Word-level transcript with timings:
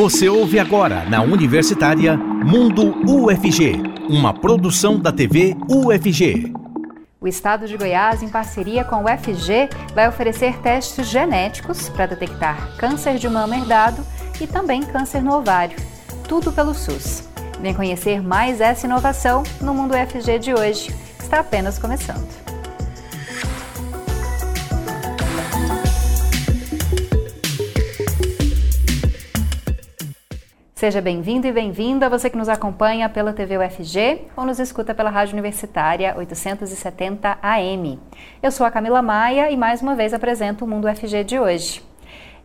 Você 0.00 0.30
ouve 0.30 0.58
agora 0.58 1.04
na 1.10 1.20
Universitária 1.20 2.16
Mundo 2.16 2.96
UFG, 3.06 3.82
uma 4.08 4.32
produção 4.32 4.98
da 4.98 5.12
TV 5.12 5.54
UFG. 5.68 6.54
O 7.20 7.28
estado 7.28 7.68
de 7.68 7.76
Goiás, 7.76 8.22
em 8.22 8.28
parceria 8.30 8.82
com 8.82 8.96
o 8.96 9.04
UFG, 9.04 9.68
vai 9.94 10.08
oferecer 10.08 10.56
testes 10.62 11.06
genéticos 11.06 11.90
para 11.90 12.06
detectar 12.06 12.74
câncer 12.78 13.18
de 13.18 13.28
mama 13.28 13.54
herdado 13.54 14.02
e 14.40 14.46
também 14.46 14.82
câncer 14.82 15.20
no 15.22 15.36
ovário. 15.36 15.76
Tudo 16.26 16.50
pelo 16.50 16.72
SUS. 16.72 17.28
Vem 17.60 17.74
conhecer 17.74 18.22
mais 18.22 18.62
essa 18.62 18.86
inovação 18.86 19.42
no 19.60 19.74
Mundo 19.74 19.92
UFG 19.92 20.38
de 20.38 20.54
hoje, 20.54 20.94
está 21.20 21.40
apenas 21.40 21.78
começando. 21.78 22.49
Seja 30.80 31.02
bem-vindo 31.02 31.46
e 31.46 31.52
bem-vinda 31.52 32.08
você 32.08 32.30
que 32.30 32.38
nos 32.38 32.48
acompanha 32.48 33.06
pela 33.06 33.34
TV 33.34 33.58
UFG 33.58 34.22
ou 34.34 34.46
nos 34.46 34.58
escuta 34.58 34.94
pela 34.94 35.10
Rádio 35.10 35.34
Universitária 35.34 36.16
870 36.16 37.36
AM. 37.42 38.00
Eu 38.42 38.50
sou 38.50 38.64
a 38.64 38.70
Camila 38.70 39.02
Maia 39.02 39.50
e 39.50 39.58
mais 39.58 39.82
uma 39.82 39.94
vez 39.94 40.14
apresento 40.14 40.64
o 40.64 40.66
Mundo 40.68 40.88
UFG 40.88 41.22
de 41.22 41.38
hoje. 41.38 41.82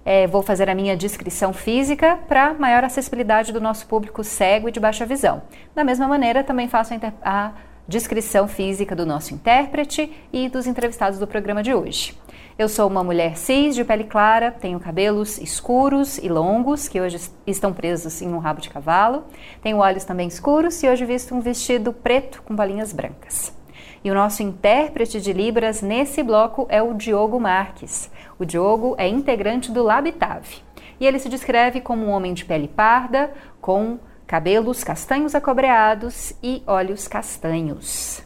É, 0.04 0.28
vou 0.28 0.44
fazer 0.44 0.70
a 0.70 0.76
minha 0.76 0.98
descrição 0.98 1.54
física 1.54 2.20
para 2.28 2.54
maior 2.54 2.84
acessibilidade 2.84 3.54
do 3.54 3.62
nosso 3.62 3.88
público 3.88 4.22
cego 4.22 4.68
e 4.68 4.72
de 4.74 4.82
baixa 4.82 5.06
visão. 5.06 5.42
Da 5.74 5.86
mesma 5.86 6.06
maneira, 6.06 6.44
também 6.44 6.68
faço 6.68 6.94
a, 6.94 7.14
a 7.24 7.52
descrição 7.88 8.50
física 8.50 8.94
do 8.94 9.06
nosso 9.06 9.34
intérprete 9.34 10.12
e 10.34 10.50
dos 10.50 10.68
entrevistados 10.68 11.18
do 11.20 11.26
programa 11.26 11.64
de 11.64 11.74
hoje. 11.74 12.14
Eu 12.58 12.70
sou 12.70 12.88
uma 12.88 13.04
mulher 13.04 13.36
cis, 13.36 13.76
de 13.76 13.84
pele 13.84 14.06
clara, 14.06 14.50
tenho 14.50 14.80
cabelos 14.80 15.38
escuros 15.40 16.18
e 16.20 16.30
longos, 16.30 16.88
que 16.88 17.02
hoje 17.02 17.20
estão 17.46 17.74
presos 17.74 18.22
em 18.22 18.30
um 18.30 18.38
rabo 18.38 18.62
de 18.62 18.70
cavalo. 18.70 19.26
Tenho 19.62 19.80
olhos 19.80 20.06
também 20.06 20.30
escuros 20.30 20.82
e 20.82 20.88
hoje 20.88 21.04
visto 21.04 21.36
um 21.36 21.42
vestido 21.42 21.92
preto 21.92 22.42
com 22.44 22.56
bolinhas 22.56 22.94
brancas. 22.94 23.54
E 24.02 24.10
o 24.10 24.14
nosso 24.14 24.42
intérprete 24.42 25.20
de 25.20 25.34
Libras 25.34 25.82
nesse 25.82 26.24
bloco 26.24 26.66
é 26.70 26.82
o 26.82 26.94
Diogo 26.94 27.42
Marques. 27.42 28.10
O 28.40 28.46
Diogo 28.46 28.96
é 28.98 29.06
integrante 29.06 29.70
do 29.70 29.84
Labitave. 29.84 30.64
E 30.98 31.06
ele 31.06 31.20
se 31.20 31.28
descreve 31.28 31.82
como 31.82 32.06
um 32.06 32.10
homem 32.10 32.34
de 32.34 32.46
pele 32.46 32.70
parda, 32.70 33.34
com 33.60 34.00
cabelos 34.26 34.82
castanhos 34.82 35.36
acobreados 35.36 36.34
e 36.42 36.64
olhos 36.66 37.06
castanhos. 37.06 38.24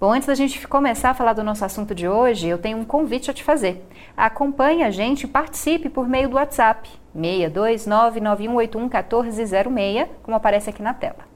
Bom, 0.00 0.12
antes 0.12 0.26
da 0.26 0.34
gente 0.34 0.66
começar 0.66 1.10
a 1.10 1.14
falar 1.14 1.34
do 1.34 1.44
nosso 1.44 1.64
assunto 1.64 1.94
de 1.94 2.08
hoje, 2.08 2.48
eu 2.48 2.58
tenho 2.58 2.78
um 2.78 2.84
convite 2.84 3.30
a 3.30 3.34
te 3.34 3.44
fazer. 3.44 3.86
Acompanhe 4.16 4.82
a 4.82 4.90
gente 4.90 5.22
e 5.22 5.28
participe 5.28 5.88
por 5.88 6.08
meio 6.08 6.28
do 6.28 6.34
WhatsApp 6.34 6.90
62991811406, 7.16 10.08
como 10.24 10.36
aparece 10.36 10.68
aqui 10.68 10.82
na 10.82 10.92
tela. 10.92 11.32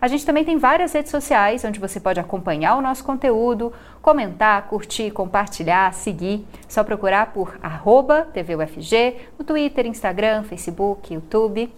A 0.00 0.06
gente 0.06 0.24
também 0.24 0.44
tem 0.44 0.56
várias 0.56 0.92
redes 0.92 1.10
sociais 1.10 1.64
onde 1.64 1.80
você 1.80 1.98
pode 1.98 2.20
acompanhar 2.20 2.76
o 2.76 2.80
nosso 2.80 3.02
conteúdo, 3.02 3.72
comentar, 4.00 4.68
curtir, 4.68 5.10
compartilhar, 5.10 5.92
seguir. 5.92 6.46
Só 6.68 6.84
procurar 6.84 7.32
por 7.32 7.58
arroba 7.60 8.28
TVUFG 8.32 9.16
no 9.36 9.44
Twitter, 9.44 9.84
Instagram, 9.84 10.44
Facebook, 10.44 11.12
YouTube. 11.12 11.72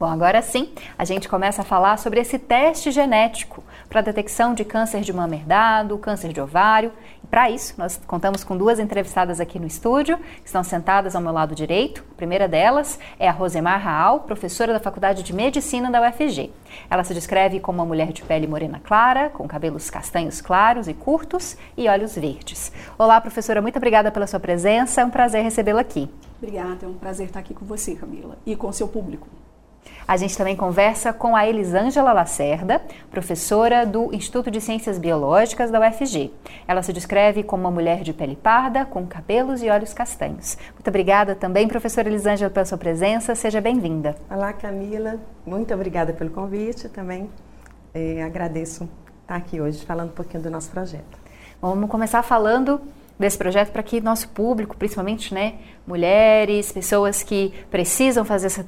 Bom, 0.00 0.06
agora 0.06 0.40
sim, 0.40 0.70
a 0.96 1.04
gente 1.04 1.28
começa 1.28 1.62
a 1.62 1.64
falar 1.64 1.98
sobre 1.98 2.20
esse 2.20 2.38
teste 2.38 2.92
genético 2.92 3.64
para 3.88 4.00
detecção 4.00 4.54
de 4.54 4.64
câncer 4.64 5.00
de 5.00 5.12
mama 5.12 5.34
herdado, 5.34 5.98
câncer 5.98 6.32
de 6.32 6.40
ovário. 6.40 6.92
E 7.24 7.26
para 7.26 7.50
isso, 7.50 7.74
nós 7.76 8.00
contamos 8.06 8.44
com 8.44 8.56
duas 8.56 8.78
entrevistadas 8.78 9.40
aqui 9.40 9.58
no 9.58 9.66
estúdio, 9.66 10.16
que 10.16 10.46
estão 10.46 10.62
sentadas 10.62 11.16
ao 11.16 11.20
meu 11.20 11.32
lado 11.32 11.52
direito. 11.52 12.04
A 12.12 12.14
primeira 12.14 12.46
delas 12.46 12.96
é 13.18 13.28
a 13.28 13.32
Rosemar 13.32 13.82
Raal, 13.82 14.20
professora 14.20 14.72
da 14.72 14.78
Faculdade 14.78 15.24
de 15.24 15.34
Medicina 15.34 15.90
da 15.90 16.00
UFG. 16.08 16.52
Ela 16.88 17.02
se 17.02 17.12
descreve 17.12 17.58
como 17.58 17.78
uma 17.78 17.84
mulher 17.84 18.12
de 18.12 18.22
pele 18.22 18.46
morena 18.46 18.78
clara, 18.78 19.30
com 19.30 19.48
cabelos 19.48 19.90
castanhos 19.90 20.40
claros 20.40 20.86
e 20.86 20.94
curtos 20.94 21.56
e 21.76 21.88
olhos 21.88 22.14
verdes. 22.14 22.70
Olá, 22.96 23.20
professora, 23.20 23.60
muito 23.60 23.78
obrigada 23.78 24.12
pela 24.12 24.28
sua 24.28 24.38
presença. 24.38 25.00
É 25.00 25.04
um 25.04 25.10
prazer 25.10 25.42
recebê-la 25.42 25.80
aqui. 25.80 26.08
Obrigada, 26.40 26.86
é 26.86 26.88
um 26.88 26.94
prazer 26.94 27.26
estar 27.26 27.40
aqui 27.40 27.52
com 27.52 27.64
você, 27.64 27.96
Camila, 27.96 28.38
e 28.46 28.54
com 28.54 28.68
o 28.68 28.72
seu 28.72 28.86
público. 28.86 29.26
A 30.06 30.16
gente 30.16 30.38
também 30.38 30.56
conversa 30.56 31.12
com 31.12 31.36
a 31.36 31.46
Elisângela 31.46 32.12
Lacerda, 32.12 32.80
professora 33.10 33.84
do 33.84 34.14
Instituto 34.14 34.50
de 34.50 34.60
Ciências 34.60 34.98
Biológicas 34.98 35.70
da 35.70 35.78
UFG. 35.80 36.32
Ela 36.66 36.82
se 36.82 36.92
descreve 36.92 37.42
como 37.42 37.64
uma 37.64 37.70
mulher 37.70 38.02
de 38.02 38.14
pele 38.14 38.34
parda, 38.34 38.86
com 38.86 39.06
cabelos 39.06 39.62
e 39.62 39.68
olhos 39.68 39.92
castanhos. 39.92 40.56
Muito 40.72 40.88
obrigada 40.88 41.34
também, 41.34 41.68
professora 41.68 42.08
Elisângela, 42.08 42.50
pela 42.50 42.64
sua 42.64 42.78
presença. 42.78 43.34
Seja 43.34 43.60
bem-vinda. 43.60 44.16
Olá, 44.30 44.52
Camila. 44.52 45.20
Muito 45.44 45.74
obrigada 45.74 46.12
pelo 46.12 46.30
convite. 46.30 46.88
Também 46.88 47.28
eh, 47.92 48.22
agradeço 48.22 48.88
estar 49.20 49.36
aqui 49.36 49.60
hoje 49.60 49.84
falando 49.84 50.08
um 50.08 50.14
pouquinho 50.14 50.42
do 50.42 50.50
nosso 50.50 50.70
projeto. 50.70 51.18
Vamos 51.60 51.90
começar 51.90 52.22
falando 52.22 52.80
desse 53.18 53.36
projeto 53.36 53.72
para 53.72 53.82
que 53.82 54.00
nosso 54.00 54.28
público, 54.28 54.76
principalmente 54.76 55.34
né, 55.34 55.54
mulheres, 55.86 56.70
pessoas 56.70 57.22
que 57.22 57.52
precisam 57.70 58.24
fazer 58.24 58.46
essa 58.46 58.64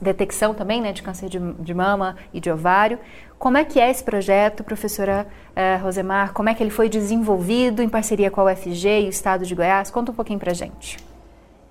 detecção 0.00 0.54
também 0.54 0.80
né, 0.80 0.92
de 0.92 1.02
câncer 1.02 1.28
de, 1.28 1.38
de, 1.38 1.74
mama 1.74 2.16
e 2.32 2.40
de 2.40 2.50
ovário. 2.50 2.98
Como 3.38 3.56
é 3.56 3.64
que 3.64 3.80
é 3.80 3.90
esse 3.90 4.02
projeto, 4.02 4.62
professora 4.62 5.26
uh, 5.50 5.82
Rosemar? 5.82 6.32
Como 6.32 6.48
é 6.48 6.54
que 6.54 6.62
ele 6.62 6.70
foi 6.70 6.88
desenvolvido 6.88 7.82
em 7.82 7.88
parceria 7.88 8.30
com 8.30 8.40
a 8.40 8.52
UFG 8.52 9.02
e 9.02 9.06
o 9.06 9.08
Estado 9.08 9.44
de 9.44 9.54
Goiás? 9.54 9.90
Conta 9.90 10.12
um 10.12 10.14
pouquinho 10.14 10.38
para 10.38 10.52
gente. 10.52 10.98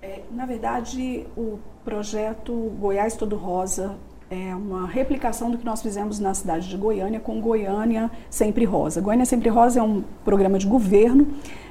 É, 0.02 0.20
na 0.30 0.46
verdade, 0.46 1.26
o 1.36 1.58
projeto 1.84 2.52
Goiás 2.78 3.16
Todo 3.16 3.36
Rosa 3.36 3.96
é 4.30 4.54
uma 4.54 4.86
replicação 4.86 5.50
do 5.50 5.56
que 5.56 5.64
nós 5.64 5.80
fizemos 5.80 6.18
na 6.18 6.34
cidade 6.34 6.68
de 6.68 6.76
Goiânia 6.76 7.18
com 7.18 7.40
Goiânia 7.40 8.10
Sempre 8.28 8.64
Rosa. 8.64 9.00
Goiânia 9.00 9.24
Sempre 9.24 9.48
Rosa 9.48 9.80
é 9.80 9.82
um 9.82 10.02
programa 10.24 10.58
de 10.58 10.66
governo 10.66 11.26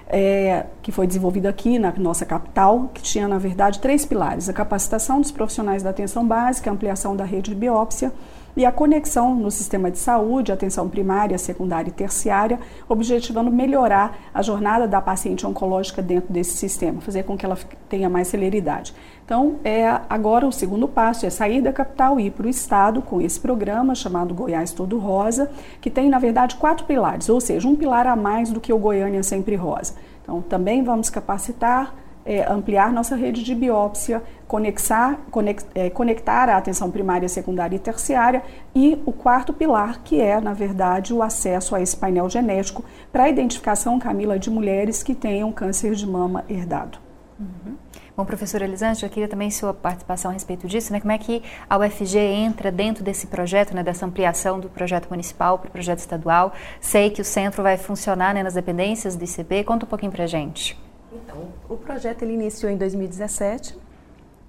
é, 0.10 0.66
que 0.82 0.92
foi 0.92 1.06
desenvolvido 1.06 1.48
aqui 1.48 1.78
na 1.78 1.92
nossa 1.98 2.26
capital, 2.26 2.90
que 2.94 3.02
tinha, 3.02 3.28
na 3.28 3.38
verdade, 3.38 3.80
três 3.80 4.06
pilares: 4.06 4.48
a 4.50 4.54
capacitação 4.54 5.20
dos 5.20 5.32
profissionais 5.32 5.84
da 5.84 5.90
atenção 5.90 6.26
básica, 6.26 6.70
a 6.70 6.74
ampliação 6.74 7.16
da 7.16 7.24
rede 7.24 7.52
de 7.52 7.56
biópsia 7.56 8.12
e 8.58 8.66
a 8.66 8.72
conexão 8.72 9.36
no 9.36 9.52
sistema 9.52 9.92
de 9.92 10.00
saúde, 10.00 10.52
atenção 10.52 10.90
primária, 10.90 11.38
secundária 11.38 11.90
e 11.90 11.94
terciária, 11.94 12.60
objetivando 12.90 13.52
melhorar 13.52 14.18
a 14.34 14.42
jornada 14.42 14.88
da 14.88 15.00
paciente 15.00 15.46
oncológica 15.46 16.02
dentro 16.02 16.34
desse 16.34 16.58
sistema, 16.58 17.00
fazer 17.00 17.22
com 17.22 17.38
que 17.38 17.46
ela 17.46 17.56
tenha 17.88 18.10
mais 18.10 18.28
celeridade. 18.28 18.96
Então, 19.24 19.58
é 19.64 19.88
agora 20.10 20.48
o 20.48 20.52
segundo 20.52 20.88
passo 20.88 21.28
é 21.28 21.30
sair 21.30 21.62
da 21.62 21.72
capital 21.72 22.20
e 22.20 22.26
ir 22.26 22.32
para 22.32 22.48
o 22.48 22.50
estado 22.50 23.00
com 23.00 23.22
esse 23.22 23.40
programa 23.40 23.94
chamado 23.94 24.34
Goiás 24.34 24.72
Todo 24.72 24.98
Rosa, 24.98 25.52
que 25.80 25.92
tem, 25.92 26.10
na 26.10 26.18
verdade, 26.18 26.56
quatro 26.56 26.86
pilares, 26.86 27.30
ou 27.30 27.40
seja, 27.40 27.68
um 27.68 27.76
pilar 27.76 28.08
a 28.08 28.16
mais 28.16 28.50
do 28.52 28.60
que 28.60 28.74
o 28.74 28.80
Goiânia 28.80 29.22
Sempre 29.22 29.56
Rosa. 29.56 29.94
Então, 30.24 30.42
também 30.42 30.84
vamos 30.84 31.12
capacitar 31.12 31.94
é, 32.28 32.46
ampliar 32.52 32.92
nossa 32.92 33.16
rede 33.16 33.42
de 33.42 33.56
biópsia, 33.56 34.22
conexar, 34.46 35.18
conex, 35.32 35.66
é, 35.74 35.90
conectar 35.90 36.50
a 36.50 36.58
atenção 36.58 36.92
primária, 36.92 37.30
secundária 37.30 37.78
e 37.78 37.80
terciária 37.80 38.44
e 38.76 39.02
o 39.06 39.14
quarto 39.14 39.54
pilar, 39.54 40.02
que 40.04 40.20
é, 40.20 40.42
na 40.42 40.54
verdade, 40.54 41.14
o 41.14 41.24
acesso 41.24 41.74
a 41.74 41.82
esse 41.82 41.96
painel 41.96 42.30
genético 42.30 42.84
para 43.12 43.24
a 43.24 43.30
identificação, 43.30 43.98
Camila, 43.98 44.38
de 44.38 44.50
mulheres 44.50 45.02
que 45.02 45.16
tenham 45.16 45.52
câncer 45.54 45.96
de 45.96 46.06
mama 46.06 46.44
herdado. 46.50 47.00
Uhum. 47.40 47.76
Bom, 48.18 48.26
professora 48.26 48.66
Elisângela, 48.66 49.06
eu 49.06 49.14
queria 49.14 49.28
também 49.28 49.52
sua 49.52 49.74
participação 49.74 50.32
a 50.32 50.34
respeito 50.34 50.68
disso, 50.68 50.92
né? 50.92 51.00
Como 51.00 51.12
é 51.12 51.20
que 51.20 51.44
a 51.70 51.78
UFG 51.78 52.18
entra 52.18 52.72
dentro 52.72 53.04
desse 53.04 53.28
projeto, 53.28 53.76
né, 53.76 53.84
dessa 53.84 54.08
ampliação 54.08 54.60
do 54.60 54.68
projeto 54.70 55.08
municipal 55.08 55.60
para 55.60 55.70
o 55.70 55.72
projeto 55.72 56.00
estadual? 56.00 56.52
Sei 56.82 57.12
que 57.12 57.22
o 57.22 57.26
centro 57.26 57.62
vai 57.62 57.78
funcionar 57.78 58.34
né, 58.34 58.42
nas 58.42 58.56
dependências 58.56 59.16
do 59.16 59.24
ICB. 59.24 59.64
Conta 59.64 59.86
um 59.86 59.88
pouquinho 59.88 60.12
para 60.12 60.26
gente. 60.26 60.87
Então, 61.24 61.48
o 61.70 61.78
projeto 61.78 62.24
ele 62.24 62.34
iniciou 62.34 62.72
em 62.72 62.78
2017, 62.78 63.78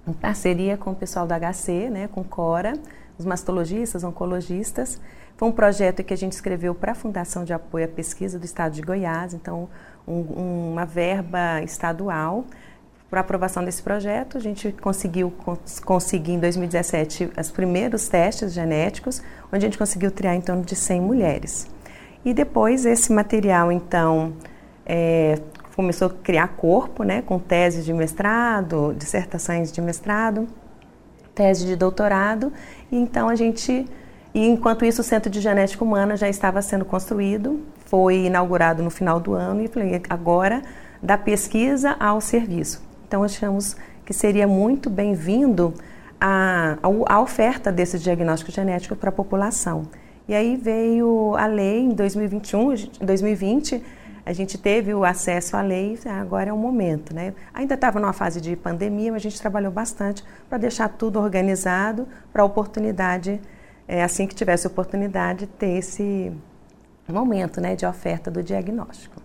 em 0.07 0.13
parceria 0.13 0.77
com 0.77 0.91
o 0.91 0.95
pessoal 0.95 1.25
da 1.25 1.37
HC, 1.39 1.89
né, 1.89 2.07
com 2.07 2.23
Cora, 2.23 2.73
os 3.17 3.25
mastologistas, 3.25 4.03
oncologistas. 4.03 4.99
Foi 5.35 5.47
um 5.47 5.51
projeto 5.51 6.03
que 6.03 6.13
a 6.13 6.17
gente 6.17 6.33
escreveu 6.33 6.75
para 6.75 6.91
a 6.91 6.95
Fundação 6.95 7.43
de 7.43 7.53
Apoio 7.53 7.85
à 7.85 7.87
Pesquisa 7.87 8.37
do 8.37 8.45
Estado 8.45 8.73
de 8.73 8.81
Goiás, 8.81 9.33
então 9.33 9.69
um, 10.07 10.71
uma 10.71 10.85
verba 10.85 11.61
estadual 11.61 12.45
para 13.09 13.21
aprovação 13.21 13.63
desse 13.63 13.81
projeto. 13.81 14.37
A 14.37 14.41
gente 14.41 14.71
conseguiu 14.71 15.33
conseguir 15.85 16.33
em 16.33 16.39
2017 16.39 17.31
os 17.39 17.51
primeiros 17.51 18.07
testes 18.07 18.53
genéticos, 18.53 19.21
onde 19.51 19.65
a 19.65 19.67
gente 19.69 19.77
conseguiu 19.77 20.11
triar 20.11 20.35
em 20.35 20.41
torno 20.41 20.63
de 20.63 20.75
100 20.75 21.01
mulheres. 21.01 21.67
E 22.23 22.33
depois 22.33 22.85
esse 22.85 23.11
material, 23.11 23.71
então, 23.71 24.33
é, 24.85 25.39
começou 25.79 26.09
a 26.09 26.11
criar 26.11 26.49
corpo, 26.49 27.03
né, 27.03 27.21
com 27.21 27.39
teses 27.39 27.85
de 27.85 27.93
mestrado, 27.93 28.93
dissertações 28.97 29.71
de 29.71 29.79
mestrado, 29.79 30.45
tese 31.33 31.65
de 31.65 31.73
doutorado, 31.77 32.51
e 32.91 32.97
então 32.97 33.29
a 33.29 33.35
gente, 33.35 33.87
e 34.33 34.45
enquanto 34.45 34.83
isso 34.83 34.99
o 34.99 35.03
Centro 35.05 35.29
de 35.29 35.39
Genética 35.39 35.81
Humana 35.81 36.17
já 36.17 36.27
estava 36.27 36.61
sendo 36.61 36.83
construído, 36.83 37.61
foi 37.85 38.25
inaugurado 38.25 38.83
no 38.83 38.89
final 38.89 39.21
do 39.21 39.33
ano, 39.33 39.63
e 39.63 39.69
falei, 39.69 40.01
agora 40.09 40.61
da 41.01 41.17
pesquisa 41.17 41.95
ao 41.97 42.19
serviço. 42.19 42.83
Então 43.07 43.23
achamos 43.23 43.77
que 44.05 44.13
seria 44.13 44.49
muito 44.49 44.89
bem-vindo 44.89 45.73
a, 46.19 46.77
a 47.05 47.21
oferta 47.21 47.71
desse 47.71 47.97
diagnóstico 47.97 48.51
genético 48.51 48.97
para 48.97 49.11
a 49.11 49.13
população. 49.13 49.83
E 50.27 50.35
aí 50.35 50.57
veio 50.57 51.35
a 51.37 51.45
lei 51.45 51.85
em 51.85 51.91
2021, 51.91 52.73
2020, 52.99 53.81
a 54.29 54.33
gente 54.33 54.59
teve 54.59 54.93
o 54.93 55.03
acesso 55.03 55.57
à 55.57 55.61
lei, 55.61 55.97
agora 56.05 56.51
é 56.51 56.53
o 56.53 56.57
momento, 56.57 57.15
né? 57.15 57.33
Ainda 57.51 57.73
estava 57.73 57.99
numa 57.99 58.13
fase 58.13 58.39
de 58.39 58.55
pandemia, 58.55 59.11
mas 59.11 59.21
a 59.21 59.23
gente 59.27 59.41
trabalhou 59.41 59.71
bastante 59.71 60.23
para 60.47 60.59
deixar 60.59 60.87
tudo 60.87 61.19
organizado 61.19 62.07
para 62.31 62.43
a 62.43 62.45
oportunidade, 62.45 63.41
é, 63.87 64.03
assim 64.03 64.27
que 64.27 64.35
tivesse 64.35 64.67
oportunidade, 64.67 65.47
ter 65.47 65.69
esse 65.69 66.31
momento 67.07 67.59
né, 67.59 67.75
de 67.75 67.87
oferta 67.87 68.29
do 68.29 68.43
diagnóstico. 68.43 69.19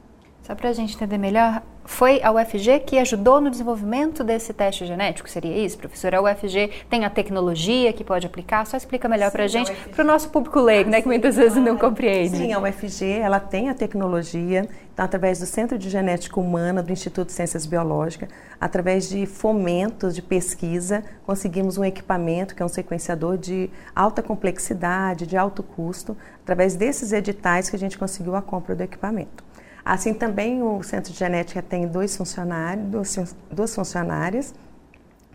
Só 0.47 0.55
para 0.55 0.69
a 0.69 0.73
gente 0.75 0.95
entender 0.95 1.17
melhor, 1.17 1.63
foi 1.87 2.23
a 2.23 2.31
UFG 2.31 2.81
que 2.81 2.99
ajudou 2.99 3.41
no 3.41 3.51
desenvolvimento 3.51 4.23
desse 4.23 4.53
teste 4.53 4.85
genético? 4.85 5.27
Seria 5.27 5.57
isso, 5.57 5.79
professora? 5.79 6.19
A 6.19 6.23
UFG 6.23 6.71
tem 6.91 7.07
a 7.07 7.09
tecnologia 7.09 7.91
que 7.95 8.05
pode 8.05 8.27
aplicar? 8.27 8.67
Só 8.67 8.77
explica 8.77 9.09
melhor 9.09 9.31
para 9.31 9.45
a 9.45 9.47
gente, 9.47 9.73
para 9.73 10.05
o 10.05 10.07
nosso 10.07 10.29
público 10.29 10.61
leigo, 10.61 10.91
né, 10.91 11.01
que 11.01 11.09
muitas 11.09 11.37
vezes 11.37 11.57
não 11.57 11.79
compreende. 11.79 12.37
Sim, 12.37 12.53
a 12.53 12.59
UFG 12.61 13.21
ela 13.21 13.41
tem 13.41 13.71
a 13.71 13.75
tecnologia, 13.75 14.69
então, 14.93 15.03
através 15.03 15.39
do 15.39 15.47
Centro 15.47 15.79
de 15.79 15.89
Genética 15.89 16.39
Humana 16.39 16.83
do 16.83 16.93
Instituto 16.93 17.29
de 17.29 17.33
Ciências 17.33 17.65
Biológicas, 17.65 18.29
através 18.61 19.09
de 19.09 19.25
fomentos 19.25 20.15
de 20.15 20.21
pesquisa, 20.21 21.03
conseguimos 21.27 21.79
um 21.79 21.85
equipamento 21.85 22.55
que 22.55 22.63
é 22.63 22.67
um 22.67 22.69
sequenciador 22.69 23.39
de 23.39 23.71
alta 23.97 24.23
complexidade, 24.23 25.27
de 25.27 25.39
alto 25.39 25.63
custo, 25.63 26.15
através 26.43 26.77
desses 26.77 27.13
editais 27.13 27.71
que 27.71 27.77
a 27.77 27.79
gente 27.79 27.97
conseguiu 27.97 28.37
a 28.37 28.43
compra 28.43 28.75
do 28.75 28.83
equipamento. 28.83 29.44
Assim 29.85 30.15
também 30.15 30.63
o 30.63 30.83
Centro 30.83 31.13
de 31.13 31.19
Genética 31.19 31.61
tem 31.61 31.87
dois 31.87 32.17
funcionários, 32.17 32.87
duas, 32.87 33.37
duas 33.51 33.75
funcionárias 33.75 34.55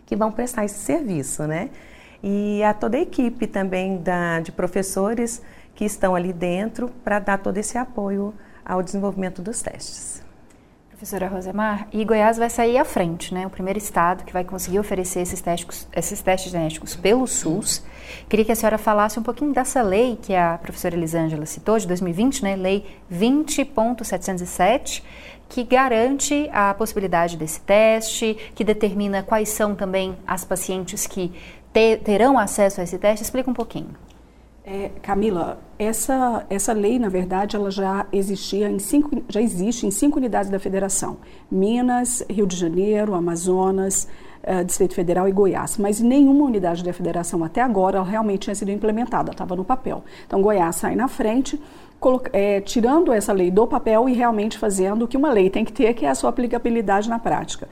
que 0.04 0.16
vão 0.16 0.32
prestar 0.32 0.64
esse 0.64 0.78
serviço, 0.78 1.46
né? 1.46 1.70
E 2.22 2.62
a 2.64 2.74
toda 2.74 2.96
a 2.96 3.00
equipe 3.00 3.46
também 3.46 3.98
da, 3.98 4.40
de 4.40 4.50
professores 4.50 5.40
que 5.74 5.84
estão 5.84 6.14
ali 6.14 6.32
dentro 6.32 6.90
para 7.04 7.20
dar 7.20 7.38
todo 7.38 7.56
esse 7.58 7.78
apoio 7.78 8.34
ao 8.64 8.82
desenvolvimento 8.82 9.40
dos 9.40 9.62
testes. 9.62 10.19
Professora 11.00 11.28
Rosemar, 11.28 11.88
e 11.94 12.04
Goiás 12.04 12.36
vai 12.36 12.50
sair 12.50 12.76
à 12.76 12.84
frente, 12.84 13.32
né? 13.32 13.46
O 13.46 13.50
primeiro 13.50 13.78
estado 13.78 14.22
que 14.22 14.34
vai 14.34 14.44
conseguir 14.44 14.78
oferecer 14.78 15.20
esses 15.20 15.40
testes, 15.40 15.88
esses 15.96 16.20
testes 16.20 16.52
genéticos 16.52 16.94
pelo 16.94 17.26
SUS. 17.26 17.82
Queria 18.28 18.44
que 18.44 18.52
a 18.52 18.54
senhora 18.54 18.76
falasse 18.76 19.18
um 19.18 19.22
pouquinho 19.22 19.50
dessa 19.50 19.80
lei 19.80 20.18
que 20.20 20.34
a 20.34 20.58
professora 20.58 20.94
Elisângela 20.94 21.46
citou, 21.46 21.78
de 21.78 21.86
2020, 21.86 22.42
né? 22.42 22.54
Lei 22.54 22.84
20.707, 23.10 25.02
que 25.48 25.64
garante 25.64 26.50
a 26.52 26.74
possibilidade 26.74 27.38
desse 27.38 27.62
teste, 27.62 28.36
que 28.54 28.62
determina 28.62 29.22
quais 29.22 29.48
são 29.48 29.74
também 29.74 30.14
as 30.26 30.44
pacientes 30.44 31.06
que 31.06 31.32
te, 31.72 31.96
terão 31.96 32.38
acesso 32.38 32.78
a 32.78 32.84
esse 32.84 32.98
teste. 32.98 33.22
Explica 33.22 33.50
um 33.50 33.54
pouquinho. 33.54 33.96
É, 34.64 34.90
Camila, 35.02 35.58
essa, 35.78 36.44
essa 36.50 36.72
lei, 36.72 36.98
na 36.98 37.08
verdade, 37.08 37.56
ela 37.56 37.70
já 37.70 38.06
existia 38.12 38.68
em 38.68 38.78
cinco, 38.78 39.22
já 39.28 39.40
existe 39.40 39.86
em 39.86 39.90
cinco 39.90 40.18
unidades 40.18 40.50
da 40.50 40.58
federação: 40.58 41.16
Minas, 41.50 42.22
Rio 42.28 42.46
de 42.46 42.56
Janeiro, 42.56 43.14
Amazonas, 43.14 44.06
uh, 44.42 44.62
Distrito 44.64 44.94
Federal 44.94 45.26
e 45.26 45.32
Goiás. 45.32 45.78
Mas 45.78 46.00
nenhuma 46.00 46.44
unidade 46.44 46.84
da 46.84 46.92
federação 46.92 47.42
até 47.42 47.62
agora 47.62 48.02
realmente 48.02 48.42
tinha 48.42 48.54
sido 48.54 48.70
implementada, 48.70 49.32
estava 49.32 49.56
no 49.56 49.64
papel. 49.64 50.04
Então, 50.26 50.42
Goiás 50.42 50.76
sai 50.76 50.94
na 50.94 51.08
frente, 51.08 51.60
é, 52.32 52.60
tirando 52.60 53.12
essa 53.12 53.32
lei 53.32 53.50
do 53.50 53.66
papel 53.66 54.08
e 54.08 54.14
realmente 54.14 54.58
fazendo 54.58 55.04
o 55.04 55.08
que 55.08 55.16
uma 55.16 55.30
lei 55.30 55.48
tem 55.48 55.64
que 55.64 55.72
ter, 55.72 55.94
que 55.94 56.04
é 56.04 56.10
a 56.10 56.14
sua 56.14 56.30
aplicabilidade 56.30 57.08
na 57.08 57.18
prática. 57.18 57.66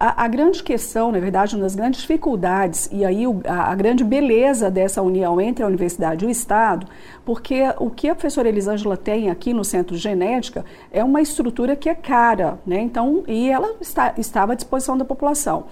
A, 0.00 0.24
a, 0.24 0.28
grande 0.28 0.62
questão, 0.62 1.10
na 1.10 1.18
verdade, 1.18 1.56
uma 1.56 1.62
das 1.62 1.74
grandes 1.74 2.02
dificuldades, 2.02 2.88
e 2.92 3.04
aí 3.04 3.26
o, 3.26 3.40
a, 3.44 3.72
a, 3.72 3.74
grande 3.74 4.04
beleza 4.04 4.70
dessa 4.70 5.02
união 5.02 5.40
entre 5.40 5.64
a 5.64 5.66
universidade 5.66 6.24
e 6.24 6.28
o 6.28 6.30
Estado, 6.30 6.86
porque 7.24 7.62
o 7.78 7.90
que 7.90 8.08
a 8.08 8.14
professora 8.14 8.48
Elisângela 8.48 8.96
tem 8.96 9.28
aqui 9.28 9.52
no 9.52 9.64
Centro 9.64 9.96
de 9.96 10.00
Genética 10.00 10.64
é 10.92 11.02
uma 11.02 11.20
estrutura 11.20 11.74
que 11.74 11.88
é 11.88 11.96
cara, 11.96 12.60
né? 12.64 12.80
Então, 12.80 13.24
e 13.26 13.50
ela 13.50 13.74
está, 13.80 14.14
estava 14.16 14.52
à 14.52 14.54
disposição 14.54 14.96
da 14.96 15.04
população. 15.04 15.64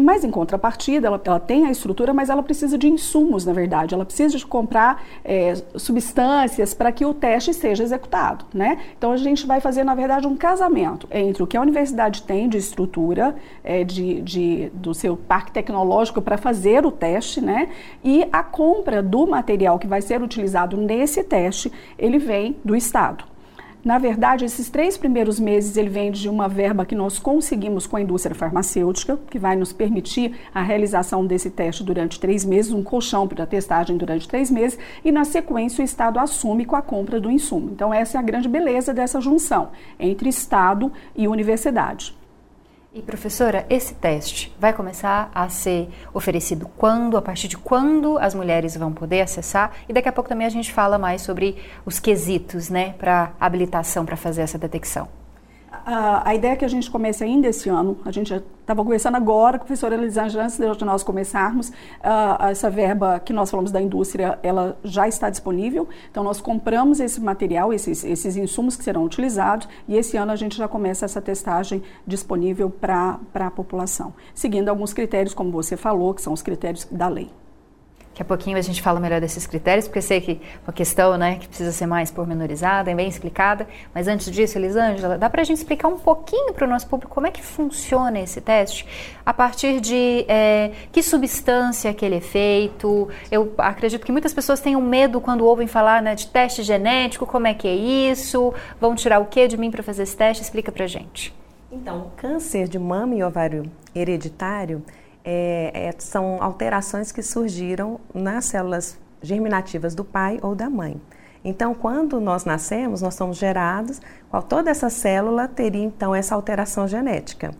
Mas, 0.00 0.24
em 0.24 0.30
contrapartida, 0.30 1.06
ela, 1.06 1.20
ela, 1.24 1.40
tem 1.40 1.66
a 1.66 1.70
estrutura, 1.70 2.12
mas 2.14 2.30
ela 2.30 2.42
precisa 2.42 2.78
de 2.78 2.88
insumos, 2.88 3.44
na 3.44 3.52
verdade. 3.52 3.94
Ela 3.94 4.04
precisa 4.04 4.36
de 4.36 4.46
comprar 4.46 5.04
é, 5.24 5.54
substâncias 5.76 6.74
para 6.74 6.90
que 6.92 7.04
o 7.04 7.12
teste 7.12 7.52
seja 7.52 7.82
executado, 7.82 8.44
né? 8.54 8.78
Então, 8.96 9.12
a 9.12 9.16
gente 9.16 9.46
vai 9.46 9.60
fazer, 9.60 9.84
na 9.84 9.94
verdade, 9.94 10.26
um 10.26 10.36
casamento 10.36 11.06
entre 11.10 11.42
o 11.42 11.46
que 11.46 11.56
a 11.56 11.60
universidade 11.60 12.22
tem 12.22 12.48
de 12.48 12.58
estrutura, 12.58 13.34
é, 13.62 13.84
de, 13.84 14.20
de, 14.22 14.70
do 14.74 14.94
seu 14.94 15.16
parque 15.16 15.52
tecnológico 15.52 16.22
para 16.22 16.36
fazer 16.36 16.86
o 16.86 16.90
teste, 16.90 17.40
né? 17.40 17.68
E 18.02 18.26
a 18.32 18.42
compra 18.42 19.02
do 19.02 19.26
material 19.26 19.78
que 19.78 19.86
vai 19.86 20.00
ser 20.00 20.22
utilizado 20.22 20.76
nesse 20.76 21.22
teste, 21.22 21.70
ele 21.98 22.18
vem 22.18 22.56
do 22.64 22.74
Estado. 22.76 23.31
Na 23.84 23.98
verdade, 23.98 24.44
esses 24.44 24.70
três 24.70 24.96
primeiros 24.96 25.40
meses 25.40 25.76
ele 25.76 25.88
vem 25.88 26.12
de 26.12 26.28
uma 26.28 26.48
verba 26.48 26.86
que 26.86 26.94
nós 26.94 27.18
conseguimos 27.18 27.84
com 27.84 27.96
a 27.96 28.00
indústria 28.00 28.32
farmacêutica, 28.32 29.18
que 29.28 29.40
vai 29.40 29.56
nos 29.56 29.72
permitir 29.72 30.36
a 30.54 30.62
realização 30.62 31.26
desse 31.26 31.50
teste 31.50 31.82
durante 31.82 32.20
três 32.20 32.44
meses, 32.44 32.70
um 32.70 32.84
colchão 32.84 33.26
para 33.26 33.44
testagem 33.44 33.96
durante 33.96 34.28
três 34.28 34.52
meses, 34.52 34.78
e 35.04 35.10
na 35.10 35.24
sequência 35.24 35.82
o 35.82 35.84
Estado 35.84 36.20
assume 36.20 36.64
com 36.64 36.76
a 36.76 36.82
compra 36.82 37.20
do 37.20 37.28
insumo. 37.28 37.70
Então, 37.72 37.92
essa 37.92 38.18
é 38.18 38.20
a 38.20 38.22
grande 38.22 38.48
beleza 38.48 38.94
dessa 38.94 39.20
junção 39.20 39.70
entre 39.98 40.28
Estado 40.28 40.92
e 41.16 41.26
universidade. 41.26 42.21
E 42.94 43.00
professora, 43.00 43.64
esse 43.70 43.94
teste 43.94 44.54
vai 44.60 44.74
começar 44.74 45.30
a 45.34 45.48
ser 45.48 45.88
oferecido 46.12 46.70
quando, 46.76 47.16
a 47.16 47.22
partir 47.22 47.48
de 47.48 47.56
quando 47.56 48.18
as 48.18 48.34
mulheres 48.34 48.76
vão 48.76 48.92
poder 48.92 49.22
acessar? 49.22 49.72
E 49.88 49.94
daqui 49.94 50.10
a 50.10 50.12
pouco 50.12 50.28
também 50.28 50.46
a 50.46 50.50
gente 50.50 50.70
fala 50.70 50.98
mais 50.98 51.22
sobre 51.22 51.56
os 51.86 51.98
quesitos, 51.98 52.68
né, 52.68 52.92
para 52.98 53.32
habilitação 53.40 54.04
para 54.04 54.14
fazer 54.14 54.42
essa 54.42 54.58
detecção 54.58 55.21
a, 55.84 56.28
a, 56.30 56.34
ideia 56.34 56.52
é 56.52 56.56
que 56.56 56.64
a 56.64 56.68
gente 56.68 56.90
comece 56.90 57.24
ainda 57.24 57.48
esse 57.48 57.68
ano, 57.68 57.98
a 58.04 58.10
gente 58.10 58.32
estava 58.60 58.82
conversando 58.82 59.16
agora 59.16 59.58
professora 59.58 59.94
Elisângela, 59.94 60.44
antes 60.44 60.58
de 60.58 60.84
nós 60.84 61.02
começarmos, 61.02 61.68
uh, 61.68 62.44
essa 62.48 62.70
verba 62.70 63.20
que 63.20 63.32
nós 63.32 63.50
falamos 63.50 63.70
da 63.70 63.80
indústria, 63.80 64.38
ela 64.42 64.78
já 64.84 65.08
está 65.08 65.28
disponível, 65.28 65.88
então 66.10 66.22
nós 66.22 66.40
compramos 66.40 67.00
esse 67.00 67.20
material, 67.20 67.72
esses, 67.72 68.04
esses 68.04 68.36
insumos 68.36 68.76
que 68.76 68.84
serão 68.84 69.04
utilizados, 69.04 69.68
e 69.88 69.96
esse 69.96 70.16
ano 70.16 70.32
a 70.32 70.36
gente 70.36 70.56
já 70.56 70.68
começa 70.68 71.04
essa 71.04 71.20
testagem 71.20 71.82
disponível 72.06 72.70
para 72.70 73.18
a 73.34 73.50
população, 73.50 74.14
seguindo 74.34 74.68
alguns 74.68 74.92
critérios, 74.92 75.34
como 75.34 75.50
você 75.50 75.76
falou, 75.76 76.14
que 76.14 76.22
são 76.22 76.32
os 76.32 76.42
critérios 76.42 76.86
da 76.90 77.08
lei. 77.08 77.30
Daqui 78.12 78.20
a 78.20 78.24
pouquinho 78.26 78.58
a 78.58 78.60
gente 78.60 78.82
fala 78.82 79.00
melhor 79.00 79.22
desses 79.22 79.46
critérios, 79.46 79.86
porque 79.88 79.98
eu 79.98 80.02
sei 80.02 80.20
que 80.20 80.32
é 80.32 80.36
uma 80.66 80.72
questão 80.72 81.16
né, 81.16 81.36
que 81.40 81.48
precisa 81.48 81.72
ser 81.72 81.86
mais 81.86 82.10
pormenorizada 82.10 82.94
bem 82.94 83.08
explicada. 83.08 83.66
Mas 83.94 84.06
antes 84.06 84.30
disso, 84.30 84.58
Elisângela, 84.58 85.16
dá 85.16 85.30
para 85.30 85.40
a 85.40 85.44
gente 85.44 85.56
explicar 85.56 85.88
um 85.88 85.98
pouquinho 85.98 86.52
para 86.52 86.66
o 86.66 86.68
nosso 86.68 86.86
público 86.86 87.14
como 87.14 87.26
é 87.26 87.30
que 87.30 87.42
funciona 87.42 88.20
esse 88.20 88.42
teste? 88.42 88.86
A 89.24 89.32
partir 89.32 89.80
de 89.80 90.26
é, 90.28 90.72
que 90.92 91.02
substância 91.02 91.94
que 91.94 92.04
ele 92.04 92.16
é 92.16 92.20
feito? 92.20 93.08
Eu 93.30 93.54
acredito 93.56 94.04
que 94.04 94.12
muitas 94.12 94.34
pessoas 94.34 94.60
tenham 94.60 94.82
medo 94.82 95.18
quando 95.18 95.46
ouvem 95.46 95.66
falar 95.66 96.02
né, 96.02 96.14
de 96.14 96.26
teste 96.26 96.62
genético, 96.62 97.24
como 97.24 97.46
é 97.46 97.54
que 97.54 97.66
é 97.66 97.74
isso? 97.74 98.52
Vão 98.78 98.94
tirar 98.94 99.20
o 99.20 99.24
que 99.24 99.48
de 99.48 99.56
mim 99.56 99.70
para 99.70 99.82
fazer 99.82 100.02
esse 100.02 100.16
teste? 100.16 100.42
Explica 100.42 100.70
para 100.70 100.86
gente. 100.86 101.34
Então, 101.72 102.12
câncer 102.18 102.68
de 102.68 102.78
mama 102.78 103.14
e 103.14 103.24
ovário 103.24 103.64
hereditário 103.94 104.84
é, 105.24 105.88
é, 105.88 105.94
são 105.98 106.42
alterações 106.42 107.12
que 107.12 107.22
surgiram 107.22 108.00
nas 108.12 108.46
células 108.46 108.98
germinativas 109.22 109.94
do 109.94 110.04
pai 110.04 110.38
ou 110.42 110.54
da 110.54 110.68
mãe. 110.68 111.00
Então, 111.44 111.74
quando 111.74 112.20
nós 112.20 112.44
nascemos, 112.44 113.02
nós 113.02 113.14
somos 113.14 113.36
gerados, 113.36 114.00
qual 114.30 114.42
toda 114.42 114.70
essa 114.70 114.88
célula 114.88 115.48
teria 115.48 115.82
então 115.82 116.14
essa 116.14 116.34
alteração 116.34 116.86
genética. 116.86 117.50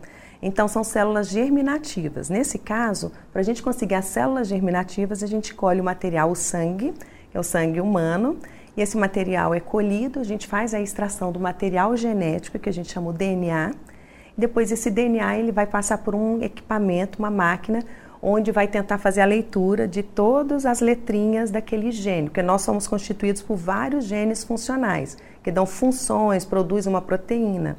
Então, 0.41 0.67
são 0.67 0.83
células 0.83 1.29
germinativas. 1.29 2.29
Nesse 2.29 2.57
caso, 2.57 3.11
para 3.31 3.41
a 3.41 3.43
gente 3.43 3.61
conseguir 3.61 3.95
as 3.95 4.05
células 4.05 4.47
germinativas, 4.47 5.23
a 5.23 5.27
gente 5.27 5.53
colhe 5.53 5.81
o 5.81 5.83
material, 5.83 6.31
o 6.31 6.35
sangue, 6.35 6.93
que 7.31 7.37
é 7.37 7.39
o 7.39 7.43
sangue 7.43 7.79
humano, 7.79 8.37
e 8.75 8.81
esse 8.81 8.97
material 8.97 9.53
é 9.53 9.59
colhido, 9.59 10.19
a 10.19 10.23
gente 10.23 10.47
faz 10.47 10.73
a 10.73 10.81
extração 10.81 11.31
do 11.31 11.39
material 11.39 11.95
genético, 11.95 12.57
que 12.57 12.69
a 12.69 12.73
gente 12.73 12.91
chama 12.91 13.09
o 13.09 13.13
DNA, 13.13 13.71
depois 14.37 14.71
esse 14.71 14.89
DNA 14.89 15.37
ele 15.37 15.51
vai 15.51 15.65
passar 15.65 15.99
por 15.99 16.15
um 16.15 16.41
equipamento, 16.41 17.19
uma 17.19 17.29
máquina, 17.29 17.83
onde 18.21 18.51
vai 18.51 18.67
tentar 18.67 18.97
fazer 18.97 19.21
a 19.21 19.25
leitura 19.25 19.87
de 19.87 20.01
todas 20.01 20.65
as 20.65 20.79
letrinhas 20.79 21.51
daquele 21.51 21.91
gene, 21.91 22.29
porque 22.29 22.41
nós 22.41 22.61
somos 22.61 22.87
constituídos 22.87 23.41
por 23.41 23.57
vários 23.57 24.05
genes 24.05 24.43
funcionais, 24.43 25.17
que 25.43 25.51
dão 25.51 25.65
funções, 25.65 26.45
produzem 26.45 26.91
uma 26.91 27.01
proteína. 27.01 27.77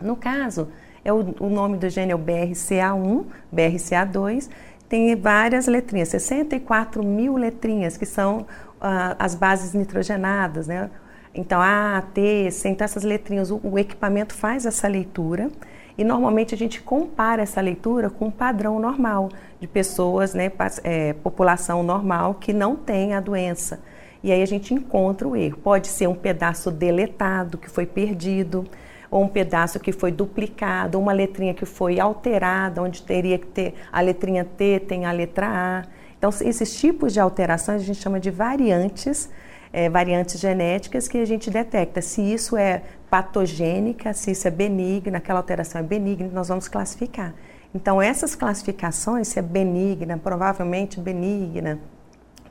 No 0.00 0.16
caso, 0.16 0.68
é 1.04 1.12
o, 1.12 1.34
o 1.38 1.48
nome 1.48 1.78
do 1.78 1.88
gene 1.88 2.12
é 2.12 2.14
o 2.14 2.18
BRCA1, 2.18 3.24
BRCA2, 3.54 4.48
tem 4.88 5.14
várias 5.14 5.68
letrinhas, 5.68 6.08
64 6.08 7.04
mil 7.04 7.36
letrinhas, 7.36 7.96
que 7.96 8.04
são 8.04 8.40
uh, 8.40 9.14
as 9.18 9.36
bases 9.36 9.72
nitrogenadas, 9.72 10.66
né? 10.66 10.90
Então, 11.34 11.60
A, 11.60 12.02
T, 12.12 12.50
C, 12.50 12.68
então 12.68 12.84
essas 12.84 13.04
letrinhas, 13.04 13.50
o, 13.50 13.60
o 13.62 13.78
equipamento 13.78 14.34
faz 14.34 14.66
essa 14.66 14.88
leitura 14.88 15.50
E 16.00 16.04
normalmente 16.04 16.54
a 16.54 16.56
gente 16.56 16.80
compara 16.80 17.42
essa 17.42 17.60
leitura 17.60 18.08
com 18.08 18.28
um 18.28 18.30
padrão 18.30 18.80
normal 18.80 19.28
de 19.60 19.66
pessoas, 19.66 20.32
né, 20.32 20.50
é, 20.82 21.12
população 21.12 21.82
normal 21.82 22.34
que 22.34 22.54
não 22.54 22.74
tem 22.74 23.12
a 23.12 23.20
doença. 23.20 23.80
E 24.22 24.32
aí 24.32 24.42
a 24.42 24.46
gente 24.46 24.72
encontra 24.72 25.28
o 25.28 25.36
erro. 25.36 25.58
Pode 25.58 25.88
ser 25.88 26.06
um 26.06 26.14
pedaço 26.14 26.70
deletado, 26.70 27.58
que 27.58 27.68
foi 27.68 27.84
perdido, 27.84 28.64
ou 29.10 29.22
um 29.24 29.28
pedaço 29.28 29.78
que 29.78 29.92
foi 29.92 30.10
duplicado, 30.10 30.96
ou 30.96 31.04
uma 31.04 31.12
letrinha 31.12 31.52
que 31.52 31.66
foi 31.66 32.00
alterada, 32.00 32.80
onde 32.82 33.02
teria 33.02 33.38
que 33.38 33.48
ter 33.48 33.74
a 33.92 34.00
letrinha 34.00 34.44
T, 34.44 34.80
tem 34.80 35.04
a 35.04 35.12
letra 35.12 35.48
A. 35.48 35.82
Então, 36.16 36.30
esses 36.30 36.80
tipos 36.80 37.12
de 37.12 37.20
alterações 37.20 37.82
a 37.82 37.84
gente 37.84 38.00
chama 38.00 38.18
de 38.18 38.30
variantes, 38.30 39.28
é, 39.72 39.88
variantes 39.88 40.40
genéticas 40.40 41.08
que 41.08 41.18
a 41.18 41.24
gente 41.24 41.50
detecta. 41.50 42.02
Se 42.02 42.20
isso 42.20 42.56
é 42.56 42.82
patogênica, 43.08 44.12
se 44.12 44.30
isso 44.30 44.46
é 44.46 44.50
benigna, 44.50 45.18
aquela 45.18 45.40
alteração 45.40 45.80
é 45.80 45.84
benigna, 45.84 46.28
nós 46.32 46.48
vamos 46.48 46.68
classificar. 46.68 47.34
Então, 47.74 48.02
essas 48.02 48.34
classificações, 48.34 49.28
se 49.28 49.38
é 49.38 49.42
benigna, 49.42 50.18
provavelmente 50.18 50.98
benigna, 50.98 51.78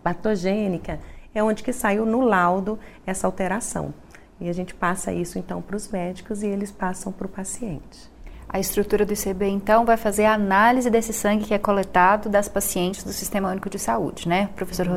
patogênica, 0.01 0.99
é 1.33 1.43
onde 1.43 1.61
que 1.61 1.73
saiu 1.73 2.05
no 2.05 2.21
laudo 2.21 2.79
essa 3.05 3.27
alteração. 3.27 3.93
E 4.39 4.49
a 4.49 4.53
gente 4.53 4.73
passa 4.73 5.11
isso 5.11 5.38
então 5.38 5.61
para 5.61 5.75
os 5.75 5.89
médicos 5.89 6.41
e 6.41 6.47
eles 6.47 6.71
passam 6.71 7.11
para 7.11 7.27
o 7.27 7.29
paciente. 7.29 8.09
A 8.47 8.59
estrutura 8.59 9.05
do 9.05 9.13
ICB, 9.13 9.45
então, 9.47 9.85
vai 9.85 9.95
fazer 9.95 10.25
a 10.25 10.33
análise 10.33 10.89
desse 10.89 11.13
sangue 11.13 11.45
que 11.45 11.53
é 11.53 11.59
coletado 11.59 12.29
das 12.29 12.47
pacientes 12.47 13.03
do 13.03 13.13
Sistema 13.13 13.51
Único 13.51 13.69
de 13.69 13.77
Saúde, 13.77 14.27
né, 14.27 14.49
professor 14.55 14.88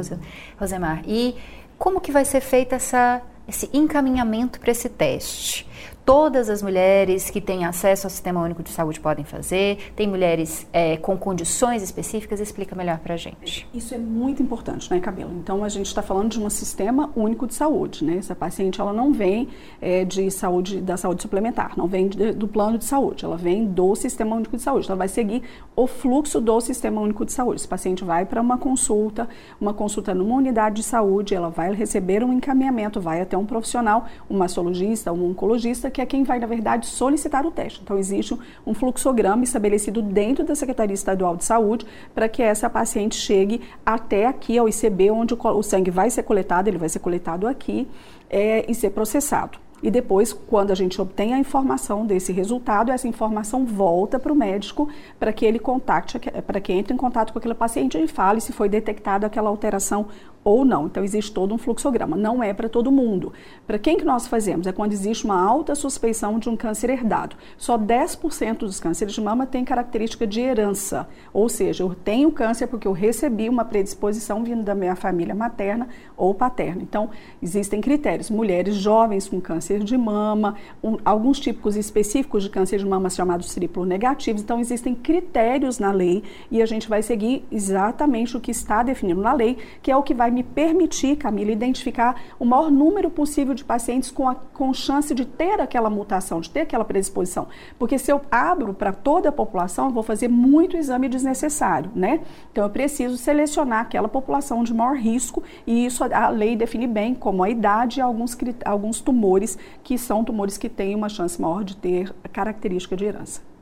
Rosemar? 0.59 1.03
E 1.05 1.37
como 1.83 2.01
que 2.01 2.13
vai 2.13 2.25
ser 2.25 2.41
feito 2.41 2.77
essa, 2.77 3.21
esse 3.49 3.69
encaminhamento 3.73 4.61
para 4.61 4.71
esse 4.71 4.89
teste? 4.89 5.67
Todas 6.05 6.51
as 6.51 6.63
mulheres 6.63 7.31
que 7.31 7.41
têm 7.41 7.65
acesso 7.65 8.07
ao 8.07 8.11
Sistema 8.11 8.43
Único 8.43 8.63
de 8.63 8.71
Saúde 8.71 9.01
podem 9.01 9.25
fazer? 9.25 9.93
Tem 9.95 10.09
mulheres 10.09 10.67
é, 10.73 10.97
com 10.97 11.17
condições 11.17 11.83
específicas? 11.83 12.41
Explica 12.41 12.75
melhor 12.75 12.99
para 12.99 13.15
a 13.15 13.17
gente. 13.17 13.69
Isso 13.73 13.95
é 13.95 13.99
muito 13.99 14.43
importante, 14.43 14.91
né, 14.91 15.01
Cabelo? 15.01 15.33
Então, 15.33 15.65
a 15.65 15.69
gente 15.69 15.87
está 15.87 16.03
falando 16.03 16.31
de 16.31 16.41
um 16.41 16.51
Sistema 16.51 17.11
Único 17.17 17.47
de 17.47 17.55
Saúde, 17.55 18.05
né? 18.05 18.17
Essa 18.17 18.35
paciente, 18.35 18.81
ela 18.81 18.93
não 18.93 19.13
vem 19.13 19.49
é, 19.81 20.05
de 20.05 20.31
saúde, 20.31 20.81
da 20.81 20.97
saúde 20.97 21.23
suplementar, 21.23 21.73
não 21.77 21.87
vem 21.87 22.09
de, 22.09 22.33
do 22.33 22.49
plano 22.49 22.79
de 22.79 22.85
saúde, 22.85 23.25
ela 23.25 23.37
vem 23.37 23.65
do 23.65 23.95
Sistema 23.95 24.37
Único 24.37 24.57
de 24.57 24.63
Saúde. 24.63 24.87
Ela 24.89 24.97
vai 24.97 25.09
seguir 25.09 25.43
o 25.77 25.87
fluxo 25.87 26.41
do 26.41 26.61
Sistema 26.61 27.01
Único 27.01 27.25
de 27.25 27.33
Saúde. 27.33 27.61
Esse 27.61 27.69
paciente 27.69 28.05
vai 28.05 28.25
para 28.27 28.41
uma 28.41 28.59
consulta, 28.59 29.29
uma 29.61 29.73
consulta 29.73 30.15
numa 30.15 30.35
unidade 30.35 30.77
de 30.77 30.83
saúde, 30.83 31.35
ela 31.35 31.49
vai 31.49 31.73
receber 31.73 32.25
um 32.25 32.33
encaminhamento, 32.33 33.01
vai 33.01 33.21
até 33.21 33.37
um 33.37 33.47
profissional, 33.47 34.07
um 34.29 34.37
mastologista, 34.37 35.13
um 35.13 35.31
oncologista, 35.31 35.91
que 35.93 36.01
é 36.01 36.07
quem 36.07 36.25
vai, 36.25 36.41
na 36.41 36.47
verdade, 36.47 36.87
solicitar 36.87 37.47
o 37.47 37.51
teste. 37.53 37.81
Então, 37.83 37.97
existe 37.99 38.37
um 38.67 38.75
fluxograma 38.75 39.45
estabelecido 39.45 40.03
dentro 40.03 40.45
da 40.45 40.57
Secretaria 40.57 40.95
Estadual 40.95 41.37
de 41.37 41.45
Saúde 41.45 41.87
para 42.15 42.29
que 42.29 42.43
essa 42.43 42.69
paciente 42.69 43.15
chegue 43.15 43.61
até 43.87 44.27
aqui 44.27 44.59
ao 44.59 44.69
ICB, 44.69 45.11
onde 45.11 45.35
o 45.35 45.63
sangue 45.63 45.91
vai 45.91 46.11
ser 46.11 46.25
coletado, 46.25 46.69
ele 46.69 46.79
vai 46.79 46.89
ser 46.89 46.99
coletado 46.99 47.47
aqui 47.47 47.87
é, 48.29 48.65
e 48.69 48.75
ser 48.75 48.91
processado. 48.91 49.59
E 49.83 49.91
depois, 49.91 50.33
quando 50.33 50.71
a 50.71 50.77
gente 50.77 51.01
obtém 51.01 51.35
a 51.35 51.39
informação 51.39 52.07
desse 52.07 52.33
resultado, 52.33 52.93
essa 52.93 53.09
informação 53.09 53.67
volta 53.67 54.19
para 54.19 54.33
o 54.33 54.37
médico 54.37 54.89
para 55.19 55.33
que 55.33 55.45
ele 55.45 55.59
contacte, 55.59 56.21
para 56.47 56.61
que 56.61 56.73
entre 56.73 56.95
em 56.95 56.97
contato 56.97 57.33
com 57.33 57.39
aquele 57.41 57.55
paciente 57.55 57.99
e 57.99 58.07
fale 58.07 58.41
se 58.41 58.53
foi 58.53 58.69
detectada 58.69 59.27
aquela 59.27 59.51
alteração 59.51 60.07
ou 60.45 60.65
não. 60.65 60.87
Então 60.87 61.05
existe 61.05 61.33
todo 61.33 61.55
um 61.55 61.59
fluxograma. 61.59 62.17
Não 62.17 62.43
é 62.43 62.53
para 62.53 62.69
todo 62.69 62.91
mundo. 62.91 63.33
Para 63.67 63.79
quem 63.79 63.97
que 63.97 64.05
nós 64.05 64.27
fazemos? 64.27 64.67
É 64.67 64.73
quando 64.73 64.93
existe 64.93 65.25
uma 65.25 65.41
alta 65.41 65.75
suspeição 65.75 66.39
de 66.39 66.49
um 66.49 66.57
câncer 66.57 66.91
herdado. 66.91 67.37
Só 67.57 67.79
10% 67.79 68.59
dos 68.59 68.81
cânceres 68.81 69.15
de 69.15 69.21
mama 69.21 69.47
tem 69.47 69.65
característica 69.65 70.27
de 70.27 70.41
herança. 70.41 71.09
Ou 71.33 71.49
seja, 71.49 71.85
eu 71.85 71.95
tenho 71.95 72.31
câncer 72.33 72.67
porque 72.67 72.89
eu 72.89 72.93
recebi 72.93 73.49
uma 73.49 73.65
predisposição 73.65 74.43
vindo 74.43 74.63
da 74.63 74.75
minha 74.75 74.97
família 74.97 75.35
materna 75.35 75.89
ou 76.17 76.35
paterna. 76.35 76.83
Então, 76.83 77.11
existem 77.41 77.81
critérios. 77.81 78.31
Mulheres 78.31 78.75
jovens 78.75 79.29
com 79.29 79.41
câncer 79.41 79.81
de 79.81 79.97
mama, 79.97 80.57
um, 80.83 80.97
alguns 81.05 81.39
tipos 81.39 81.77
específicos 81.77 82.43
de 82.43 82.51
câncer 82.51 82.79
de 82.79 82.87
mama 82.87 83.09
chamados 83.11 83.55
triplo 83.55 83.85
negativos. 83.85 84.43
Então, 84.43 84.59
existem 84.59 84.95
critérios 84.95 85.79
na 85.79 85.93
lei 85.93 86.23
e 86.51 86.61
a 86.61 86.67
gente 86.67 86.89
vai 86.89 87.03
seguir 87.03 87.45
exatamente 87.51 88.37
o 88.37 88.41
que 88.41 88.51
está 88.51 88.83
definido 88.83 89.21
na 89.21 89.33
lei, 89.33 89.59
que 89.83 89.91
é 89.91 89.97
o 89.97 90.03
que 90.03 90.15
vai 90.15 90.32
me 90.33 90.43
permitir, 90.43 91.17
Camila, 91.17 91.53
identificar 91.53 92.21
o 92.39 92.45
maior 92.45 92.71
número 92.71 93.11
possível 93.11 93.55
de 93.55 93.65
pacientes 93.65 94.11
com, 94.11 94.29
a, 94.29 94.35
com 94.35 94.73
chance 94.73 95.15
de 95.15 95.25
ter 95.25 95.61
aquela 95.61 95.91
mutação, 95.91 96.41
de 96.41 96.51
ter 96.51 96.61
aquela 96.61 96.85
predisposição. 96.85 97.49
Porque 97.79 97.99
se 97.99 98.11
eu 98.11 98.21
abro 98.31 98.75
para 98.75 98.93
toda 98.93 99.29
a 99.29 99.33
população, 99.33 99.87
eu 99.87 99.93
vou 99.93 100.03
fazer 100.03 100.29
muito 100.29 100.77
exame 100.77 101.09
desnecessário, 101.09 101.91
né? 101.95 102.21
Então 102.51 102.65
eu 102.65 102.71
preciso 102.71 103.17
selecionar 103.17 103.81
aquela 103.81 104.09
população 104.09 104.65
de 104.65 104.73
maior 104.75 104.97
risco 104.97 105.43
e 105.67 105.87
isso 105.87 106.03
a 106.05 106.29
lei 106.29 106.57
define 106.57 106.87
bem, 106.87 107.15
como 107.15 107.43
a 107.43 107.51
idade 107.51 108.01
e 108.01 108.03
alguns, 108.03 108.37
alguns 108.65 109.01
tumores 109.01 109.59
que 109.83 109.99
são 109.99 110.25
tumores 110.25 110.59
que 110.59 110.69
têm 110.69 110.95
uma 110.95 111.09
chance 111.09 111.41
maior 111.41 111.65
de 111.65 111.77
ter 111.77 112.15
característica 112.33 112.97
de 112.97 113.05
herança. 113.05 113.53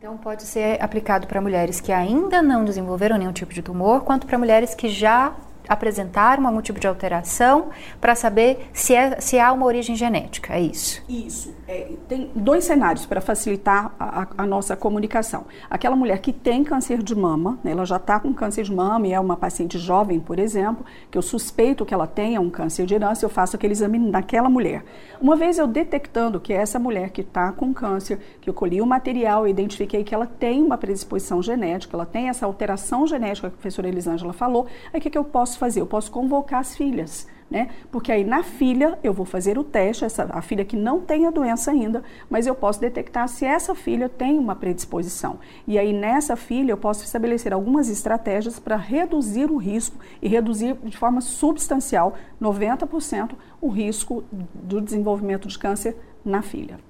Então, 0.00 0.16
pode 0.16 0.44
ser 0.44 0.82
aplicado 0.82 1.26
para 1.26 1.42
mulheres 1.42 1.78
que 1.78 1.92
ainda 1.92 2.40
não 2.40 2.64
desenvolveram 2.64 3.18
nenhum 3.18 3.34
tipo 3.34 3.52
de 3.52 3.60
tumor, 3.60 4.00
quanto 4.00 4.26
para 4.26 4.38
mulheres 4.38 4.74
que 4.74 4.88
já 4.88 5.34
apresentaram 5.70 6.44
algum 6.48 6.60
tipo 6.60 6.80
de 6.80 6.88
alteração 6.88 7.68
para 8.00 8.16
saber 8.16 8.68
se, 8.72 8.92
é, 8.92 9.20
se 9.20 9.38
há 9.38 9.52
uma 9.52 9.64
origem 9.64 9.94
genética, 9.94 10.54
é 10.54 10.60
isso? 10.60 11.00
Isso. 11.08 11.54
É, 11.68 11.92
tem 12.08 12.28
dois 12.34 12.64
cenários 12.64 13.06
para 13.06 13.20
facilitar 13.20 13.94
a, 13.96 14.26
a, 14.36 14.44
nossa 14.44 14.76
comunicação. 14.76 15.44
Aquela 15.70 15.94
mulher 15.94 16.18
que 16.18 16.32
tem 16.32 16.64
câncer 16.64 17.00
de 17.00 17.14
mama, 17.14 17.56
né, 17.62 17.70
ela 17.70 17.86
já 17.86 17.94
está 17.94 18.18
com 18.18 18.34
câncer 18.34 18.64
de 18.64 18.74
mama 18.74 19.06
e 19.06 19.12
é 19.12 19.20
uma 19.20 19.36
paciente 19.36 19.78
jovem, 19.78 20.18
por 20.18 20.40
exemplo, 20.40 20.84
que 21.08 21.16
eu 21.16 21.22
suspeito 21.22 21.86
que 21.86 21.94
ela 21.94 22.08
tenha 22.08 22.40
um 22.40 22.50
câncer 22.50 22.84
de 22.84 22.94
herança, 22.94 23.24
eu 23.24 23.30
faço 23.30 23.54
aquele 23.54 23.72
exame 23.72 24.00
naquela 24.00 24.50
mulher. 24.50 24.82
Uma 25.20 25.36
vez 25.36 25.58
eu 25.58 25.68
detectando 25.68 26.40
que 26.40 26.52
é 26.52 26.56
essa 26.56 26.80
mulher 26.80 27.10
que 27.10 27.20
está 27.20 27.52
com 27.52 27.72
câncer, 27.72 28.18
que 28.40 28.50
eu 28.50 28.54
colhi 28.54 28.82
o 28.82 28.86
material 28.86 29.46
e 29.46 29.50
identifiquei 29.50 30.02
que 30.02 30.12
ela 30.12 30.26
tem 30.26 30.60
uma 30.60 30.76
predisposição 30.76 31.40
genética, 31.40 31.96
ela 31.96 32.06
tem 32.06 32.28
essa 32.28 32.44
alteração 32.44 33.06
genética 33.06 33.48
que 33.48 33.54
a 33.54 33.58
professora 33.58 33.86
Elisângela 33.86 34.32
falou, 34.32 34.66
aí 34.92 34.98
o 34.98 35.02
que, 35.02 35.10
que 35.10 35.18
eu 35.18 35.24
posso 35.24 35.59
fazer? 35.60 35.80
Eu 35.80 35.86
posso 35.86 36.10
convocar 36.10 36.60
as 36.60 36.74
filhas, 36.74 37.28
né? 37.48 37.70
Porque 37.92 38.10
aí 38.10 38.24
na 38.24 38.42
filha 38.42 38.98
eu 39.02 39.12
vou 39.12 39.26
fazer 39.26 39.58
o 39.58 39.62
teste, 39.62 40.04
essa, 40.04 40.28
a 40.32 40.42
filha 40.42 40.64
que 40.64 40.76
não 40.76 41.00
tem 41.00 41.26
a 41.26 41.30
doença 41.30 41.70
ainda, 41.70 42.02
mas 42.28 42.46
eu 42.46 42.54
posso 42.54 42.80
detectar 42.80 43.28
se 43.28 43.44
essa 43.44 43.74
filha 43.74 44.08
tem 44.08 44.38
uma 44.38 44.56
predisposição. 44.56 45.38
E 45.68 45.78
aí 45.78 45.92
nessa 45.92 46.34
filha 46.34 46.72
eu 46.72 46.76
posso 46.76 47.04
estabelecer 47.04 47.52
algumas 47.52 47.88
estratégias 47.88 48.58
para 48.58 48.76
reduzir 48.76 49.50
o 49.50 49.56
risco 49.56 49.96
e 50.20 50.28
reduzir 50.28 50.74
de 50.82 50.96
forma 50.96 51.20
substancial, 51.20 52.14
90%, 52.40 53.32
o 53.60 53.68
risco 53.68 54.24
do 54.54 54.80
desenvolvimento 54.80 55.46
de 55.46 55.58
câncer 55.58 55.96
na 56.24 56.42
filha. 56.42 56.89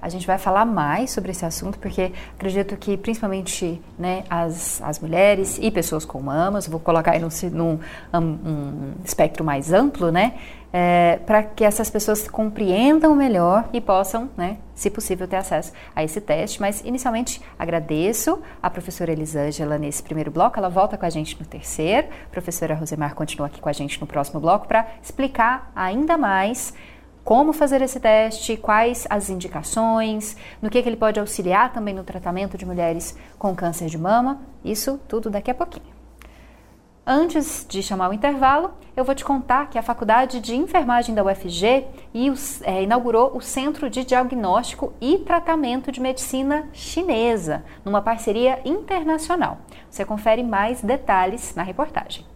A 0.00 0.08
gente 0.08 0.26
vai 0.26 0.38
falar 0.38 0.64
mais 0.64 1.10
sobre 1.10 1.30
esse 1.32 1.44
assunto, 1.44 1.78
porque 1.78 2.12
acredito 2.36 2.76
que 2.76 2.96
principalmente 2.96 3.80
né, 3.98 4.24
as, 4.30 4.80
as 4.82 5.00
mulheres 5.00 5.58
e 5.60 5.70
pessoas 5.70 6.04
com 6.04 6.20
mamas, 6.20 6.68
vou 6.68 6.80
colocar 6.80 7.12
aí 7.12 7.20
num, 7.20 7.28
num 7.52 7.78
um, 8.14 8.92
espectro 9.04 9.44
mais 9.44 9.72
amplo, 9.72 10.10
né? 10.10 10.34
É, 10.70 11.18
para 11.24 11.42
que 11.42 11.64
essas 11.64 11.88
pessoas 11.88 12.28
compreendam 12.28 13.16
melhor 13.16 13.70
e 13.72 13.80
possam, 13.80 14.28
né, 14.36 14.58
se 14.74 14.90
possível, 14.90 15.26
ter 15.26 15.36
acesso 15.36 15.72
a 15.96 16.04
esse 16.04 16.20
teste. 16.20 16.60
Mas, 16.60 16.82
inicialmente, 16.84 17.40
agradeço 17.58 18.38
a 18.62 18.68
professora 18.68 19.10
Elisângela 19.10 19.78
nesse 19.78 20.02
primeiro 20.02 20.30
bloco. 20.30 20.58
Ela 20.58 20.68
volta 20.68 20.98
com 20.98 21.06
a 21.06 21.10
gente 21.10 21.40
no 21.40 21.46
terceiro. 21.46 22.08
A 22.26 22.30
professora 22.30 22.74
Rosemar 22.74 23.14
continua 23.14 23.46
aqui 23.46 23.60
com 23.60 23.68
a 23.68 23.72
gente 23.72 23.98
no 23.98 24.06
próximo 24.06 24.40
bloco 24.40 24.68
para 24.68 24.86
explicar 25.02 25.72
ainda 25.74 26.18
mais 26.18 26.74
como 27.24 27.52
fazer 27.52 27.82
esse 27.82 28.00
teste, 28.00 28.56
quais 28.56 29.06
as 29.10 29.28
indicações, 29.28 30.36
no 30.62 30.70
que, 30.70 30.82
que 30.82 30.88
ele 30.88 30.96
pode 30.96 31.20
auxiliar 31.20 31.72
também 31.72 31.94
no 31.94 32.04
tratamento 32.04 32.56
de 32.56 32.64
mulheres 32.64 33.16
com 33.38 33.54
câncer 33.54 33.88
de 33.88 33.98
mama, 33.98 34.40
isso 34.64 34.98
tudo 35.06 35.30
daqui 35.30 35.50
a 35.50 35.54
pouquinho. 35.54 35.98
Antes 37.10 37.64
de 37.66 37.82
chamar 37.82 38.10
o 38.10 38.12
intervalo, 38.12 38.70
eu 38.94 39.02
vou 39.02 39.14
te 39.14 39.24
contar 39.24 39.70
que 39.70 39.78
a 39.78 39.82
Faculdade 39.82 40.40
de 40.40 40.54
Enfermagem 40.54 41.14
da 41.14 41.24
UFG 41.24 41.86
é, 42.64 42.82
inaugurou 42.82 43.34
o 43.34 43.40
Centro 43.40 43.88
de 43.88 44.04
Diagnóstico 44.04 44.92
e 45.00 45.16
Tratamento 45.16 45.90
de 45.90 46.02
Medicina 46.02 46.68
Chinesa, 46.70 47.64
numa 47.82 48.02
parceria 48.02 48.60
internacional. 48.62 49.56
Você 49.88 50.04
confere 50.04 50.42
mais 50.42 50.82
detalhes 50.82 51.54
na 51.54 51.62
reportagem. 51.62 52.26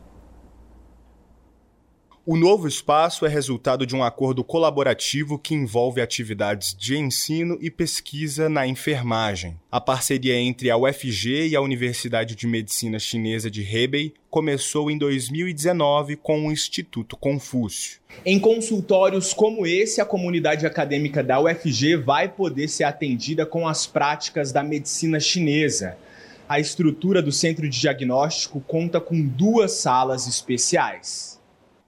O 2.25 2.37
novo 2.37 2.69
espaço 2.69 3.27
é 3.27 3.29
resultado 3.29 3.85
de 3.85 3.97
um 3.97 4.05
acordo 4.05 4.45
colaborativo 4.45 5.37
que 5.37 5.55
envolve 5.55 6.01
atividades 6.01 6.73
de 6.73 6.97
ensino 6.97 7.59
e 7.61 7.69
pesquisa 7.69 8.49
na 8.49 8.65
enfermagem. 8.65 9.59
A 9.69 9.81
parceria 9.81 10.37
entre 10.37 10.71
a 10.71 10.77
UFG 10.77 11.49
e 11.49 11.57
a 11.57 11.61
Universidade 11.61 12.37
de 12.37 12.47
Medicina 12.47 13.01
Chinesa 13.01 13.51
de 13.51 13.63
Hebei 13.63 14.15
começou 14.31 14.89
em 14.89 14.97
2019 14.97 16.15
com 16.15 16.47
o 16.47 16.53
Instituto 16.53 17.17
Confúcio. 17.17 17.99
Em 18.25 18.39
consultórios 18.39 19.35
como 19.35 19.67
esse, 19.67 20.01
a 20.01 20.05
comunidade 20.05 20.65
acadêmica 20.65 21.25
da 21.25 21.41
UFG 21.41 21.97
vai 21.97 22.29
poder 22.29 22.69
ser 22.69 22.85
atendida 22.85 23.45
com 23.45 23.67
as 23.67 23.85
práticas 23.85 24.53
da 24.53 24.63
medicina 24.63 25.19
chinesa. 25.19 25.99
A 26.49 26.61
estrutura 26.61 27.21
do 27.21 27.33
centro 27.33 27.69
de 27.69 27.81
diagnóstico 27.81 28.61
conta 28.61 29.01
com 29.01 29.21
duas 29.21 29.73
salas 29.73 30.29
especiais. 30.29 31.32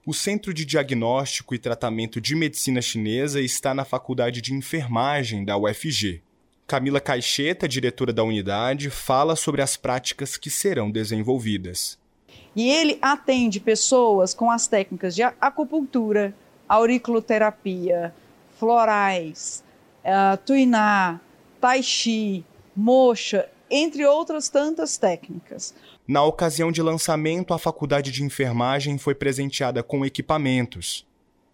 O 0.07 0.13
Centro 0.13 0.53
de 0.53 0.65
Diagnóstico 0.65 1.55
e 1.55 1.57
Tratamento 1.57 2.21
de 2.21 2.35
Medicina 2.35 2.79
Chinesa 2.79 3.41
está 3.41 3.73
na 3.73 3.83
Faculdade 3.83 4.39
de 4.39 4.53
Enfermagem 4.53 5.43
da 5.43 5.57
UFG. 5.57 6.21
Camila 6.67 7.01
Caixeta, 7.01 7.67
diretora 7.67 8.13
da 8.13 8.23
unidade, 8.23 8.91
fala 8.91 9.35
sobre 9.35 9.63
as 9.63 9.75
práticas 9.75 10.37
que 10.37 10.51
serão 10.51 10.91
desenvolvidas. 10.91 11.97
E 12.55 12.69
ele 12.69 12.99
atende 13.01 13.59
pessoas 13.59 14.31
com 14.31 14.51
as 14.51 14.67
técnicas 14.67 15.15
de 15.15 15.23
acupuntura, 15.23 16.35
auriculoterapia, 16.69 18.13
florais, 18.59 19.63
uh, 20.03 20.37
tuiná, 20.45 21.19
tai 21.59 21.81
chi, 21.81 22.45
moxa, 22.75 23.49
entre 23.71 24.05
outras 24.05 24.49
tantas 24.49 24.97
técnicas. 24.97 25.73
Na 26.07 26.23
ocasião 26.23 26.71
de 26.71 26.83
lançamento, 26.83 27.51
a 27.51 27.57
Faculdade 27.57 28.11
de 28.11 28.23
Enfermagem 28.23 28.95
foi 28.95 29.15
presenteada 29.15 29.81
com 29.81 30.05
equipamentos. 30.05 31.03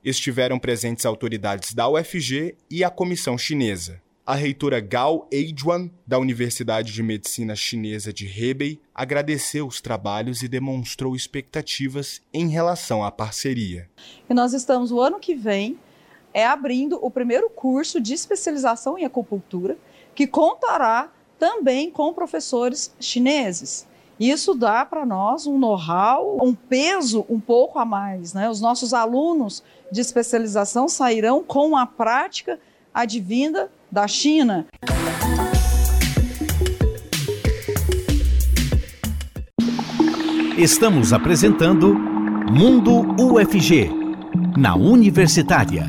Estiveram 0.04 0.60
presentes 0.60 1.06
autoridades 1.06 1.74
da 1.74 1.88
UFG 1.88 2.58
e 2.70 2.84
a 2.84 2.90
comissão 2.90 3.38
chinesa. 3.38 4.02
A 4.26 4.36
reitora 4.36 4.82
Gao 4.82 5.26
Eijuan, 5.32 5.90
da 6.06 6.20
Universidade 6.20 6.92
de 6.92 7.02
Medicina 7.02 7.56
Chinesa 7.56 8.12
de 8.12 8.28
Hebei, 8.28 8.78
agradeceu 8.94 9.66
os 9.66 9.80
trabalhos 9.80 10.42
e 10.42 10.50
demonstrou 10.50 11.16
expectativas 11.16 12.22
em 12.34 12.50
relação 12.50 13.06
à 13.06 13.10
parceria. 13.10 13.90
E 14.30 14.34
nós 14.34 14.52
estamos, 14.52 14.92
o 14.92 15.00
ano 15.00 15.18
que 15.18 15.34
vem, 15.34 15.80
é 16.34 16.46
abrindo 16.46 17.00
o 17.02 17.10
primeiro 17.10 17.50
curso 17.50 18.02
de 18.02 18.14
especialização 18.14 18.98
em 18.98 19.06
acupuntura, 19.06 19.78
que 20.14 20.28
contará 20.28 21.10
também 21.40 21.90
com 21.90 22.14
professores 22.14 22.94
chineses. 23.00 23.90
Isso 24.22 24.54
dá 24.54 24.86
para 24.86 25.04
nós 25.04 25.48
um 25.48 25.58
know-how, 25.58 26.38
um 26.44 26.54
peso 26.54 27.26
um 27.28 27.40
pouco 27.40 27.80
a 27.80 27.86
mais. 27.86 28.36
Né? 28.36 28.48
Os 28.48 28.62
nossos 28.62 28.94
alunos 28.94 29.64
de 29.92 30.00
especialização 30.00 30.88
sairão 30.88 31.44
com 31.44 31.76
a 31.76 31.88
prática 31.88 32.60
advinda 32.94 33.72
da 33.92 34.08
China. 34.08 34.68
Estamos 40.56 41.14
apresentando 41.14 41.96
Mundo 41.96 43.16
UFG, 43.20 43.90
na 44.56 44.76
Universitária. 44.76 45.86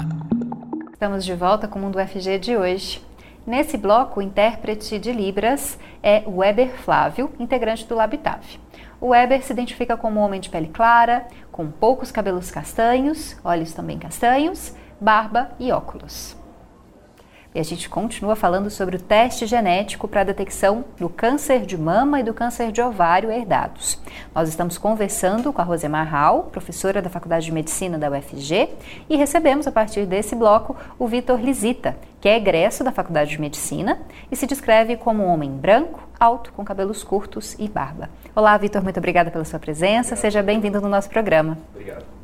Estamos 0.90 1.22
de 1.26 1.34
volta 1.34 1.68
com 1.68 1.78
o 1.78 1.82
Mundo 1.82 1.98
UFG 1.98 2.38
de 2.38 2.56
hoje. 2.56 3.11
Nesse 3.46 3.76
bloco, 3.76 4.20
o 4.20 4.22
intérprete 4.22 4.98
de 4.98 5.12
Libras 5.12 5.78
é 6.02 6.22
Weber 6.26 6.70
Flávio, 6.78 7.32
integrante 7.40 7.84
do 7.86 7.96
Labitave. 7.96 8.60
O 9.00 9.08
Weber 9.08 9.42
se 9.42 9.52
identifica 9.52 9.96
como 9.96 10.20
um 10.20 10.22
homem 10.22 10.40
de 10.40 10.48
pele 10.48 10.68
clara, 10.68 11.26
com 11.50 11.68
poucos 11.68 12.12
cabelos 12.12 12.52
castanhos, 12.52 13.36
olhos 13.42 13.72
também 13.72 13.98
castanhos, 13.98 14.76
barba 15.00 15.50
e 15.58 15.72
óculos. 15.72 16.41
E 17.54 17.60
a 17.60 17.62
gente 17.62 17.88
continua 17.88 18.34
falando 18.34 18.70
sobre 18.70 18.96
o 18.96 18.98
teste 18.98 19.46
genético 19.46 20.08
para 20.08 20.22
a 20.22 20.24
detecção 20.24 20.86
do 20.98 21.08
câncer 21.08 21.66
de 21.66 21.76
mama 21.76 22.18
e 22.18 22.22
do 22.22 22.32
câncer 22.32 22.72
de 22.72 22.80
ovário 22.80 23.30
herdados. 23.30 24.00
Nós 24.34 24.48
estamos 24.48 24.78
conversando 24.78 25.52
com 25.52 25.60
a 25.60 25.64
Rosemar 25.64 26.08
Hall, 26.08 26.44
professora 26.44 27.02
da 27.02 27.10
Faculdade 27.10 27.44
de 27.44 27.52
Medicina 27.52 27.98
da 27.98 28.10
UFG, 28.10 28.70
e 29.08 29.16
recebemos 29.16 29.66
a 29.66 29.72
partir 29.72 30.06
desse 30.06 30.34
bloco 30.34 30.74
o 30.98 31.06
Vitor 31.06 31.38
Lisita, 31.40 31.94
que 32.22 32.28
é 32.28 32.36
egresso 32.36 32.82
da 32.82 32.90
Faculdade 32.90 33.32
de 33.32 33.40
Medicina 33.40 34.00
e 34.30 34.36
se 34.36 34.46
descreve 34.46 34.96
como 34.96 35.22
um 35.22 35.28
homem 35.28 35.50
branco, 35.50 36.08
alto, 36.18 36.52
com 36.54 36.64
cabelos 36.64 37.04
curtos 37.04 37.54
e 37.58 37.68
barba. 37.68 38.08
Olá, 38.34 38.56
Vitor, 38.56 38.82
muito 38.82 38.96
obrigada 38.96 39.30
pela 39.30 39.44
sua 39.44 39.58
presença. 39.58 40.14
Obrigado. 40.14 40.20
Seja 40.20 40.42
bem-vindo 40.42 40.80
no 40.80 40.88
nosso 40.88 41.10
programa. 41.10 41.58
Obrigado. 41.74 42.21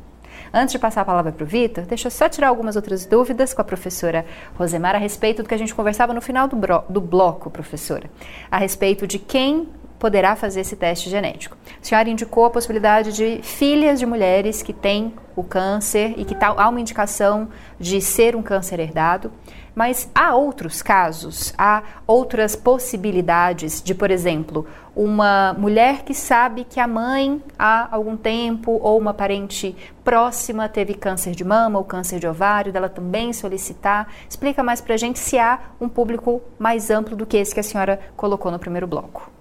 Antes 0.53 0.71
de 0.71 0.79
passar 0.79 1.01
a 1.01 1.05
palavra 1.05 1.31
para 1.31 1.43
o 1.43 1.47
Vitor, 1.47 1.85
deixa 1.85 2.07
eu 2.07 2.11
só 2.11 2.27
tirar 2.27 2.47
algumas 2.47 2.75
outras 2.75 3.05
dúvidas 3.05 3.53
com 3.53 3.61
a 3.61 3.63
professora 3.63 4.25
Rosemar 4.57 4.95
a 4.95 4.97
respeito 4.97 5.43
do 5.43 5.49
que 5.49 5.53
a 5.53 5.57
gente 5.57 5.75
conversava 5.75 6.13
no 6.13 6.21
final 6.21 6.47
do, 6.47 6.57
do 6.89 7.01
bloco, 7.01 7.49
professora, 7.49 8.09
a 8.49 8.57
respeito 8.57 9.05
de 9.05 9.19
quem 9.19 9.69
poderá 9.99 10.35
fazer 10.35 10.61
esse 10.61 10.75
teste 10.75 11.09
genético. 11.09 11.57
A 11.79 11.85
senhora 11.85 12.09
indicou 12.09 12.45
a 12.45 12.49
possibilidade 12.49 13.11
de 13.11 13.41
filhas 13.43 13.99
de 13.99 14.05
mulheres 14.05 14.63
que 14.63 14.71
têm 14.71 15.13
o 15.35 15.43
câncer 15.43 16.13
e 16.17 16.23
que 16.23 16.33
tá, 16.33 16.47
há 16.57 16.69
uma 16.69 16.79
indicação 16.79 17.49
de 17.77 18.01
ser 18.01 18.35
um 18.35 18.41
câncer 18.41 18.79
herdado. 18.79 19.31
Mas 19.79 20.09
há 20.13 20.35
outros 20.35 20.81
casos, 20.81 21.53
há 21.57 21.81
outras 22.05 22.53
possibilidades 22.53 23.81
de, 23.81 23.95
por 23.95 24.11
exemplo, 24.11 24.67
uma 24.93 25.55
mulher 25.57 26.03
que 26.03 26.13
sabe 26.13 26.65
que 26.65 26.81
a 26.81 26.85
mãe 26.85 27.41
há 27.57 27.87
algum 27.89 28.17
tempo 28.17 28.77
ou 28.83 28.99
uma 28.99 29.13
parente 29.13 29.73
próxima 30.03 30.67
teve 30.67 30.95
câncer 30.95 31.33
de 31.33 31.45
mama 31.45 31.79
ou 31.79 31.85
câncer 31.85 32.19
de 32.19 32.27
ovário, 32.27 32.73
dela 32.73 32.89
também 32.89 33.31
solicitar. 33.31 34.09
Explica 34.29 34.61
mais 34.61 34.81
para 34.81 34.95
a 34.95 34.97
gente 34.97 35.17
se 35.17 35.39
há 35.39 35.57
um 35.79 35.87
público 35.87 36.41
mais 36.59 36.89
amplo 36.89 37.15
do 37.15 37.25
que 37.25 37.37
esse 37.37 37.53
que 37.53 37.61
a 37.61 37.63
senhora 37.63 38.01
colocou 38.17 38.51
no 38.51 38.59
primeiro 38.59 38.85
bloco. 38.85 39.31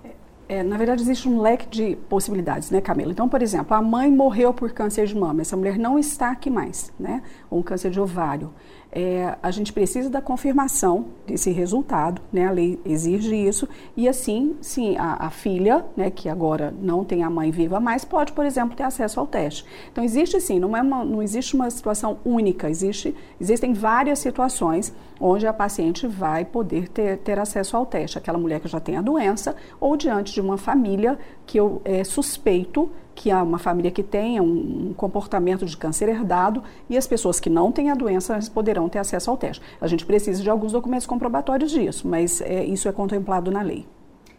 É, 0.49 0.63
na 0.63 0.77
verdade, 0.77 1.03
existe 1.03 1.29
um 1.29 1.43
leque 1.43 1.67
de 1.67 1.97
possibilidades, 2.09 2.71
né, 2.71 2.81
Camila? 2.81 3.11
Então, 3.11 3.29
por 3.29 3.43
exemplo, 3.43 3.77
a 3.77 3.83
mãe 3.83 4.09
morreu 4.09 4.55
por 4.55 4.71
câncer 4.71 5.05
de 5.05 5.17
mama, 5.17 5.43
essa 5.43 5.57
mulher 5.57 5.77
não 5.77 5.99
está 5.99 6.31
aqui 6.31 6.49
mais, 6.49 6.93
né? 6.99 7.23
Ou 7.51 7.59
um 7.59 7.63
câncer 7.63 7.91
de 7.91 8.01
ovário 8.01 8.51
é, 8.91 9.37
a 9.43 9.51
gente 9.51 9.73
precisa 9.73 10.09
da 10.09 10.21
confirmação 10.21 11.07
desse 11.27 11.51
resultado, 11.51 12.23
né? 12.33 12.47
A 12.47 12.51
lei 12.51 12.81
exige 12.85 13.35
isso 13.35 13.69
e 13.97 14.09
assim, 14.09 14.57
sim, 14.61 14.97
a, 14.97 15.27
a, 15.27 15.31
filha, 15.31 15.85
né, 15.97 16.11
que 16.11 16.29
agora 16.29 16.75
não 16.81 17.05
tem 17.05 17.23
a 17.23 17.29
mãe 17.29 17.51
viva 17.51 17.79
mais, 17.79 18.05
pode, 18.05 18.33
por 18.33 18.47
exemplo, 18.47 18.77
ter 18.77 18.85
acesso 18.85 19.21
ao 19.21 19.27
teste. 19.27 19.65
Então 19.93 20.03
existe 20.03 20.41
sim, 20.41 20.59
não 20.59 20.77
é 20.77 20.81
uma, 20.81 21.05
não 21.05 21.23
existe 21.23 21.55
uma 21.55 21.71
situação 21.71 22.19
única, 22.25 22.71
existe, 22.71 23.15
existem 23.39 23.75
várias 23.75 24.19
situações 24.21 24.95
onde 25.21 25.47
a 25.47 25.53
paciente 25.53 26.07
vai 26.07 26.45
poder 26.45 26.89
ter, 26.89 27.19
ter 27.19 27.39
acesso 27.39 27.77
ao 27.77 27.85
teste. 27.85 28.19
Aquela 28.19 28.39
mulher 28.39 28.61
que 28.61 28.69
já 28.69 28.81
tem 28.81 28.97
a 28.97 29.03
doença 29.03 29.55
ou 29.81 29.97
diante 29.97 30.33
de 30.33 30.41
uma 30.41 30.57
família 30.57 31.19
que 31.45 31.59
eu 31.59 31.83
é, 31.85 32.05
suspeito 32.05 32.91
que 33.19 33.33
há 33.33 33.43
uma 33.43 33.59
família 33.59 33.91
que 33.91 34.05
tenha 34.05 34.41
um 34.41 34.95
comportamento 34.97 35.67
de 35.67 35.77
câncer 35.77 36.09
herdado 36.09 36.63
e 36.89 36.97
as 36.97 37.05
pessoas 37.05 37.41
que 37.41 37.51
não 37.51 37.73
têm 37.73 37.91
a 37.91 37.95
doença 37.97 38.39
poderão 38.55 38.89
ter 38.89 39.01
acesso 39.01 39.29
ao 39.29 39.37
teste. 39.37 39.61
A 39.81 39.89
gente 39.89 40.07
precisa 40.07 40.41
de 40.41 40.49
alguns 40.49 40.71
documentos 40.71 41.05
comprobatórios 41.05 41.73
disso, 41.73 42.07
mas 42.07 42.41
é, 42.41 42.65
isso 42.65 42.89
é 42.89 42.93
contemplado 42.93 43.51
na 43.51 43.61
lei. 43.61 43.85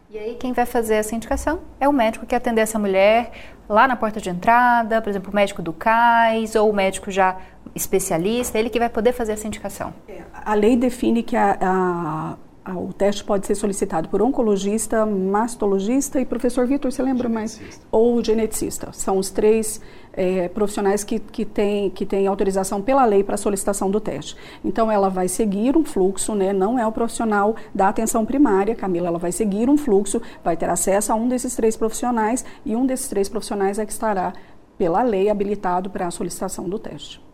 E 0.09 0.17
aí 0.17 0.35
quem 0.35 0.53
vai 0.53 0.65
fazer 0.65 0.95
essa 0.95 1.13
indicação 1.13 1.59
é 1.77 1.89
o 1.89 1.91
médico 1.91 2.25
que 2.25 2.33
atender 2.33 2.61
essa 2.61 2.79
mulher 2.79 3.33
lá 3.67 3.85
na 3.85 3.97
porta 3.97 4.21
de 4.21 4.29
entrada, 4.29 5.01
por 5.01 5.09
exemplo, 5.09 5.29
o 5.29 5.35
médico 5.35 5.61
do 5.61 5.73
CAIS 5.73 6.55
ou 6.55 6.69
o 6.69 6.73
médico 6.73 7.11
já 7.11 7.37
especialista, 7.75 8.57
ele 8.57 8.69
que 8.69 8.79
vai 8.79 8.89
poder 8.89 9.11
fazer 9.11 9.33
essa 9.33 9.45
indicação. 9.45 9.93
É, 10.07 10.21
a 10.33 10.53
lei 10.53 10.77
define 10.77 11.21
que 11.21 11.35
a, 11.35 11.57
a 11.61 12.37
o 12.77 12.93
teste 12.93 13.23
pode 13.23 13.47
ser 13.47 13.55
solicitado 13.55 14.09
por 14.09 14.21
oncologista, 14.21 15.05
mastologista 15.05 16.19
e 16.19 16.25
professor 16.25 16.67
Vitor, 16.67 16.91
você 16.91 17.01
lembra 17.01 17.29
mais? 17.29 17.59
Ou 17.91 18.23
geneticista. 18.23 18.91
São 18.91 19.17
os 19.17 19.29
três 19.29 19.81
é, 20.13 20.47
profissionais 20.49 21.03
que, 21.03 21.19
que 21.19 21.45
têm 21.45 21.89
que 21.89 22.05
tem 22.05 22.27
autorização 22.27 22.81
pela 22.81 23.05
lei 23.05 23.23
para 23.23 23.37
solicitação 23.37 23.89
do 23.89 23.99
teste. 23.99 24.35
Então, 24.63 24.91
ela 24.91 25.09
vai 25.09 25.27
seguir 25.27 25.77
um 25.77 25.83
fluxo, 25.83 26.35
né? 26.35 26.51
não 26.51 26.77
é 26.77 26.85
o 26.85 26.91
profissional 26.91 27.55
da 27.73 27.89
atenção 27.89 28.25
primária, 28.25 28.75
Camila, 28.75 29.07
ela 29.07 29.19
vai 29.19 29.31
seguir 29.31 29.69
um 29.69 29.77
fluxo, 29.77 30.21
vai 30.43 30.57
ter 30.57 30.69
acesso 30.69 31.11
a 31.11 31.15
um 31.15 31.27
desses 31.27 31.55
três 31.55 31.77
profissionais 31.77 32.43
e 32.65 32.75
um 32.75 32.85
desses 32.85 33.07
três 33.07 33.29
profissionais 33.29 33.79
é 33.79 33.85
que 33.85 33.91
estará, 33.91 34.33
pela 34.77 35.01
lei, 35.03 35.29
habilitado 35.29 35.89
para 35.89 36.07
a 36.07 36.11
solicitação 36.11 36.67
do 36.67 36.79
teste. 36.79 37.28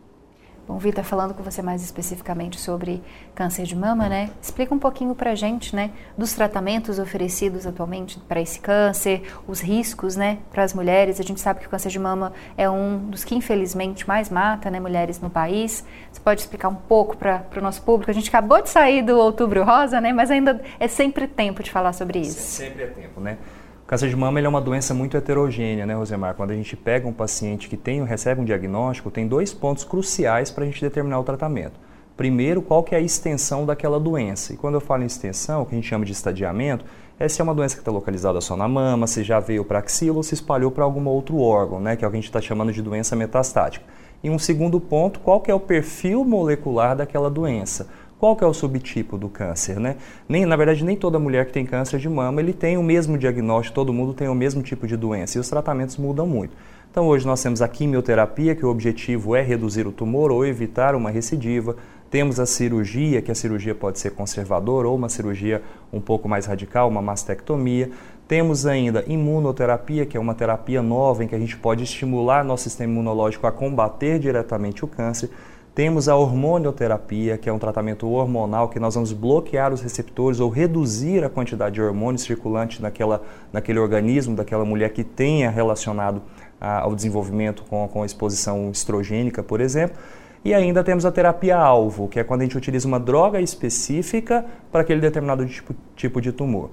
Bom, 0.68 0.80
Vitor, 0.80 1.04
falando 1.04 1.36
com 1.36 1.44
você 1.44 1.62
mais 1.62 1.84
especificamente 1.84 2.60
sobre 2.60 3.00
câncer 3.36 3.66
de 3.66 3.76
mama, 3.76 4.10
né? 4.10 4.32
Explica 4.42 4.74
um 4.74 4.80
pouquinho 4.80 5.14
para 5.14 5.32
a 5.32 5.36
gente, 5.36 5.76
né, 5.76 5.92
dos 6.18 6.34
tratamentos 6.34 6.98
oferecidos 6.98 7.68
atualmente 7.68 8.20
para 8.28 8.42
esse 8.42 8.60
câncer, 8.60 9.22
os 9.48 9.62
riscos, 9.62 10.16
né, 10.16 10.40
para 10.52 10.64
as 10.64 10.74
mulheres. 10.74 11.20
A 11.20 11.24
gente 11.24 11.40
sabe 11.40 11.60
que 11.60 11.68
o 11.68 11.70
câncer 11.70 11.90
de 11.90 12.00
mama 12.00 12.34
é 12.58 12.68
um 12.68 12.98
dos 12.98 13.24
que 13.24 13.36
infelizmente 13.36 14.08
mais 14.08 14.32
mata, 14.32 14.72
né, 14.72 14.80
mulheres 14.80 15.22
no 15.22 15.30
país. 15.30 15.86
Você 16.12 16.20
pode 16.20 16.42
explicar 16.42 16.70
um 16.70 16.76
pouco 16.76 17.16
para 17.16 17.46
o 17.56 17.62
nosso 17.62 17.84
público? 17.84 18.10
A 18.10 18.14
gente 18.14 18.30
acabou 18.30 18.60
de 18.60 18.70
sair 18.70 19.04
do 19.04 19.20
Outubro 19.20 19.64
Rosa, 19.64 20.02
né, 20.02 20.12
mas 20.12 20.32
ainda 20.32 20.60
é 20.80 20.88
sempre 20.88 21.28
tempo 21.28 21.62
de 21.62 21.70
falar 21.70 21.94
sobre 21.94 22.20
isso. 22.20 22.40
Sempre 22.40 22.86
é 22.86 22.88
tempo, 22.88 23.22
né? 23.22 23.38
O 23.86 23.88
câncer 23.88 24.10
de 24.10 24.16
mama 24.16 24.40
é 24.40 24.50
uma 24.50 24.60
doença 24.60 24.96
muito 24.96 25.16
heterogênea, 25.16 25.86
né, 25.86 25.94
Rosemar? 25.94 26.34
Quando 26.34 26.50
a 26.50 26.56
gente 26.56 26.76
pega 26.76 27.08
um 27.08 27.14
paciente 27.14 27.70
que 27.70 27.78
tem, 27.78 28.04
recebe 28.04 28.42
um 28.42 28.44
diagnóstico, 28.44 29.12
tem 29.12 29.28
dois 29.28 29.54
pontos 29.54 29.84
cruciais 29.84 30.50
para 30.50 30.64
a 30.64 30.66
gente 30.66 30.82
determinar 30.82 31.20
o 31.20 31.24
tratamento. 31.24 31.80
Primeiro, 32.18 32.64
qual 32.64 32.82
que 32.82 32.96
é 32.96 32.98
a 32.98 33.02
extensão 33.02 33.64
daquela 33.64 34.00
doença. 34.00 34.54
E 34.54 34.58
quando 34.58 34.74
eu 34.74 34.82
falo 34.82 35.04
em 35.04 35.06
extensão, 35.06 35.62
o 35.62 35.66
que 35.68 35.76
a 35.76 35.78
gente 35.78 35.88
chama 35.88 36.04
de 36.04 36.14
estadiamento, 36.14 36.84
é 37.20 37.30
se 37.30 37.40
é 37.40 37.44
uma 37.44 37.54
doença 37.54 37.76
que 37.76 37.82
está 37.82 37.92
localizada 37.92 38.42
só 38.42 38.58
na 38.58 38.68
mama, 38.68 39.06
se 39.06 39.24
já 39.24 39.40
veio 39.40 39.64
para 39.64 39.78
axila 39.78 40.18
ou 40.18 40.24
se 40.24 40.34
espalhou 40.34 40.72
para 40.72 40.84
algum 40.84 41.08
outro 41.08 41.38
órgão, 41.38 41.80
né, 41.80 41.96
que 41.96 42.04
é 42.04 42.08
o 42.08 42.10
que 42.10 42.18
a 42.18 42.20
gente 42.20 42.30
está 42.30 42.42
chamando 42.42 42.74
de 42.74 42.82
doença 42.82 43.16
metastática. 43.16 43.86
E 44.24 44.32
um 44.32 44.40
segundo 44.40 44.80
ponto, 44.80 45.20
qual 45.20 45.40
que 45.40 45.52
é 45.52 45.54
o 45.54 45.60
perfil 45.60 46.26
molecular 46.26 46.96
daquela 46.96 47.30
doença. 47.30 47.88
Qual 48.18 48.36
que 48.36 48.44
é 48.44 48.48
o 48.48 48.54
subtipo 48.54 49.18
do 49.18 49.28
câncer, 49.28 49.78
né? 49.78 49.98
Nem, 50.28 50.46
na 50.46 50.56
verdade, 50.56 50.86
nem 50.86 50.96
toda 50.96 51.20
mulher 51.20 51.46
que 51.46 51.52
tem 51.52 51.66
câncer 51.66 52.00
de 52.00 52.08
mama, 52.08 52.40
ele 52.40 52.54
tem 52.54 52.78
o 52.78 52.84
mesmo 52.84 53.18
diagnóstico, 53.18 53.76
todo 53.76 53.92
mundo 53.92 54.14
tem 54.14 54.30
o 54.30 54.36
mesmo 54.36 54.64
tipo 54.64 54.88
de 54.88 54.96
doença 54.96 55.38
e 55.38 55.42
os 55.42 55.50
tratamentos 55.50 55.98
mudam 55.98 56.26
muito. 56.26 56.56
Então 56.90 57.08
hoje 57.08 57.28
nós 57.28 57.44
temos 57.44 57.62
a 57.62 57.68
quimioterapia, 57.68 58.56
que 58.56 58.66
o 58.66 58.70
objetivo 58.70 59.36
é 59.36 59.42
reduzir 59.42 59.86
o 59.86 59.92
tumor 59.92 60.32
ou 60.32 60.46
evitar 60.46 60.96
uma 60.96 61.10
recidiva. 61.10 61.76
Temos 62.10 62.40
a 62.40 62.46
cirurgia, 62.46 63.22
que 63.22 63.30
a 63.30 63.36
cirurgia 63.36 63.76
pode 63.76 64.00
ser 64.00 64.12
conservadora 64.12 64.88
ou 64.88 64.96
uma 64.96 65.10
cirurgia 65.10 65.62
um 65.92 66.00
pouco 66.00 66.30
mais 66.30 66.46
radical, 66.46 66.88
uma 66.88 67.02
mastectomia. 67.02 67.92
Temos 68.30 68.66
ainda 68.66 69.04
imunoterapia, 69.08 70.06
que 70.06 70.16
é 70.16 70.20
uma 70.20 70.34
terapia 70.34 70.82
nova 70.82 71.22
em 71.22 71.28
que 71.28 71.36
a 71.36 71.40
gente 71.40 71.58
pode 71.58 71.84
estimular 71.84 72.46
nosso 72.46 72.64
sistema 72.64 72.94
imunológico 72.94 73.46
a 73.46 73.52
combater 73.52 74.18
diretamente 74.18 74.86
o 74.86 74.88
câncer. 74.88 75.30
Temos 75.76 76.08
a 76.08 76.16
hormonioterapia, 76.16 77.38
que 77.38 77.50
é 77.50 77.52
um 77.52 77.60
tratamento 77.60 78.08
hormonal 78.08 78.70
que 78.70 78.80
nós 78.80 78.96
vamos 78.96 79.12
bloquear 79.12 79.74
os 79.74 79.82
receptores 79.82 80.40
ou 80.40 80.50
reduzir 80.50 81.22
a 81.22 81.30
quantidade 81.30 81.76
de 81.76 81.82
hormônios 81.82 82.22
circulante 82.22 82.82
naquela, 82.82 83.22
naquele 83.52 83.78
organismo 83.80 84.38
daquela 84.38 84.64
mulher 84.64 84.94
que 84.94 85.04
tenha 85.04 85.50
relacionado 85.50 86.22
ao 86.62 86.96
desenvolvimento 86.96 87.66
com, 87.70 87.86
com 87.90 88.04
a 88.04 88.06
exposição 88.06 88.72
estrogênica, 88.72 89.44
por 89.44 89.60
exemplo. 89.60 89.98
E 90.46 90.54
ainda 90.54 90.82
temos 90.82 91.06
a 91.06 91.12
terapia-alvo, 91.12 92.08
que 92.08 92.22
é 92.22 92.24
quando 92.24 92.40
a 92.40 92.44
gente 92.46 92.58
utiliza 92.58 92.88
uma 92.88 93.00
droga 93.00 93.42
específica 93.42 94.46
para 94.72 94.80
aquele 94.80 95.02
determinado 95.02 95.46
tipo, 95.46 95.76
tipo 95.94 96.22
de 96.22 96.32
tumor. 96.32 96.70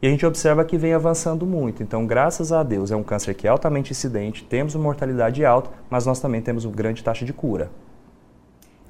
E 0.00 0.06
a 0.06 0.10
gente 0.10 0.24
observa 0.24 0.64
que 0.64 0.78
vem 0.78 0.94
avançando 0.94 1.44
muito. 1.44 1.82
Então, 1.82 2.06
graças 2.06 2.50
a 2.50 2.62
Deus, 2.62 2.90
é 2.90 2.96
um 2.96 3.02
câncer 3.02 3.34
que 3.34 3.46
é 3.46 3.50
altamente 3.50 3.92
incidente, 3.92 4.42
temos 4.42 4.74
uma 4.74 4.84
mortalidade 4.84 5.44
alta, 5.44 5.68
mas 5.90 6.06
nós 6.06 6.18
também 6.18 6.40
temos 6.40 6.64
uma 6.64 6.74
grande 6.74 7.04
taxa 7.04 7.26
de 7.26 7.32
cura. 7.34 7.70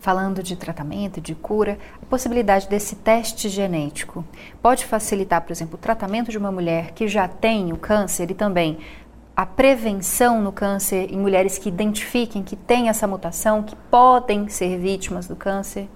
Falando 0.00 0.42
de 0.42 0.54
tratamento, 0.54 1.20
de 1.20 1.34
cura, 1.34 1.78
a 2.00 2.06
possibilidade 2.06 2.68
desse 2.68 2.94
teste 2.96 3.48
genético 3.48 4.24
pode 4.62 4.86
facilitar, 4.86 5.42
por 5.42 5.50
exemplo, 5.50 5.74
o 5.74 5.78
tratamento 5.78 6.30
de 6.30 6.38
uma 6.38 6.52
mulher 6.52 6.92
que 6.92 7.08
já 7.08 7.26
tem 7.26 7.72
o 7.72 7.76
câncer 7.76 8.30
e 8.30 8.34
também 8.34 8.78
a 9.38 9.46
prevenção 9.46 10.40
no 10.40 10.50
câncer 10.50 11.12
em 11.12 11.16
mulheres 11.16 11.58
que 11.58 11.68
identifiquem 11.68 12.42
que 12.42 12.56
têm 12.56 12.88
essa 12.88 13.06
mutação, 13.06 13.62
que 13.62 13.76
podem 13.88 14.48
ser 14.48 14.78
vítimas 14.78 15.28
do 15.28 15.36
câncer? 15.36 15.88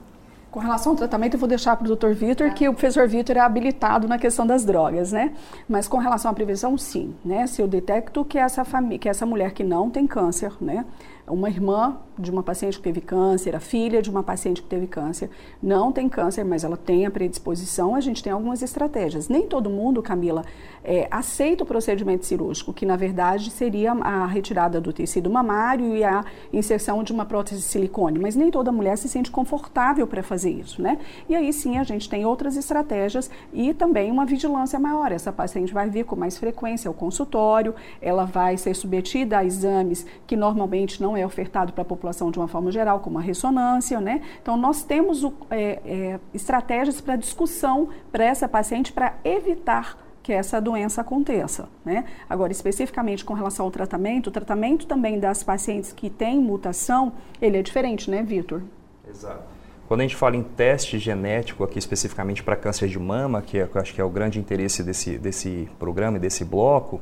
Com 0.52 0.60
relação 0.60 0.92
ao 0.92 0.96
tratamento, 0.96 1.34
eu 1.34 1.40
vou 1.40 1.48
deixar 1.48 1.74
para 1.76 1.90
o 1.90 1.96
Dr. 1.96 2.12
Vitor, 2.12 2.48
tá. 2.48 2.54
que 2.54 2.68
o 2.68 2.74
professor 2.74 3.08
Vitor 3.08 3.38
é 3.38 3.40
habilitado 3.40 4.06
na 4.06 4.18
questão 4.18 4.46
das 4.46 4.66
drogas, 4.66 5.10
né? 5.10 5.32
Mas 5.66 5.88
com 5.88 5.96
relação 5.96 6.30
à 6.30 6.34
prevenção, 6.34 6.76
sim, 6.76 7.16
né? 7.24 7.46
Se 7.46 7.62
eu 7.62 7.66
detecto 7.66 8.22
que 8.22 8.36
essa 8.36 8.62
família, 8.62 8.98
que 8.98 9.08
essa 9.08 9.24
mulher 9.24 9.52
que 9.52 9.64
não 9.64 9.88
tem 9.88 10.06
câncer, 10.06 10.52
né? 10.60 10.84
Uma 11.26 11.48
irmã 11.48 11.96
de 12.18 12.30
uma 12.30 12.42
paciente 12.42 12.76
que 12.76 12.82
teve 12.82 13.00
câncer, 13.00 13.56
a 13.56 13.60
filha 13.60 14.02
de 14.02 14.10
uma 14.10 14.22
paciente 14.22 14.62
que 14.62 14.68
teve 14.68 14.86
câncer, 14.86 15.30
não 15.62 15.90
tem 15.90 16.08
câncer, 16.08 16.44
mas 16.44 16.64
ela 16.64 16.76
tem 16.76 17.06
a 17.06 17.10
predisposição, 17.10 17.94
a 17.94 18.00
gente 18.00 18.22
tem 18.22 18.32
algumas 18.32 18.62
estratégias. 18.62 19.28
Nem 19.28 19.46
todo 19.46 19.70
mundo, 19.70 20.02
Camila, 20.02 20.44
é, 20.84 21.08
aceita 21.10 21.64
o 21.64 21.66
procedimento 21.66 22.26
cirúrgico, 22.26 22.72
que 22.72 22.84
na 22.84 22.96
verdade 22.96 23.50
seria 23.50 23.92
a 23.92 24.26
retirada 24.26 24.80
do 24.80 24.92
tecido 24.92 25.30
mamário 25.30 25.96
e 25.96 26.04
a 26.04 26.24
inserção 26.52 27.02
de 27.02 27.12
uma 27.12 27.24
prótese 27.24 27.60
de 27.60 27.66
silicone, 27.66 28.18
mas 28.18 28.36
nem 28.36 28.50
toda 28.50 28.70
mulher 28.70 28.96
se 28.98 29.08
sente 29.08 29.30
confortável 29.30 30.06
para 30.06 30.22
fazer 30.22 30.50
isso, 30.50 30.82
né? 30.82 30.98
E 31.28 31.34
aí 31.34 31.52
sim 31.52 31.78
a 31.78 31.84
gente 31.84 32.08
tem 32.08 32.26
outras 32.26 32.56
estratégias 32.56 33.30
e 33.52 33.72
também 33.72 34.10
uma 34.10 34.26
vigilância 34.26 34.78
maior. 34.78 35.12
Essa 35.12 35.32
paciente 35.32 35.72
vai 35.72 35.88
vir 35.88 36.04
com 36.04 36.16
mais 36.16 36.36
frequência 36.36 36.88
ao 36.88 36.94
consultório, 36.94 37.74
ela 38.00 38.24
vai 38.24 38.56
ser 38.56 38.74
submetida 38.74 39.38
a 39.38 39.44
exames 39.44 40.04
que 40.26 40.36
normalmente 40.36 41.00
não 41.00 41.16
é 41.16 41.24
ofertado 41.24 41.72
para 41.72 41.82
a 41.82 41.84
população 41.84 42.01
população 42.02 42.32
de 42.32 42.38
uma 42.38 42.48
forma 42.48 42.72
geral, 42.72 42.98
como 42.98 43.18
a 43.18 43.22
ressonância, 43.22 44.00
né? 44.00 44.20
Então, 44.42 44.56
nós 44.56 44.82
temos 44.82 45.22
o, 45.22 45.32
é, 45.48 45.80
é, 45.84 46.20
estratégias 46.34 47.00
para 47.00 47.14
discussão 47.14 47.88
para 48.10 48.24
essa 48.24 48.48
paciente 48.48 48.92
para 48.92 49.14
evitar 49.24 49.96
que 50.20 50.32
essa 50.32 50.60
doença 50.60 51.00
aconteça, 51.00 51.68
né? 51.84 52.04
Agora, 52.28 52.52
especificamente 52.52 53.24
com 53.24 53.34
relação 53.34 53.64
ao 53.64 53.70
tratamento, 53.70 54.28
o 54.28 54.30
tratamento 54.30 54.86
também 54.86 55.18
das 55.18 55.42
pacientes 55.42 55.92
que 55.92 56.10
têm 56.10 56.40
mutação, 56.40 57.12
ele 57.40 57.56
é 57.56 57.62
diferente, 57.62 58.10
né, 58.10 58.22
Vitor? 58.22 58.62
Exato. 59.08 59.42
Quando 59.88 60.00
a 60.00 60.04
gente 60.04 60.16
fala 60.16 60.36
em 60.36 60.42
teste 60.42 60.98
genético 60.98 61.64
aqui 61.64 61.78
especificamente 61.78 62.42
para 62.42 62.56
câncer 62.56 62.88
de 62.88 62.98
mama, 62.98 63.42
que 63.42 63.58
é, 63.58 63.68
eu 63.72 63.80
acho 63.80 63.94
que 63.94 64.00
é 64.00 64.04
o 64.04 64.08
grande 64.08 64.38
interesse 64.38 64.82
desse, 64.82 65.18
desse 65.18 65.68
programa 65.78 66.16
e 66.16 66.20
desse 66.20 66.44
bloco, 66.44 67.00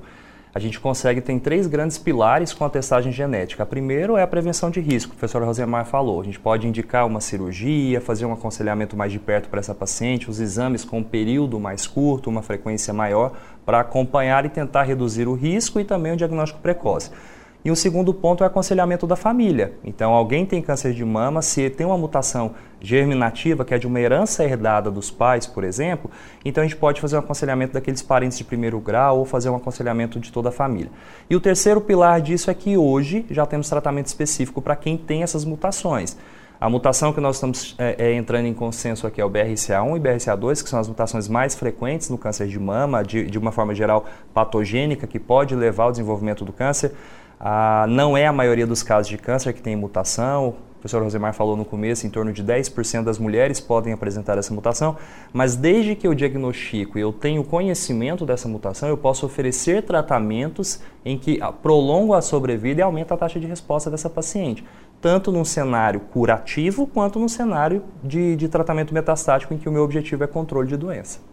a 0.55 0.59
gente 0.59 0.81
consegue, 0.81 1.21
tem 1.21 1.39
três 1.39 1.67
grandes 1.67 1.97
pilares 1.97 2.53
com 2.53 2.65
a 2.65 2.71
testagem 2.71 3.13
genética. 3.13 3.63
A 3.63 3.67
primeiro 3.67 4.17
é 4.17 4.23
a 4.23 4.27
prevenção 4.27 4.71
de 4.71 4.81
risco, 4.81 5.13
o 5.13 5.17
professor 5.17 5.43
Rosemar 5.45 5.87
falou. 5.87 6.21
A 6.21 6.25
gente 6.25 6.41
pode 6.41 6.67
indicar 6.67 7.07
uma 7.07 7.21
cirurgia, 7.21 8.01
fazer 8.01 8.27
um 8.27 8.33
aconselhamento 8.33 8.97
mais 8.97 9.13
de 9.13 9.19
perto 9.19 9.49
para 9.49 9.61
essa 9.61 9.75
paciente, 9.75 10.29
os 10.29 10.41
exames 10.41 10.85
com 10.85 10.99
um 10.99 11.05
período 11.05 11.61
mais 11.61 11.87
curto, 11.87 12.29
uma 12.29 12.43
frequência 12.43 12.93
maior, 12.93 13.33
para 13.65 13.81
acompanhar 13.81 14.45
e 14.45 14.49
tentar 14.49 14.83
reduzir 14.83 15.29
o 15.29 15.35
risco 15.35 15.79
e 15.79 15.85
também 15.85 16.13
o 16.13 16.17
diagnóstico 16.17 16.61
precoce. 16.61 17.11
E 17.65 17.71
o 17.71 17.77
segundo 17.77 18.15
ponto 18.15 18.43
é 18.43 18.47
o 18.47 18.47
aconselhamento 18.47 19.07
da 19.07 19.17
família. 19.17 19.75
Então, 19.85 20.13
alguém 20.13 20.47
tem 20.47 20.63
câncer 20.63 20.95
de 20.95 21.05
mama, 21.05 21.43
se 21.43 21.69
tem 21.69 21.87
uma 21.87 21.99
mutação 21.99 22.55
germinativa, 22.81 23.65
que 23.65 23.75
é 23.75 23.79
de 23.79 23.87
uma 23.87 24.01
herança 24.01 24.43
herdada 24.43 24.91
dos 24.91 25.11
pais, 25.11 25.47
por 25.47 25.63
exemplo, 25.63 26.11
então 26.43 26.65
a 26.65 26.67
gente 26.67 26.77
pode 26.77 27.01
fazer 27.01 27.17
um 27.17 27.19
aconselhamento 27.19 27.75
daqueles 27.75 28.01
parentes 28.01 28.39
de 28.39 28.45
primeiro 28.45 28.81
grau 28.81 29.19
ou 29.19 29.27
fazer 29.27 29.51
um 29.51 29.57
aconselhamento 29.57 30.19
de 30.19 30.33
toda 30.33 30.49
a 30.49 30.53
família. 30.53 30.91
E 31.29 31.37
o 31.37 31.41
terceiro 31.41 31.81
pilar 31.83 32.23
disso 32.23 32.51
é 32.51 32.55
que 32.55 32.79
hoje 32.79 33.27
já 33.31 33.45
temos 33.45 33.69
tratamento 33.69 34.07
específico 34.07 34.63
para 34.63 34.75
quem 34.75 34.97
tem 34.97 35.23
essas 35.23 35.45
mutações. 35.45 36.17
A 36.61 36.69
mutação 36.69 37.11
que 37.11 37.23
nós 37.23 37.37
estamos 37.37 37.75
é, 37.79 37.97
é, 37.99 38.15
entrando 38.15 38.45
em 38.45 38.53
consenso 38.53 39.07
aqui 39.07 39.19
é 39.19 39.25
o 39.25 39.31
BRCA1 39.31 39.97
e 39.97 40.01
BRCA2, 40.01 40.63
que 40.63 40.69
são 40.69 40.79
as 40.79 40.87
mutações 40.87 41.27
mais 41.27 41.55
frequentes 41.55 42.11
no 42.11 42.19
câncer 42.19 42.47
de 42.49 42.59
mama, 42.59 43.03
de, 43.03 43.25
de 43.25 43.39
uma 43.39 43.51
forma 43.51 43.75
geral 43.75 44.05
patogênica, 44.35 45.07
que 45.07 45.19
pode 45.19 45.55
levar 45.55 45.85
ao 45.85 45.91
desenvolvimento 45.91 46.45
do 46.45 46.53
câncer. 46.53 46.93
Ah, 47.43 47.87
não 47.89 48.19
é 48.19 48.27
a 48.27 48.33
maioria 48.33 48.67
dos 48.67 48.83
casos 48.83 49.09
de 49.09 49.17
câncer 49.17 49.55
que 49.55 49.63
tem 49.63 49.75
mutação. 49.75 50.49
O 50.49 50.81
professor 50.81 51.03
Rosemar 51.03 51.33
falou 51.33 51.57
no 51.57 51.65
começo, 51.65 52.07
em 52.07 52.11
torno 52.11 52.33
de 52.33 52.45
10% 52.45 53.03
das 53.03 53.19
mulheres 53.19 53.59
podem 53.61 53.93
apresentar 53.93 54.37
essa 54.39 54.53
mutação, 54.53 54.97
mas 55.31 55.55
desde 55.55 55.95
que 55.95 56.07
eu 56.07 56.15
diagnostico 56.15 56.99
e 56.99 57.03
eu 57.03 57.13
tenho 57.13 57.45
conhecimento 57.45 58.25
dessa 58.25 58.49
mutação, 58.49 58.89
eu 58.89 58.97
posso 58.97 59.27
oferecer 59.27 59.83
tratamentos 59.83 60.81
em 61.05 61.19
que 61.19 61.39
prolongam 61.63 62.15
a 62.15 62.23
sobrevida 62.23 62.81
e 62.81 62.83
aumenta 62.83 63.13
a 63.13 63.17
taxa 63.17 63.39
de 63.39 63.47
resposta 63.47 63.91
dessa 63.91 64.09
paciente, 64.09 64.65
tanto 65.03 65.31
num 65.31 65.45
cenário 65.45 66.01
curativo 66.01 66.87
quanto 66.87 67.19
num 67.19 67.29
cenário 67.29 67.83
de, 68.03 68.37
de 68.37 68.49
tratamento 68.49 68.95
metastático 68.95 69.53
em 69.53 69.59
que 69.59 69.69
o 69.69 69.73
meu 69.73 69.83
objetivo 69.83 70.25
é 70.25 70.27
controle 70.27 70.69
de 70.69 70.79
doença. 70.79 71.30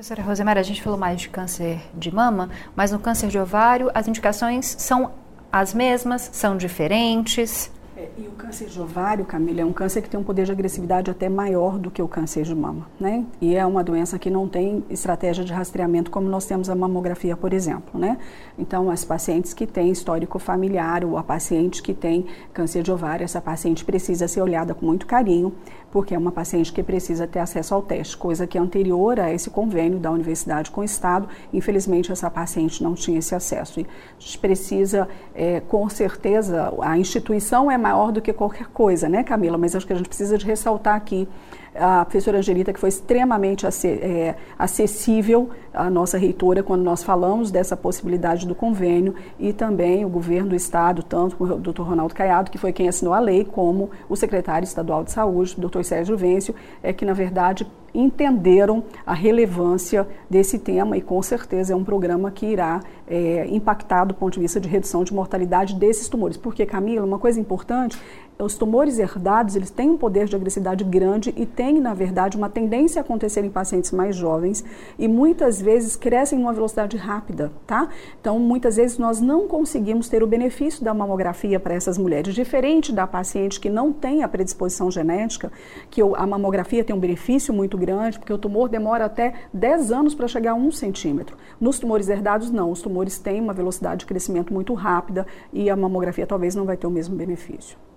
Professora 0.00 0.22
Rosemara, 0.22 0.60
a 0.60 0.62
gente 0.62 0.80
falou 0.80 0.98
mais 0.98 1.20
de 1.20 1.28
câncer 1.28 1.78
de 1.92 2.10
mama, 2.10 2.48
mas 2.74 2.90
no 2.90 2.98
câncer 2.98 3.28
de 3.28 3.38
ovário 3.38 3.90
as 3.92 4.08
indicações 4.08 4.74
são 4.78 5.12
as 5.52 5.74
mesmas, 5.74 6.30
são 6.32 6.56
diferentes? 6.56 7.70
É, 8.00 8.08
e 8.16 8.26
o 8.26 8.30
câncer 8.30 8.66
de 8.66 8.80
ovário, 8.80 9.26
Camila, 9.26 9.60
é 9.60 9.64
um 9.64 9.74
câncer 9.74 10.00
que 10.00 10.08
tem 10.08 10.18
um 10.18 10.24
poder 10.24 10.46
de 10.46 10.52
agressividade 10.52 11.10
até 11.10 11.28
maior 11.28 11.78
do 11.78 11.90
que 11.90 12.00
o 12.00 12.08
câncer 12.08 12.44
de 12.44 12.54
mama, 12.54 12.86
né? 12.98 13.26
E 13.42 13.54
é 13.54 13.66
uma 13.66 13.84
doença 13.84 14.18
que 14.18 14.30
não 14.30 14.48
tem 14.48 14.82
estratégia 14.88 15.44
de 15.44 15.52
rastreamento 15.52 16.10
como 16.10 16.26
nós 16.26 16.46
temos 16.46 16.70
a 16.70 16.74
mamografia, 16.74 17.36
por 17.36 17.52
exemplo, 17.52 18.00
né? 18.00 18.16
Então, 18.58 18.88
as 18.88 19.04
pacientes 19.04 19.52
que 19.52 19.66
têm 19.66 19.90
histórico 19.90 20.38
familiar 20.38 21.04
ou 21.04 21.18
a 21.18 21.22
paciente 21.22 21.82
que 21.82 21.92
tem 21.92 22.24
câncer 22.54 22.82
de 22.82 22.90
ovário, 22.90 23.22
essa 23.22 23.38
paciente 23.38 23.84
precisa 23.84 24.26
ser 24.26 24.40
olhada 24.40 24.72
com 24.72 24.86
muito 24.86 25.04
carinho, 25.04 25.52
porque 25.90 26.14
é 26.14 26.18
uma 26.18 26.32
paciente 26.32 26.72
que 26.72 26.82
precisa 26.82 27.26
ter 27.26 27.40
acesso 27.40 27.74
ao 27.74 27.82
teste, 27.82 28.16
coisa 28.16 28.46
que 28.46 28.56
é 28.56 28.60
anterior 28.60 29.20
a 29.20 29.30
esse 29.30 29.50
convênio 29.50 29.98
da 29.98 30.10
universidade 30.10 30.70
com 30.70 30.80
o 30.80 30.84
Estado. 30.84 31.28
Infelizmente, 31.52 32.10
essa 32.10 32.30
paciente 32.30 32.82
não 32.82 32.94
tinha 32.94 33.18
esse 33.18 33.34
acesso. 33.34 33.80
E 33.80 33.82
a 33.82 34.20
gente 34.20 34.38
precisa, 34.38 35.08
é, 35.34 35.60
com 35.60 35.88
certeza, 35.90 36.72
a 36.80 36.96
instituição 36.96 37.70
é 37.70 37.76
maior 37.90 38.12
do 38.12 38.20
que 38.22 38.32
qualquer 38.32 38.66
coisa, 38.68 39.08
né, 39.08 39.22
Camila? 39.24 39.58
Mas 39.58 39.74
acho 39.74 39.86
que 39.86 39.92
a 39.92 39.96
gente 39.96 40.08
precisa 40.08 40.38
de 40.38 40.46
ressaltar 40.46 40.94
aqui 40.94 41.28
a 41.74 42.04
professora 42.04 42.38
Angelita, 42.38 42.72
que 42.72 42.80
foi 42.80 42.88
extremamente 42.88 43.66
é, 43.66 44.34
acessível 44.58 45.50
à 45.72 45.88
nossa 45.88 46.18
reitora 46.18 46.62
quando 46.62 46.82
nós 46.82 47.02
falamos 47.02 47.50
dessa 47.50 47.76
possibilidade 47.76 48.46
do 48.46 48.54
convênio, 48.54 49.14
e 49.38 49.52
também 49.52 50.04
o 50.04 50.08
governo 50.08 50.50
do 50.50 50.56
Estado, 50.56 51.02
tanto 51.02 51.42
o 51.42 51.56
doutor 51.56 51.86
Ronaldo 51.86 52.14
Caiado, 52.14 52.50
que 52.50 52.58
foi 52.58 52.72
quem 52.72 52.88
assinou 52.88 53.14
a 53.14 53.20
lei, 53.20 53.44
como 53.44 53.90
o 54.08 54.16
secretário 54.16 54.64
estadual 54.64 55.04
de 55.04 55.12
saúde, 55.12 55.54
o 55.56 55.60
doutor 55.60 55.84
Sérgio 55.84 56.16
Vêncio, 56.16 56.54
é, 56.82 56.92
que 56.92 57.04
na 57.04 57.12
verdade 57.12 57.66
entenderam 57.92 58.84
a 59.04 59.14
relevância 59.14 60.06
desse 60.28 60.58
tema 60.58 60.96
e 60.96 61.00
com 61.00 61.20
certeza 61.22 61.72
é 61.72 61.76
um 61.76 61.84
programa 61.84 62.30
que 62.30 62.46
irá 62.46 62.80
é, 63.06 63.46
impactar 63.48 64.04
do 64.04 64.14
ponto 64.14 64.34
de 64.34 64.40
vista 64.40 64.60
de 64.60 64.68
redução 64.68 65.02
de 65.02 65.12
mortalidade 65.12 65.74
desses 65.74 66.08
tumores. 66.08 66.36
Porque, 66.36 66.64
Camila, 66.64 67.04
uma 67.04 67.18
coisa 67.18 67.40
importante 67.40 67.98
os 68.42 68.54
tumores 68.54 68.98
herdados, 68.98 69.56
eles 69.56 69.70
têm 69.70 69.90
um 69.90 69.96
poder 69.96 70.26
de 70.26 70.34
agressividade 70.34 70.84
grande 70.84 71.32
e 71.36 71.44
têm, 71.44 71.80
na 71.80 71.94
verdade, 71.94 72.36
uma 72.36 72.48
tendência 72.48 73.00
a 73.00 73.04
acontecer 73.04 73.44
em 73.44 73.50
pacientes 73.50 73.90
mais 73.90 74.16
jovens 74.16 74.64
e 74.98 75.06
muitas 75.06 75.60
vezes 75.60 75.96
crescem 75.96 76.38
em 76.38 76.42
uma 76.42 76.52
velocidade 76.52 76.96
rápida, 76.96 77.52
tá? 77.66 77.88
Então, 78.20 78.38
muitas 78.38 78.76
vezes 78.76 78.98
nós 78.98 79.20
não 79.20 79.46
conseguimos 79.46 80.08
ter 80.08 80.22
o 80.22 80.26
benefício 80.26 80.82
da 80.84 80.94
mamografia 80.94 81.60
para 81.60 81.74
essas 81.74 81.98
mulheres, 81.98 82.34
diferente 82.34 82.92
da 82.92 83.06
paciente 83.06 83.60
que 83.60 83.68
não 83.68 83.92
tem 83.92 84.22
a 84.22 84.28
predisposição 84.28 84.90
genética, 84.90 85.52
que 85.90 86.00
a 86.00 86.26
mamografia 86.26 86.82
tem 86.82 86.94
um 86.94 87.00
benefício 87.00 87.52
muito 87.52 87.76
grande, 87.76 88.18
porque 88.18 88.32
o 88.32 88.38
tumor 88.38 88.68
demora 88.68 89.04
até 89.04 89.34
10 89.52 89.92
anos 89.92 90.14
para 90.14 90.28
chegar 90.28 90.52
a 90.52 90.54
1 90.54 90.72
centímetro. 90.72 91.36
Nos 91.60 91.78
tumores 91.78 92.08
herdados, 92.08 92.50
não. 92.50 92.70
Os 92.70 92.80
tumores 92.80 93.18
têm 93.18 93.40
uma 93.40 93.52
velocidade 93.52 94.00
de 94.00 94.06
crescimento 94.06 94.52
muito 94.52 94.72
rápida 94.74 95.26
e 95.52 95.68
a 95.68 95.76
mamografia 95.76 96.26
talvez 96.26 96.54
não 96.54 96.64
vai 96.64 96.76
ter 96.76 96.86
o 96.86 96.90
mesmo 96.90 97.16
benefício. 97.16 97.89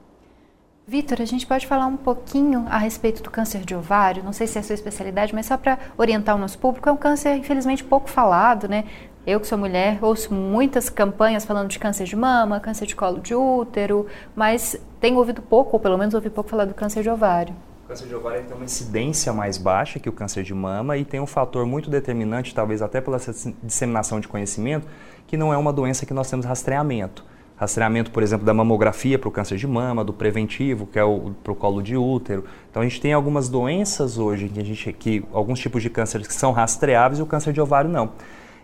Vitor, 0.85 1.21
a 1.21 1.25
gente 1.25 1.47
pode 1.47 1.65
falar 1.65 1.87
um 1.87 1.95
pouquinho 1.95 2.65
a 2.69 2.77
respeito 2.77 3.23
do 3.23 3.31
câncer 3.31 3.61
de 3.61 3.73
ovário? 3.73 4.21
Não 4.21 4.33
sei 4.33 4.45
se 4.45 4.57
é 4.57 4.61
a 4.61 4.63
sua 4.63 4.73
especialidade, 4.73 5.33
mas 5.33 5.45
só 5.45 5.55
para 5.55 5.79
orientar 5.97 6.35
o 6.35 6.37
nosso 6.37 6.59
público, 6.59 6.89
é 6.89 6.91
um 6.91 6.97
câncer 6.97 7.37
infelizmente 7.37 7.81
pouco 7.81 8.09
falado, 8.09 8.67
né? 8.67 8.83
Eu 9.25 9.39
que 9.39 9.47
sou 9.47 9.57
mulher, 9.57 9.99
ouço 10.01 10.33
muitas 10.33 10.89
campanhas 10.89 11.45
falando 11.45 11.69
de 11.69 11.79
câncer 11.79 12.03
de 12.03 12.17
mama, 12.17 12.59
câncer 12.59 12.85
de 12.85 12.97
colo 12.97 13.21
de 13.21 13.33
útero, 13.33 14.07
mas 14.35 14.75
tenho 14.99 15.17
ouvido 15.17 15.41
pouco, 15.41 15.71
ou 15.77 15.79
pelo 15.79 15.97
menos 15.97 16.13
ouvi 16.13 16.29
pouco 16.29 16.49
falar 16.49 16.65
do 16.65 16.73
câncer 16.73 17.01
de 17.01 17.09
ovário. 17.09 17.55
O 17.85 17.87
câncer 17.87 18.05
de 18.05 18.15
ovário 18.15 18.43
tem 18.43 18.53
uma 18.53 18.65
incidência 18.65 19.31
mais 19.31 19.57
baixa 19.57 19.99
que 19.99 20.09
o 20.09 20.13
câncer 20.13 20.43
de 20.43 20.53
mama 20.53 20.97
e 20.97 21.05
tem 21.05 21.21
um 21.21 21.25
fator 21.25 21.65
muito 21.65 21.89
determinante, 21.89 22.53
talvez 22.53 22.81
até 22.81 22.99
pela 22.99 23.17
disseminação 23.63 24.19
de 24.19 24.27
conhecimento, 24.27 24.85
que 25.27 25.37
não 25.37 25.53
é 25.53 25.57
uma 25.57 25.71
doença 25.71 26.05
que 26.05 26.13
nós 26.13 26.29
temos 26.29 26.45
rastreamento 26.45 27.23
rastreamento, 27.63 28.11
por 28.11 28.21
exemplo, 28.23 28.45
da 28.45 28.53
mamografia 28.53 29.17
para 29.17 29.27
o 29.27 29.31
câncer 29.31 29.57
de 29.57 29.67
mama, 29.67 30.03
do 30.03 30.13
preventivo, 30.13 30.85
que 30.85 30.99
é 30.99 31.03
o 31.03 31.31
para 31.43 31.51
o 31.51 31.55
colo 31.55 31.81
de 31.81 31.97
útero. 31.97 32.45
Então 32.69 32.81
a 32.81 32.85
gente 32.87 33.01
tem 33.01 33.13
algumas 33.13 33.49
doenças 33.49 34.17
hoje 34.17 34.47
que 34.47 34.59
a 34.59 34.63
gente 34.63 34.93
que 34.93 35.23
alguns 35.33 35.59
tipos 35.59 35.81
de 35.81 35.89
câncer 35.89 36.21
que 36.21 36.33
são 36.33 36.51
rastreáveis 36.51 37.19
e 37.19 37.21
o 37.21 37.25
câncer 37.25 37.51
de 37.51 37.59
ovário 37.59 37.89
não. 37.89 38.11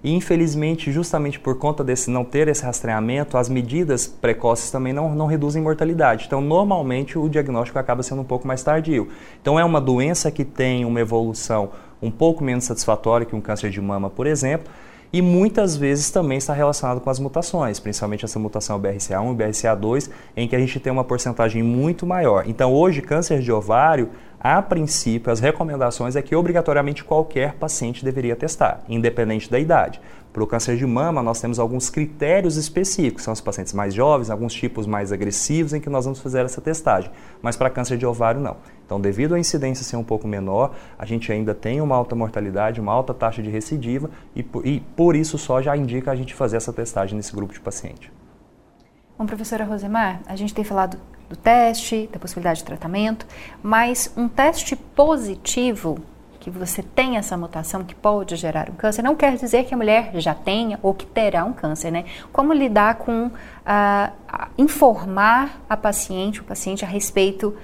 E 0.04 0.14
infelizmente, 0.14 0.92
justamente 0.92 1.40
por 1.40 1.58
conta 1.58 1.84
desse 1.84 2.10
não 2.10 2.24
ter 2.24 2.48
esse 2.48 2.64
rastreamento, 2.64 3.38
as 3.38 3.50
medidas 3.50 4.08
precoces 4.08 4.72
também 4.72 4.94
não, 4.94 5.14
não 5.14 5.26
reduzem 5.26 5.62
mortalidade. 5.62 6.26
Então, 6.26 6.40
normalmente, 6.40 7.20
o 7.20 7.28
diagnóstico 7.28 7.78
acaba 7.78 8.02
sendo 8.02 8.22
um 8.22 8.26
pouco 8.26 8.48
mais 8.48 8.64
tardio. 8.64 9.10
Então, 9.42 9.60
é 9.60 9.66
uma 9.66 9.82
doença 9.82 10.32
que 10.32 10.46
tem 10.46 10.86
uma 10.86 11.02
evolução 11.02 11.72
um 12.02 12.10
pouco 12.10 12.42
menos 12.42 12.64
satisfatória 12.64 13.26
que 13.26 13.36
um 13.36 13.42
câncer 13.42 13.70
de 13.70 13.82
mama, 13.82 14.10
por 14.10 14.26
exemplo, 14.26 14.72
e 15.12 15.22
muitas 15.22 15.76
vezes 15.76 16.12
também 16.12 16.38
está 16.38 16.54
relacionado 16.54 17.02
com 17.02 17.10
as 17.10 17.20
mutações, 17.20 17.80
principalmente 17.80 18.26
essa 18.26 18.38
mutação 18.38 18.80
BRCA1 18.80 19.34
e 19.34 19.36
BRCA2, 19.36 20.10
em 20.38 20.48
que 20.48 20.56
a 20.56 20.60
gente 20.60 20.80
tem 20.80 20.92
uma 20.92 21.04
porcentagem 21.04 21.64
muito 21.64 22.06
maior. 22.06 22.44
Então, 22.48 22.72
hoje, 22.72 23.02
câncer 23.02 23.40
de 23.40 23.52
ovário, 23.52 24.10
a 24.40 24.62
princípio, 24.62 25.32
as 25.32 25.40
recomendações 25.40 26.16
é 26.16 26.22
que 26.22 26.36
obrigatoriamente 26.36 27.04
qualquer 27.04 27.56
paciente 27.56 28.06
deveria 28.06 28.36
testar, 28.36 28.82
independente 28.88 29.50
da 29.50 29.60
idade. 29.60 30.00
Para 30.32 30.44
o 30.44 30.48
câncer 30.48 30.78
de 30.78 30.86
mama, 30.86 31.24
nós 31.24 31.42
temos 31.42 31.58
alguns 31.58 31.90
critérios 31.90 32.56
específicos, 32.56 33.24
são 33.24 33.34
os 33.34 33.42
pacientes 33.42 33.74
mais 33.74 33.96
jovens, 33.96 34.30
alguns 34.30 34.54
tipos 34.54 34.86
mais 34.86 35.12
agressivos 35.12 35.74
em 35.74 35.82
que 35.82 35.90
nós 35.90 36.06
vamos 36.06 36.20
fazer 36.20 36.46
essa 36.46 36.62
testagem, 36.62 37.10
mas 37.42 37.58
para 37.58 37.68
câncer 37.70 37.98
de 37.98 38.06
ovário 38.06 38.40
não. 38.40 38.58
Então, 38.86 39.02
devido 39.02 39.34
à 39.34 39.40
incidência 39.40 39.84
ser 39.84 39.96
um 39.96 40.04
pouco 40.04 40.28
menor, 40.28 40.76
a 41.00 41.06
gente 41.06 41.32
ainda 41.32 41.56
tem 41.56 41.82
uma 41.82 41.96
alta 41.96 42.16
mortalidade, 42.16 42.80
uma 42.80 42.94
alta 42.94 43.14
taxa 43.14 43.42
de 43.42 43.50
recidiva 43.50 44.10
e, 44.36 44.46
e 44.64 44.80
por 44.96 45.16
isso 45.16 45.38
só 45.38 45.62
já 45.62 45.76
indica 45.76 46.12
a 46.12 46.16
gente 46.16 46.36
fazer 46.36 46.58
essa 46.58 46.72
testagem 46.72 47.18
nesse 47.18 47.34
grupo 47.34 47.52
de 47.52 47.60
paciente. 47.60 48.12
Bom, 49.18 49.26
professora 49.26 49.66
Rosemar, 49.66 50.22
a 50.28 50.36
gente 50.36 50.54
tem 50.54 50.64
falado 50.64 50.98
do 51.28 51.36
teste, 51.36 52.08
da 52.12 52.20
possibilidade 52.20 52.60
de 52.60 52.66
tratamento, 52.66 53.26
mas 53.62 54.14
um 54.16 54.28
teste 54.28 54.76
positivo 54.76 56.00
que 56.40 56.50
você 56.50 56.82
tem 56.82 57.18
essa 57.18 57.36
mutação 57.36 57.84
que 57.84 57.94
pode 57.94 58.36
gerar 58.36 58.70
um 58.70 58.74
câncer, 58.74 59.02
não 59.02 59.16
quer 59.16 59.36
dizer 59.36 59.66
que 59.66 59.74
a 59.74 59.78
mulher 59.78 60.12
já 60.16 60.34
tenha 60.34 60.80
ou 60.82 60.94
que 60.94 61.06
terá 61.06 61.44
um 61.44 61.54
câncer, 61.54 61.92
né? 61.92 62.06
Como 62.32 62.54
lidar 62.54 62.96
com 62.96 63.28
uh, 63.28 63.32
informar 64.58 65.62
a 65.70 65.76
paciente, 65.76 66.42
o 66.42 66.44
paciente 66.44 66.86
a 66.86 66.88
respeito 66.88 67.56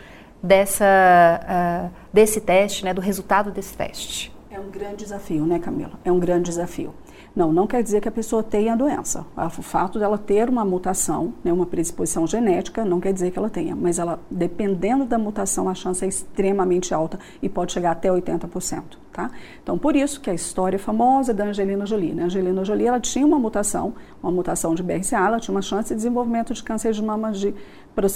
dessa, 0.44 0.86
uh, 0.86 1.92
desse 2.14 2.42
teste, 2.42 2.84
né, 2.86 2.94
do 2.94 3.02
resultado 3.02 3.52
desse 3.52 3.76
teste? 3.76 4.32
É 4.52 4.60
um 4.60 4.70
grande 4.70 4.98
desafio, 4.98 5.46
né, 5.46 5.60
Camila? 5.60 5.94
É 6.04 6.12
um 6.12 6.20
grande 6.20 6.44
desafio. 6.44 6.94
Não, 7.36 7.52
não 7.52 7.68
quer 7.68 7.84
dizer 7.84 8.00
que 8.00 8.08
a 8.08 8.12
pessoa 8.12 8.42
tenha 8.42 8.74
a 8.74 8.76
doença. 8.76 9.26
O 9.36 9.62
fato 9.62 10.00
dela 10.00 10.18
ter 10.18 10.50
uma 10.50 10.64
mutação, 10.64 11.34
né, 11.44 11.52
uma 11.52 11.66
predisposição 11.66 12.26
genética, 12.26 12.86
não 12.86 13.02
quer 13.02 13.12
dizer 13.12 13.32
que 13.32 13.38
ela 13.38 13.50
tenha, 13.50 13.76
mas 13.76 14.00
ela, 14.00 14.20
dependendo 14.32 15.04
da 15.06 15.18
mutação, 15.18 15.68
a 15.68 15.74
chance 15.74 16.06
é 16.06 16.08
extremamente 16.08 16.94
alta 16.94 17.20
e 17.42 17.50
pode 17.50 17.74
chegar 17.74 17.92
até 17.92 18.10
80%. 18.10 18.84
Tá? 19.12 19.32
Então, 19.64 19.78
por 19.78 19.96
isso 19.96 20.20
que 20.20 20.30
a 20.30 20.34
história 20.34 20.78
famosa 20.78 21.34
da 21.34 21.46
Angelina 21.46 21.86
Jolie. 21.86 22.14
Né? 22.14 22.24
Angelina 22.24 22.66
Jolie 22.66 22.88
ela 22.88 23.00
tinha 23.00 23.26
uma 23.26 23.40
mutação, 23.40 23.94
uma 24.22 24.30
mutação 24.30 24.76
de 24.76 24.84
BRCA, 24.84 25.16
ela 25.16 25.40
tinha 25.40 25.56
uma 25.56 25.62
chance 25.62 25.88
de 25.90 25.96
desenvolvimento 25.96 26.54
de 26.54 26.62
câncer 26.62 26.92
de 26.92 27.02
mama 27.02 27.32
de 27.32 27.56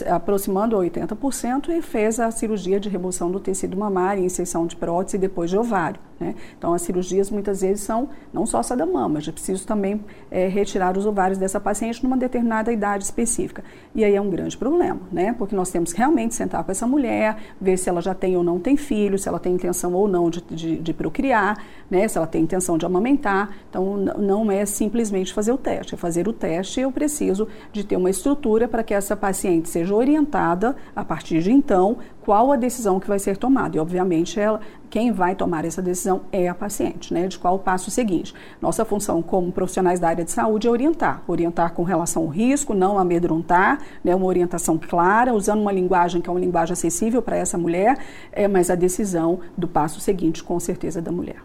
aproximando 0.09 0.75
a 0.75 0.79
80% 0.79 1.69
e 1.69 1.81
fez 1.81 2.19
a 2.19 2.29
cirurgia 2.31 2.79
de 2.79 2.89
remoção 2.89 3.31
do 3.31 3.39
tecido 3.39 3.77
mamário, 3.77 4.23
inserção 4.23 4.67
de 4.67 4.75
prótese 4.75 5.17
e 5.17 5.19
depois 5.19 5.49
de 5.49 5.57
ovário. 5.57 5.99
Né? 6.19 6.35
Então, 6.57 6.73
as 6.73 6.81
cirurgias 6.81 7.31
muitas 7.31 7.61
vezes 7.61 7.81
são 7.81 8.09
não 8.33 8.45
só 8.45 8.59
essa 8.59 8.75
da 8.75 8.85
mama, 8.85 9.21
já 9.21 9.31
preciso 9.31 9.65
também 9.65 10.03
é, 10.29 10.47
retirar 10.47 10.97
os 10.97 11.05
ovários 11.05 11.37
dessa 11.37 11.59
paciente 11.59 12.03
numa 12.03 12.17
determinada 12.17 12.73
idade 12.73 13.05
específica. 13.05 13.63
E 13.95 14.03
aí 14.03 14.15
é 14.15 14.21
um 14.21 14.29
grande 14.29 14.57
problema, 14.57 14.99
né? 15.11 15.33
Porque 15.37 15.55
nós 15.55 15.71
temos 15.71 15.93
que 15.93 15.97
realmente 15.97 16.35
sentar 16.35 16.63
com 16.63 16.71
essa 16.71 16.85
mulher, 16.85 17.37
ver 17.59 17.77
se 17.77 17.89
ela 17.89 18.01
já 18.01 18.13
tem 18.13 18.35
ou 18.35 18.43
não 18.43 18.59
tem 18.59 18.75
filho, 18.75 19.17
se 19.17 19.29
ela 19.29 19.39
tem 19.39 19.53
intenção 19.53 19.93
ou 19.93 20.07
não 20.07 20.29
de, 20.29 20.41
de, 20.41 20.77
de 20.77 20.93
procriar, 20.93 21.63
né? 21.89 22.07
Se 22.07 22.17
ela 22.17 22.27
tem 22.27 22.43
intenção 22.43 22.77
de 22.77 22.85
amamentar. 22.85 23.55
Então, 23.69 23.97
não 23.97 24.51
é 24.51 24.65
simplesmente 24.65 25.33
fazer 25.33 25.53
o 25.53 25.57
teste. 25.57 25.95
É 25.95 25.97
fazer 25.97 26.27
o 26.27 26.33
teste, 26.33 26.81
eu 26.81 26.91
preciso 26.91 27.47
de 27.71 27.83
ter 27.85 27.95
uma 27.95 28.09
estrutura 28.09 28.67
para 28.67 28.83
que 28.83 28.93
essa 28.93 29.15
paciente 29.15 29.68
seja 29.69 29.95
orientada 29.95 30.75
a 30.95 31.05
partir 31.05 31.41
de 31.41 31.51
então 31.51 31.97
qual 32.21 32.51
a 32.51 32.55
decisão 32.55 32.99
que 32.99 33.07
vai 33.07 33.17
ser 33.17 33.37
tomada. 33.37 33.77
E, 33.77 33.79
obviamente, 33.79 34.39
ela, 34.39 34.59
quem 34.89 35.11
vai 35.11 35.35
tomar 35.35 35.65
essa 35.65 35.81
decisão 35.81 36.21
é 36.31 36.47
a 36.47 36.53
paciente, 36.53 37.13
né? 37.13 37.27
De 37.27 37.39
qual 37.39 37.55
o 37.55 37.59
passo 37.59 37.89
seguinte. 37.89 38.33
Nossa 38.61 38.83
função 38.83 39.21
como 39.21 39.51
profissionais 39.51 39.99
da 39.99 40.09
área 40.09 40.23
de 40.23 40.31
saúde 40.31 40.67
é 40.67 40.69
orientar. 40.69 41.23
Orientar 41.27 41.73
com 41.73 41.83
relação 41.83 42.23
ao 42.23 42.29
risco, 42.29 42.73
não 42.73 42.99
amedrontar, 42.99 43.79
né? 44.03 44.15
Uma 44.15 44.25
orientação 44.25 44.77
clara, 44.77 45.33
usando 45.33 45.61
uma 45.61 45.71
linguagem 45.71 46.21
que 46.21 46.29
é 46.29 46.33
uma 46.33 46.39
linguagem 46.39 46.73
acessível 46.73 47.21
para 47.21 47.37
essa 47.37 47.57
mulher, 47.57 47.97
é, 48.31 48.47
mas 48.47 48.69
a 48.69 48.75
decisão 48.75 49.39
do 49.57 49.67
passo 49.67 49.99
seguinte, 49.99 50.43
com 50.43 50.59
certeza, 50.59 51.01
da 51.01 51.11
mulher. 51.11 51.37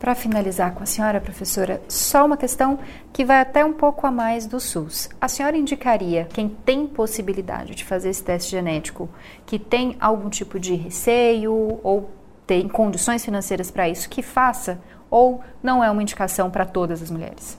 Para 0.00 0.14
finalizar 0.14 0.72
com 0.72 0.82
a 0.82 0.86
senhora, 0.86 1.20
professora, 1.20 1.82
só 1.86 2.24
uma 2.24 2.38
questão 2.38 2.78
que 3.12 3.22
vai 3.22 3.38
até 3.38 3.62
um 3.62 3.74
pouco 3.74 4.06
a 4.06 4.10
mais 4.10 4.46
do 4.46 4.58
SUS. 4.58 5.10
A 5.20 5.28
senhora 5.28 5.58
indicaria 5.58 6.26
quem 6.32 6.48
tem 6.48 6.86
possibilidade 6.86 7.74
de 7.74 7.84
fazer 7.84 8.08
esse 8.08 8.24
teste 8.24 8.52
genético, 8.52 9.10
que 9.44 9.58
tem 9.58 9.98
algum 10.00 10.30
tipo 10.30 10.58
de 10.58 10.74
receio 10.74 11.78
ou 11.82 12.10
tem 12.46 12.66
condições 12.66 13.22
financeiras 13.22 13.70
para 13.70 13.90
isso, 13.90 14.08
que 14.08 14.22
faça? 14.22 14.80
Ou 15.10 15.42
não 15.62 15.84
é 15.84 15.90
uma 15.90 16.00
indicação 16.00 16.50
para 16.50 16.64
todas 16.64 17.02
as 17.02 17.10
mulheres? 17.10 17.58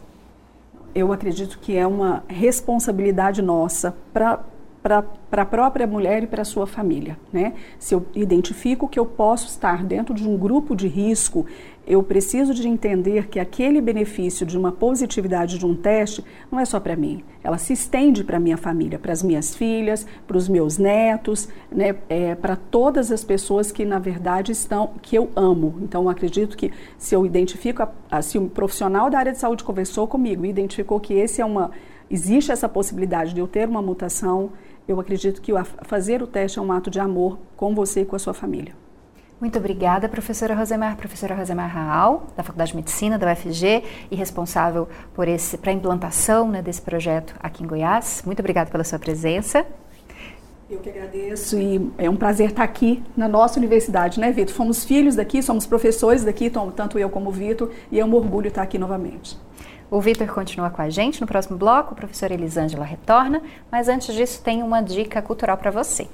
Eu 0.95 1.13
acredito 1.13 1.59
que 1.59 1.77
é 1.77 1.85
uma 1.85 2.23
responsabilidade 2.27 3.39
nossa 3.43 3.95
para 4.11 4.39
para 4.81 5.03
a 5.31 5.45
própria 5.45 5.85
mulher 5.85 6.23
e 6.23 6.27
para 6.27 6.41
a 6.41 6.45
sua 6.45 6.65
família. 6.65 7.17
Né? 7.31 7.53
Se 7.77 7.93
eu 7.93 8.05
identifico 8.15 8.87
que 8.87 8.99
eu 8.99 9.05
posso 9.05 9.47
estar 9.47 9.83
dentro 9.83 10.13
de 10.13 10.27
um 10.27 10.37
grupo 10.37 10.75
de 10.75 10.87
risco, 10.87 11.45
eu 11.85 12.03
preciso 12.03 12.53
de 12.53 12.67
entender 12.67 13.27
que 13.27 13.39
aquele 13.39 13.81
benefício 13.81 14.45
de 14.45 14.57
uma 14.57 14.71
positividade 14.71 15.57
de 15.57 15.65
um 15.65 15.75
teste 15.75 16.23
não 16.51 16.59
é 16.59 16.65
só 16.65 16.79
para 16.79 16.95
mim, 16.95 17.23
ela 17.43 17.57
se 17.57 17.73
estende 17.73 18.23
para 18.23 18.39
minha 18.39 18.57
família, 18.57 18.99
para 18.99 19.11
as 19.11 19.23
minhas 19.23 19.55
filhas, 19.55 20.05
para 20.27 20.37
os 20.37 20.47
meus 20.47 20.77
netos, 20.77 21.49
né? 21.71 21.95
é, 22.07 22.35
para 22.35 22.55
todas 22.55 23.11
as 23.11 23.23
pessoas 23.23 23.71
que 23.71 23.83
na 23.83 23.97
verdade 23.97 24.51
estão, 24.51 24.91
que 25.01 25.15
eu 25.15 25.29
amo. 25.35 25.75
Então, 25.81 26.03
eu 26.03 26.09
acredito 26.09 26.55
que 26.55 26.71
se 26.97 27.15
eu 27.15 27.25
identifico, 27.25 27.81
a, 27.81 27.91
a, 28.11 28.21
se 28.21 28.37
um 28.37 28.47
profissional 28.47 29.09
da 29.09 29.17
área 29.17 29.31
de 29.31 29.39
saúde 29.39 29.63
conversou 29.63 30.07
comigo 30.07 30.45
e 30.45 30.49
identificou 30.49 30.99
que 30.99 31.15
esse 31.15 31.41
é 31.41 31.45
uma, 31.45 31.71
existe 32.11 32.51
essa 32.51 32.69
possibilidade 32.69 33.33
de 33.33 33.39
eu 33.39 33.47
ter 33.47 33.67
uma 33.67 33.81
mutação, 33.81 34.51
eu 34.91 34.99
acredito 34.99 35.41
que 35.41 35.51
fazer 35.83 36.21
o 36.21 36.27
teste 36.27 36.59
é 36.59 36.61
um 36.61 36.71
ato 36.71 36.89
de 36.89 36.99
amor 36.99 37.39
com 37.55 37.73
você 37.73 38.01
e 38.01 38.05
com 38.05 38.15
a 38.15 38.19
sua 38.19 38.33
família. 38.33 38.73
Muito 39.39 39.57
obrigada, 39.57 40.07
professora 40.07 40.53
Rosemar, 40.53 40.95
professora 40.95 41.33
Rosemar 41.33 41.67
Raal, 41.73 42.27
da 42.37 42.43
Faculdade 42.43 42.71
de 42.71 42.77
Medicina 42.77 43.17
da 43.17 43.31
UFG 43.31 43.83
e 44.11 44.15
responsável 44.15 44.87
por 45.15 45.27
esse 45.27 45.57
para 45.57 45.71
a 45.71 45.73
implantação 45.73 46.47
né, 46.47 46.61
desse 46.61 46.81
projeto 46.81 47.33
aqui 47.39 47.63
em 47.63 47.67
Goiás. 47.67 48.21
Muito 48.23 48.39
obrigada 48.39 48.69
pela 48.69 48.83
sua 48.83 48.99
presença. 48.99 49.65
Eu 50.69 50.79
que 50.79 50.89
agradeço 50.89 51.57
e 51.57 51.91
é 51.97 52.07
um 52.07 52.15
prazer 52.15 52.51
estar 52.51 52.63
aqui 52.63 53.03
na 53.17 53.27
nossa 53.27 53.57
universidade, 53.57 54.19
né, 54.19 54.31
Vitor? 54.31 54.53
Fomos 54.53 54.85
filhos 54.85 55.15
daqui, 55.15 55.41
somos 55.41 55.65
professores 55.65 56.23
daqui, 56.23 56.49
tanto 56.49 56.99
eu 56.99 57.09
como 57.09 57.29
o 57.29 57.31
Vitor, 57.33 57.71
e 57.91 57.99
é 57.99 58.05
um 58.05 58.13
orgulho 58.13 58.47
estar 58.47 58.61
aqui 58.61 58.77
novamente. 58.77 59.37
O 59.91 59.99
Vitor 59.99 60.25
continua 60.33 60.69
com 60.69 60.81
a 60.81 60.89
gente 60.89 61.19
no 61.19 61.27
próximo 61.27 61.57
bloco, 61.57 61.91
o 61.91 61.95
professor 61.97 62.31
Elisângela 62.31 62.85
retorna, 62.85 63.41
mas 63.69 63.89
antes 63.89 64.15
disso 64.15 64.41
tem 64.41 64.63
uma 64.63 64.81
dica 64.81 65.21
cultural 65.21 65.57
para 65.57 65.69
você. 65.69 66.07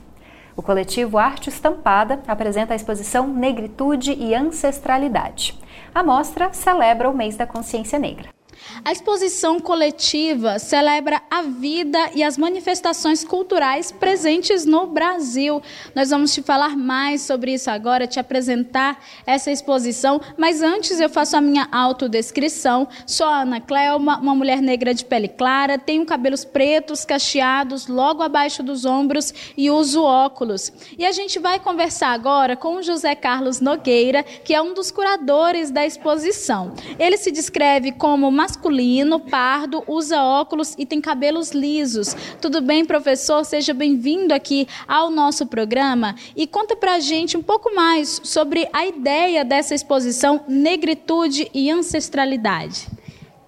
O 0.55 0.63
coletivo 0.63 1.19
Arte 1.19 1.49
Estampada 1.49 2.19
apresenta 2.27 2.73
a 2.73 2.75
exposição 2.75 3.27
Negritude 3.27 4.13
e 4.13 4.33
Ancestralidade. 4.33 5.55
A 5.93 6.01
mostra 6.01 6.51
celebra 6.53 7.07
o 7.07 7.15
mês 7.15 7.37
da 7.37 7.45
consciência 7.45 7.99
negra. 7.99 8.36
A 8.83 8.91
exposição 8.91 9.59
coletiva 9.59 10.59
celebra 10.59 11.21
a 11.29 11.41
vida 11.41 12.11
e 12.15 12.23
as 12.23 12.37
manifestações 12.37 13.23
culturais 13.23 13.91
presentes 13.91 14.65
no 14.65 14.87
Brasil. 14.87 15.61
Nós 15.95 16.09
vamos 16.09 16.33
te 16.33 16.41
falar 16.41 16.77
mais 16.77 17.21
sobre 17.21 17.53
isso 17.53 17.69
agora, 17.69 18.07
te 18.07 18.19
apresentar 18.19 19.03
essa 19.25 19.51
exposição, 19.51 20.21
mas 20.37 20.61
antes 20.61 20.99
eu 20.99 21.09
faço 21.09 21.35
a 21.35 21.41
minha 21.41 21.67
autodescrição. 21.71 22.87
Sou 23.05 23.27
a 23.27 23.41
Ana 23.41 23.59
Clelma, 23.59 24.19
uma 24.19 24.35
mulher 24.35 24.61
negra 24.61 24.93
de 24.93 25.03
pele 25.03 25.27
clara, 25.27 25.77
tenho 25.77 26.05
cabelos 26.05 26.45
pretos, 26.45 27.03
cacheados, 27.03 27.87
logo 27.87 28.21
abaixo 28.23 28.63
dos 28.63 28.85
ombros 28.85 29.33
e 29.57 29.69
uso 29.69 30.03
óculos. 30.03 30.71
E 30.97 31.05
a 31.05 31.11
gente 31.11 31.39
vai 31.39 31.59
conversar 31.59 32.09
agora 32.09 32.55
com 32.55 32.75
o 32.75 32.83
José 32.83 33.15
Carlos 33.15 33.59
Nogueira, 33.59 34.23
que 34.23 34.53
é 34.53 34.61
um 34.61 34.73
dos 34.73 34.91
curadores 34.91 35.71
da 35.71 35.85
exposição. 35.85 36.73
Ele 36.97 37.17
se 37.17 37.31
descreve 37.31 37.91
como 37.91 38.31
masculino 38.31 38.66
masculino, 38.67 39.19
pardo, 39.19 39.81
usa 39.87 40.21
óculos 40.21 40.75
e 40.77 40.85
tem 40.85 40.99
cabelos 40.99 41.51
lisos. 41.51 42.15
Tudo 42.41 42.61
bem, 42.61 42.83
professor? 42.83 43.45
Seja 43.45 43.73
bem-vindo 43.73 44.33
aqui 44.33 44.67
ao 44.85 45.09
nosso 45.09 45.45
programa 45.45 46.15
e 46.35 46.45
conta 46.45 46.75
pra 46.75 46.99
gente 46.99 47.37
um 47.37 47.41
pouco 47.41 47.73
mais 47.73 48.19
sobre 48.23 48.67
a 48.73 48.85
ideia 48.85 49.45
dessa 49.45 49.73
exposição 49.73 50.41
Negritude 50.49 51.49
e 51.53 51.71
Ancestralidade. 51.71 52.89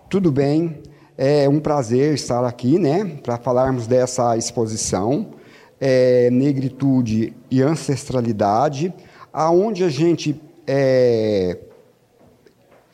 Tudo 0.10 0.32
bem, 0.32 0.78
é 1.18 1.50
um 1.50 1.60
prazer 1.60 2.14
estar 2.14 2.46
aqui, 2.46 2.80
né, 2.80 3.20
para 3.22 3.38
falarmos 3.38 3.88
dessa 3.88 4.38
exposição 4.38 5.32
é, 5.82 6.30
Negritude 6.32 7.34
e 7.52 7.62
Ancestralidade, 7.62 8.94
aonde 9.34 9.84
a 9.84 9.90
gente 9.90 10.42
é, 10.66 11.58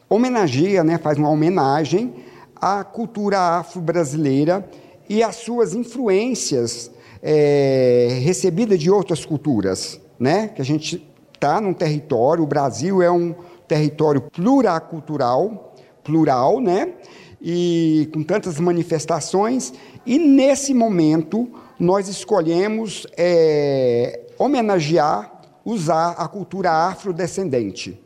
homenageia, 0.10 0.84
né, 0.84 0.98
faz 0.98 1.18
uma 1.18 1.30
homenagem 1.30 2.14
à 2.56 2.84
cultura 2.84 3.40
afro-brasileira 3.40 4.68
e 5.10 5.24
às 5.24 5.36
suas 5.38 5.74
influências 5.74 6.92
é, 7.22 8.20
recebidas 8.22 8.80
de 8.80 8.90
outras 8.90 9.26
culturas, 9.26 10.00
né? 10.20 10.48
Que 10.50 10.62
a 10.62 10.66
gente 10.66 11.08
está 11.34 11.60
num 11.60 11.74
território, 11.74 12.44
o 12.44 12.48
Brasil 12.48 13.02
é 13.02 13.12
um 13.12 13.36
território 13.68 14.22
pluricultural, 14.22 15.76
plural, 16.04 16.60
né? 16.62 16.94
E 17.42 18.10
com 18.14 18.24
tantas 18.24 18.60
manifestações, 18.60 19.74
e 20.06 20.18
nesse 20.18 20.74
momento 20.74 21.50
nós 21.80 22.08
escolhemos 22.08 23.06
é, 23.18 24.22
homenagear, 24.38 25.42
usar 25.64 26.12
a 26.12 26.28
cultura 26.28 26.72
afrodescendente. 26.72 28.05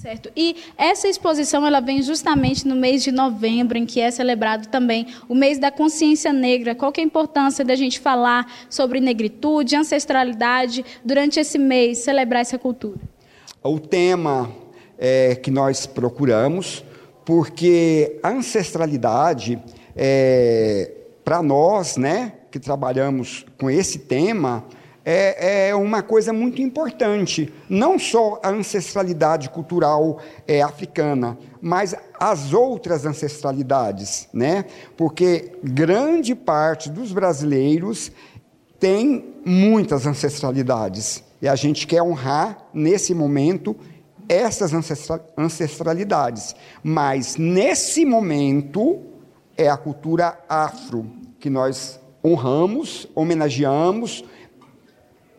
Certo. 0.00 0.30
E 0.34 0.56
essa 0.78 1.08
exposição 1.08 1.66
ela 1.66 1.78
vem 1.78 2.00
justamente 2.00 2.66
no 2.66 2.74
mês 2.74 3.04
de 3.04 3.12
novembro, 3.12 3.76
em 3.76 3.84
que 3.84 4.00
é 4.00 4.10
celebrado 4.10 4.68
também 4.68 5.08
o 5.28 5.34
mês 5.34 5.58
da 5.58 5.70
consciência 5.70 6.32
negra. 6.32 6.74
Qual 6.74 6.90
que 6.90 7.02
é 7.02 7.04
a 7.04 7.06
importância 7.06 7.62
da 7.62 7.74
gente 7.74 8.00
falar 8.00 8.50
sobre 8.70 8.98
negritude, 8.98 9.76
ancestralidade 9.76 10.82
durante 11.04 11.38
esse 11.38 11.58
mês, 11.58 11.98
celebrar 11.98 12.40
essa 12.40 12.58
cultura? 12.58 12.98
O 13.62 13.78
tema 13.78 14.50
é, 14.98 15.34
que 15.34 15.50
nós 15.50 15.84
procuramos, 15.84 16.82
porque 17.22 18.18
a 18.22 18.30
ancestralidade, 18.30 19.62
é, 19.94 20.92
para 21.22 21.42
nós, 21.42 21.98
né, 21.98 22.32
que 22.50 22.58
trabalhamos 22.58 23.44
com 23.58 23.70
esse 23.70 23.98
tema, 23.98 24.64
é, 25.12 25.70
é, 25.70 25.74
uma 25.74 26.02
coisa 26.02 26.32
muito 26.32 26.62
importante. 26.62 27.52
Não 27.68 27.98
só 27.98 28.38
a 28.44 28.50
ancestralidade 28.50 29.50
cultural 29.50 30.20
é, 30.46 30.62
africana, 30.62 31.36
mas 31.60 31.96
as 32.18 32.54
outras 32.54 33.04
ancestralidades, 33.04 34.28
né? 34.32 34.66
Porque 34.96 35.58
grande 35.64 36.36
parte 36.36 36.88
dos 36.88 37.12
brasileiros 37.12 38.12
tem 38.78 39.34
muitas 39.44 40.06
ancestralidades. 40.06 41.24
E 41.42 41.48
a 41.48 41.56
gente 41.56 41.88
quer 41.88 42.02
honrar, 42.02 42.68
nesse 42.72 43.12
momento, 43.12 43.74
essas 44.28 44.70
ancestralidades. 45.36 46.54
Mas, 46.84 47.36
nesse 47.36 48.04
momento, 48.04 49.00
é 49.56 49.68
a 49.68 49.76
cultura 49.76 50.38
afro 50.48 51.04
que 51.40 51.50
nós 51.50 51.98
honramos, 52.24 53.08
homenageamos, 53.14 54.24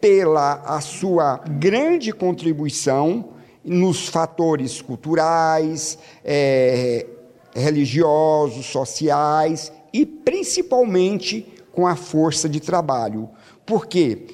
pela 0.02 0.64
a 0.66 0.82
sua 0.82 1.38
grande 1.38 2.12
contribuição 2.12 3.30
nos 3.64 4.10
fatores 4.10 4.82
culturais, 4.82 6.00
é, 6.26 7.06
religiosos, 7.54 8.66
sociais 8.66 9.72
e 9.94 10.06
principalmente 10.06 11.54
com 11.72 11.86
a 11.86 11.96
força 11.96 12.50
de 12.50 12.60
trabalho. 12.60 13.30
Porque 13.66 14.26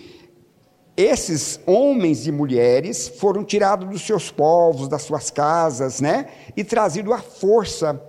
esses 0.95 1.59
homens 1.65 2.25
e 2.25 2.31
mulheres 2.31 3.07
foram 3.07 3.43
tirados 3.43 3.87
dos 3.89 4.01
seus 4.01 4.31
povos, 4.31 4.87
das 4.87 5.01
suas 5.01 5.29
casas, 5.29 5.99
né? 5.99 6.27
E 6.55 6.63
trazidos 6.63 7.13
à 7.13 7.19
força 7.19 8.01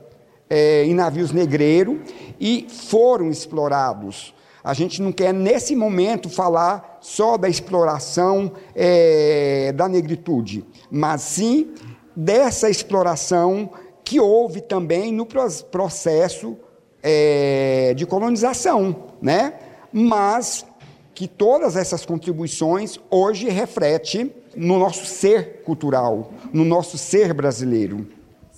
é, 0.49 0.85
em 0.85 0.95
navios 0.95 1.33
negreiros 1.33 1.99
e 2.41 2.67
foram 2.71 3.29
explorados 3.29 4.33
a 4.69 4.75
gente 4.75 5.01
não 5.01 5.11
quer, 5.11 5.33
nesse 5.33 5.75
momento, 5.75 6.29
falar 6.29 6.99
só 7.01 7.39
da 7.39 7.49
exploração 7.49 8.53
é, 8.75 9.73
da 9.73 9.89
negritude, 9.89 10.63
mas 10.91 11.23
sim 11.23 11.73
dessa 12.15 12.69
exploração 12.69 13.71
que 14.05 14.21
houve 14.21 14.61
também 14.61 15.11
no 15.11 15.25
processo 15.25 16.55
é, 17.03 17.95
de 17.97 18.05
colonização, 18.05 19.15
né? 19.23 19.55
mas 19.91 20.67
que 21.15 21.27
todas 21.27 21.75
essas 21.75 22.05
contribuições 22.05 23.01
hoje 23.11 23.49
refletem 23.49 24.35
no 24.55 24.79
nosso 24.79 25.07
ser 25.07 25.63
cultural, 25.63 26.31
no 26.53 26.67
nosso 26.67 26.99
ser 26.99 27.33
brasileiro. 27.33 28.07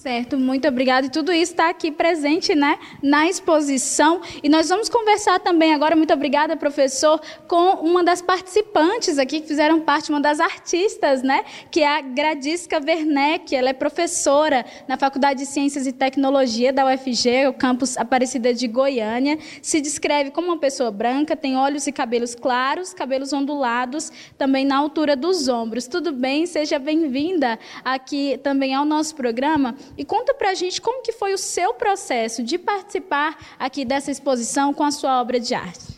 Certo, 0.00 0.38
muito 0.38 0.66
obrigada. 0.66 1.08
E 1.08 1.10
tudo 1.10 1.30
isso 1.30 1.52
está 1.52 1.68
aqui 1.68 1.90
presente 1.90 2.54
né, 2.54 2.78
na 3.02 3.28
exposição. 3.28 4.22
E 4.42 4.48
nós 4.48 4.66
vamos 4.70 4.88
conversar 4.88 5.38
também 5.40 5.74
agora, 5.74 5.94
muito 5.94 6.14
obrigada, 6.14 6.56
professor, 6.56 7.20
com 7.46 7.86
uma 7.86 8.02
das 8.02 8.22
participantes 8.22 9.18
aqui 9.18 9.42
que 9.42 9.46
fizeram 9.46 9.78
parte, 9.78 10.08
uma 10.08 10.18
das 10.18 10.40
artistas, 10.40 11.22
né? 11.22 11.44
Que 11.70 11.82
é 11.82 11.98
a 11.98 12.00
Gradisca 12.00 12.80
Werneck. 12.82 13.54
Ela 13.54 13.68
é 13.68 13.72
professora 13.74 14.64
na 14.88 14.96
Faculdade 14.96 15.40
de 15.40 15.46
Ciências 15.46 15.86
e 15.86 15.92
Tecnologia 15.92 16.72
da 16.72 16.86
UFG, 16.86 17.48
o 17.48 17.52
campus 17.52 17.98
Aparecida 17.98 18.54
de 18.54 18.66
Goiânia. 18.68 19.38
Se 19.60 19.82
descreve 19.82 20.30
como 20.30 20.46
uma 20.46 20.58
pessoa 20.58 20.90
branca, 20.90 21.36
tem 21.36 21.58
olhos 21.58 21.86
e 21.86 21.92
cabelos 21.92 22.34
claros, 22.34 22.94
cabelos 22.94 23.34
ondulados, 23.34 24.10
também 24.38 24.64
na 24.64 24.78
altura 24.78 25.14
dos 25.14 25.46
ombros. 25.46 25.86
Tudo 25.86 26.10
bem? 26.10 26.46
Seja 26.46 26.78
bem-vinda 26.78 27.58
aqui 27.84 28.40
também 28.42 28.74
ao 28.74 28.86
nosso 28.86 29.14
programa. 29.14 29.76
E 30.00 30.04
conta 30.06 30.32
para 30.32 30.48
a 30.48 30.54
gente 30.54 30.80
como 30.80 31.02
que 31.02 31.12
foi 31.12 31.34
o 31.34 31.36
seu 31.36 31.74
processo 31.74 32.42
de 32.42 32.56
participar 32.56 33.36
aqui 33.58 33.84
dessa 33.84 34.10
exposição 34.10 34.72
com 34.72 34.82
a 34.82 34.90
sua 34.90 35.20
obra 35.20 35.38
de 35.38 35.54
arte. 35.54 35.94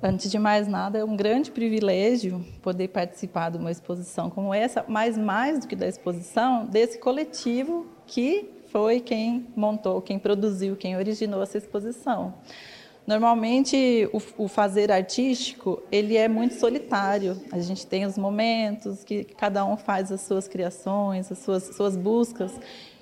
Antes 0.00 0.30
de 0.30 0.38
mais 0.38 0.68
nada, 0.68 1.00
é 1.00 1.04
um 1.04 1.16
grande 1.16 1.50
privilégio 1.50 2.46
poder 2.62 2.86
participar 2.86 3.50
de 3.50 3.58
uma 3.58 3.72
exposição 3.72 4.30
como 4.30 4.54
essa, 4.54 4.84
mas 4.86 5.18
mais 5.18 5.58
do 5.58 5.66
que 5.66 5.74
da 5.74 5.88
exposição, 5.88 6.64
desse 6.66 6.96
coletivo 6.98 7.88
que 8.06 8.48
foi 8.70 9.00
quem 9.00 9.48
montou, 9.56 10.00
quem 10.00 10.16
produziu, 10.16 10.76
quem 10.76 10.96
originou 10.96 11.42
essa 11.42 11.58
exposição. 11.58 12.34
Normalmente, 13.04 14.08
o, 14.12 14.44
o, 14.44 14.46
fazer 14.46 14.92
artístico, 14.92 15.82
ele 15.90 16.16
é 16.16 16.28
muito 16.28 16.54
solitário. 16.54 17.36
A 17.50 17.58
gente 17.58 17.84
tem 17.84 18.06
os 18.06 18.16
momentos 18.16 19.02
que 19.02 19.24
cada 19.24 19.64
um 19.64 19.76
faz 19.76 20.12
as 20.12 20.20
suas 20.20 20.46
criações, 20.46 21.32
as 21.32 21.38
suas, 21.38 21.64
suas 21.74 21.96
buscas. 21.96 22.52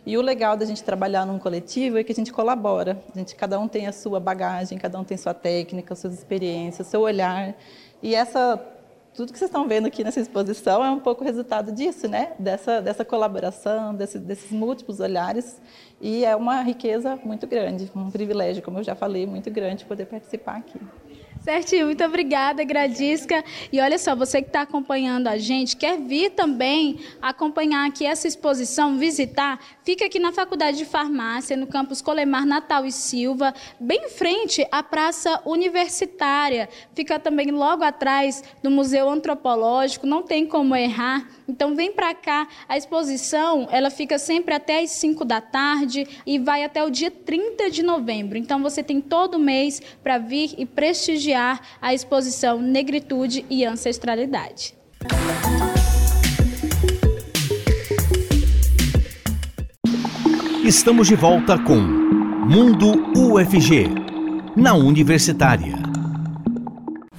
E 0.07 0.17
o 0.17 0.23
legal 0.23 0.57
da 0.57 0.65
gente 0.65 0.83
trabalhar 0.83 1.27
num 1.27 1.39
coletivo 1.39 1.99
é 1.99 2.05
que 2.05 2.13
a 2.13 2.15
gente 2.15 2.33
colabora. 2.33 3.03
A 3.15 3.19
gente, 3.19 3.35
cada 3.35 3.59
um 3.59 3.69
tem 3.69 3.87
a 3.87 3.93
sua 3.93 4.19
bagagem, 4.19 4.79
cada 4.79 4.99
um 4.99 5.05
tem 5.05 5.17
sua 5.17 5.35
técnica, 5.35 5.95
suas 5.95 6.15
experiências, 6.15 6.87
seu 6.87 7.01
olhar. 7.01 7.55
E 8.03 8.15
essa 8.15 8.59
tudo 9.15 9.33
que 9.33 9.39
vocês 9.39 9.49
estão 9.49 9.67
vendo 9.67 9.87
aqui 9.87 10.05
nessa 10.05 10.21
exposição 10.21 10.85
é 10.85 10.91
um 10.91 11.01
pouco 11.01 11.25
resultado 11.25 11.73
disso, 11.73 12.09
né? 12.09 12.33
Dessa, 12.39 12.81
dessa 12.81 13.05
colaboração, 13.05 13.95
desse, 13.95 14.19
desses 14.19 14.53
múltiplos 14.53 15.01
olhares. 15.01 15.61
E 16.01 16.25
é 16.25 16.35
uma 16.37 16.63
riqueza 16.63 17.19
muito 17.25 17.47
grande, 17.47 17.91
um 17.95 18.11
privilégio, 18.11 18.63
como 18.63 18.79
eu 18.79 18.85
já 18.85 18.95
falei, 18.95 19.27
muito 19.27 19.51
grande 19.51 19.85
poder 19.85 20.07
participar 20.07 20.59
aqui. 20.59 20.81
Certinho, 21.43 21.87
muito 21.87 22.05
obrigada, 22.05 22.63
Gradisca. 22.65 23.43
E 23.73 23.81
olha 23.81 23.99
só, 23.99 24.15
você 24.15 24.43
que 24.43 24.49
está 24.49 24.61
acompanhando 24.61 25.27
a 25.27 25.39
gente, 25.39 25.75
quer 25.75 25.99
vir 25.99 26.33
também 26.33 27.01
acompanhar 27.21 27.89
aqui 27.89 28.05
essa 28.05 28.29
exposição, 28.29 28.99
visitar, 28.99 29.59
fica 29.83 30.05
aqui 30.05 30.19
na 30.19 30.33
Faculdade 30.33 30.77
de 30.77 30.85
Farmácia, 30.85 31.57
no 31.57 31.67
campus 31.67 32.03
Colemar 32.03 32.45
Natal 32.45 32.85
e 32.85 32.93
Silva, 32.93 33.55
bem 33.81 34.05
em 34.05 34.11
frente 34.11 34.67
à 34.71 34.83
Praça 34.83 35.41
Universitária. 35.47 36.69
Fica 36.95 37.19
também 37.19 37.51
logo 37.51 37.85
atrás 37.85 38.45
do 38.63 38.71
Museu 38.71 39.09
Antropológico, 39.09 40.07
não 40.07 40.23
tem 40.23 40.47
como 40.47 40.77
errar. 40.77 41.27
Então 41.51 41.75
vem 41.75 41.91
para 41.93 42.15
cá, 42.15 42.47
a 42.69 42.79
exposição 42.79 43.67
ela 43.73 43.91
fica 43.91 44.19
sempre 44.21 44.55
até 44.55 44.83
às 44.83 44.93
5 44.93 45.25
da 45.25 45.41
tarde 45.41 46.07
e 46.25 46.39
vai 46.39 46.63
até 46.63 46.85
o 46.85 46.89
dia 46.89 47.11
30 47.11 47.69
de 47.71 47.83
novembro. 47.83 48.39
Então 48.39 48.63
você 48.63 48.85
tem 48.85 49.01
todo 49.01 49.37
mês 49.37 49.83
para 50.01 50.17
vir 50.17 50.55
e 50.57 50.65
prestigiar 50.65 51.61
a 51.83 51.93
exposição 51.93 52.61
Negritude 52.61 53.45
e 53.51 53.65
Ancestralidade. 53.65 54.75
Estamos 60.65 61.09
de 61.09 61.17
volta 61.17 61.59
com 61.59 61.81
Mundo 61.81 63.11
UFG, 63.17 63.89
na 64.55 64.75
Universitária. 64.75 65.80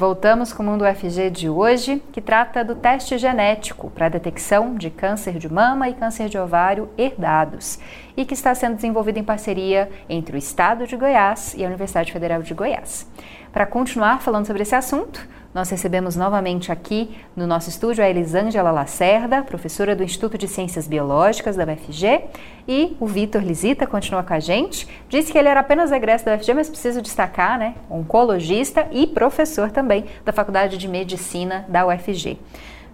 Voltamos 0.02 0.52
com 0.52 0.64
o 0.64 0.66
Mundo 0.66 0.84
UFG 0.84 1.30
de 1.30 1.48
hoje, 1.48 2.02
que 2.12 2.20
trata 2.20 2.64
do 2.64 2.74
teste 2.74 3.20
genético 3.20 3.92
para 3.92 4.08
a 4.08 4.10
detecção 4.10 4.74
de 4.74 4.90
câncer 4.90 5.38
de 5.38 5.48
mama 5.48 5.88
e 5.90 5.94
câncer 5.94 6.28
de 6.28 6.40
ovário 6.40 6.90
herdados 6.98 7.78
e 8.18 8.26
que 8.26 8.34
está 8.34 8.56
sendo 8.56 8.78
desenvolvido 8.78 9.20
em 9.20 9.24
parceria 9.24 9.92
entre 10.10 10.36
o 10.36 10.40
Estado 10.40 10.88
de 10.88 10.98
Goiás 10.98 11.54
e 11.56 11.64
a 11.64 11.68
Universidade 11.68 12.12
Federal 12.12 12.42
de 12.42 12.52
Goiás. 12.52 13.08
Para 13.54 13.68
continuar 13.68 14.24
falando 14.24 14.48
sobre 14.48 14.64
esse 14.64 14.74
assunto, 14.74 15.24
nós 15.54 15.70
recebemos 15.70 16.16
novamente 16.16 16.72
aqui 16.72 17.18
no 17.36 17.46
nosso 17.46 17.70
estúdio 17.70 18.04
a 18.04 18.10
Elisângela 18.10 18.72
Lacerda, 18.72 19.44
professora 19.44 19.96
do 19.96 20.04
Instituto 20.04 20.38
de 20.38 20.48
Ciências 20.48 20.88
Biológicas 20.88 21.56
da 21.56 21.66
UFG, 21.66 22.24
e 22.68 22.96
o 23.00 23.06
Vitor 23.06 23.42
Lisita 23.44 23.86
continua 23.86 24.24
com 24.24 24.34
a 24.34 24.40
gente. 24.40 24.88
Disse 25.10 25.32
que 25.32 25.38
ele 25.38 25.50
era 25.50 25.60
apenas 25.60 25.92
egresso 25.92 26.24
da 26.24 26.36
UFG, 26.36 26.54
mas 26.54 26.70
preciso 26.70 27.02
destacar, 27.02 27.60
né? 27.60 27.76
Oncologista 27.90 28.88
e 28.92 29.06
professor 29.06 29.72
também 29.72 30.06
da 30.24 30.32
Faculdade 30.32 30.78
de 30.78 30.88
Medicina 30.88 31.66
da 31.68 31.86
UFG. 31.86 32.38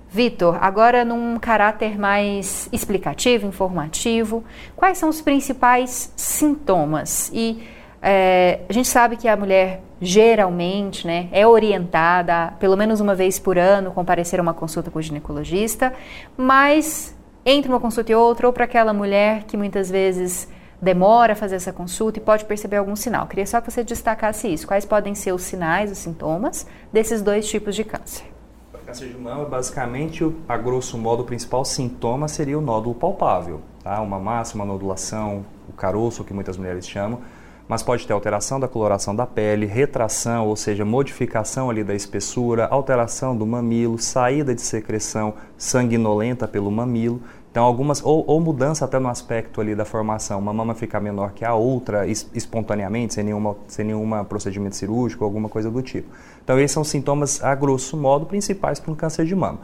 Vitor, 0.10 0.58
agora 0.62 1.04
num 1.04 1.38
caráter 1.38 2.00
mais 2.00 2.70
explicativo, 2.72 3.46
informativo, 3.46 4.44
quais 4.76 4.98
são 4.98 5.10
os 5.10 5.22
principais 5.22 6.14
sintomas 6.16 7.30
e 7.34 7.62
é, 8.02 8.62
a 8.70 8.74
gente 8.74 8.88
sabe 8.88 9.18
que 9.18 9.28
a 9.28 9.36
mulher 9.36 9.82
geralmente 10.00 11.08
né, 11.08 11.28
é 11.32 11.48
orientada 11.48 12.54
pelo 12.60 12.78
menos 12.78 13.00
uma 13.00 13.16
vez 13.16 13.40
por 13.40 13.58
ano 13.58 13.92
comparecer 13.92 14.40
a 14.40 14.44
uma 14.44 14.54
consulta 14.54 14.92
com 14.92 15.00
o 15.00 15.02
ginecologista, 15.02 15.94
mas 16.38 17.16
entre 17.46 17.70
uma 17.70 17.80
consulta 17.80 18.12
e 18.12 18.16
outra, 18.16 18.46
ou 18.46 18.54
para 18.54 18.66
aquela 18.66 18.94
mulher 18.94 19.44
que 19.46 19.56
muitas 19.56 19.90
vezes 19.90 20.48
demora 20.82 21.34
a 21.34 21.36
fazer 21.36 21.56
essa 21.56 21.74
consulta 21.74 22.20
e 22.20 22.22
pode 22.22 22.46
perceber 22.46 22.76
algum 22.76 22.96
sinal. 22.96 23.26
Queria 23.26 23.48
só 23.48 23.60
que 23.62 23.72
você 23.72 23.84
destacasse 23.84 24.48
isso. 24.52 24.68
Quais 24.68 24.86
podem 24.86 25.16
ser 25.16 25.32
os 25.32 25.42
sinais, 25.42 25.92
os 25.92 25.98
sintomas 25.98 26.68
desses 26.92 27.22
dois 27.22 27.50
tipos 27.50 27.76
de 27.76 27.84
câncer? 27.84 28.26
O 28.74 28.86
câncer 28.86 29.08
de 29.08 29.18
mama, 29.18 29.46
basicamente, 29.46 30.30
a 30.48 30.58
grosso 30.58 30.98
modo, 30.98 31.24
o 31.24 31.26
principal 31.26 31.66
sintoma 31.66 32.28
seria 32.28 32.60
o 32.60 32.62
nódulo 32.62 32.94
palpável, 32.94 33.62
tá? 33.84 34.00
Uma 34.02 34.20
massa, 34.20 34.54
uma 34.54 34.66
nodulação, 34.66 35.46
o 35.68 35.74
caroço, 35.74 36.24
que 36.24 36.34
muitas 36.34 36.58
mulheres 36.58 36.88
chamam 36.88 37.22
mas 37.68 37.84
pode 37.84 38.08
ter 38.08 38.14
alteração 38.14 38.60
da 38.60 38.68
coloração 38.68 39.16
da 39.16 39.26
pele, 39.26 39.66
retração, 39.66 40.48
ou 40.48 40.56
seja, 40.56 40.86
modificação 40.86 41.70
ali 41.70 41.84
da 41.84 41.94
espessura, 41.94 42.66
alteração 42.68 43.36
do 43.36 43.46
mamilo, 43.46 44.00
saída 44.00 44.56
de 44.56 44.62
secreção 44.62 45.34
sanguinolenta 45.58 46.48
pelo 46.48 46.72
mamilo. 46.72 47.22
Então, 47.52 47.66
algumas, 47.66 48.04
ou, 48.04 48.24
ou, 48.28 48.40
mudança 48.40 48.86
até 48.86 49.00
no 49.00 49.10
aspecto 49.10 49.60
ali 49.60 49.74
da 49.74 49.84
formação, 49.84 50.38
uma 50.38 50.54
mama 50.54 50.76
ficar 50.76 51.00
menor 51.00 51.32
que 51.32 51.44
a 51.44 51.56
outra 51.56 52.06
espontaneamente, 52.06 53.16
sem 53.16 53.24
nenhuma, 53.24 53.56
sem 53.68 53.84
nenhuma 53.84 54.24
procedimento 54.24 54.76
cirúrgico, 54.76 55.24
alguma 55.24 55.50
coisa 55.50 55.72
do 55.72 55.82
tipo. 55.82 56.08
Então, 56.44 56.60
esses 56.60 56.72
são 56.72 56.84
sintomas, 56.84 57.44
a 57.44 57.56
grosso 57.56 57.98
modo, 57.98 58.26
principais 58.28 58.80
para 58.80 58.92
um 58.92 58.96
câncer 58.96 59.26
de 59.26 59.36
mama. 59.36 59.60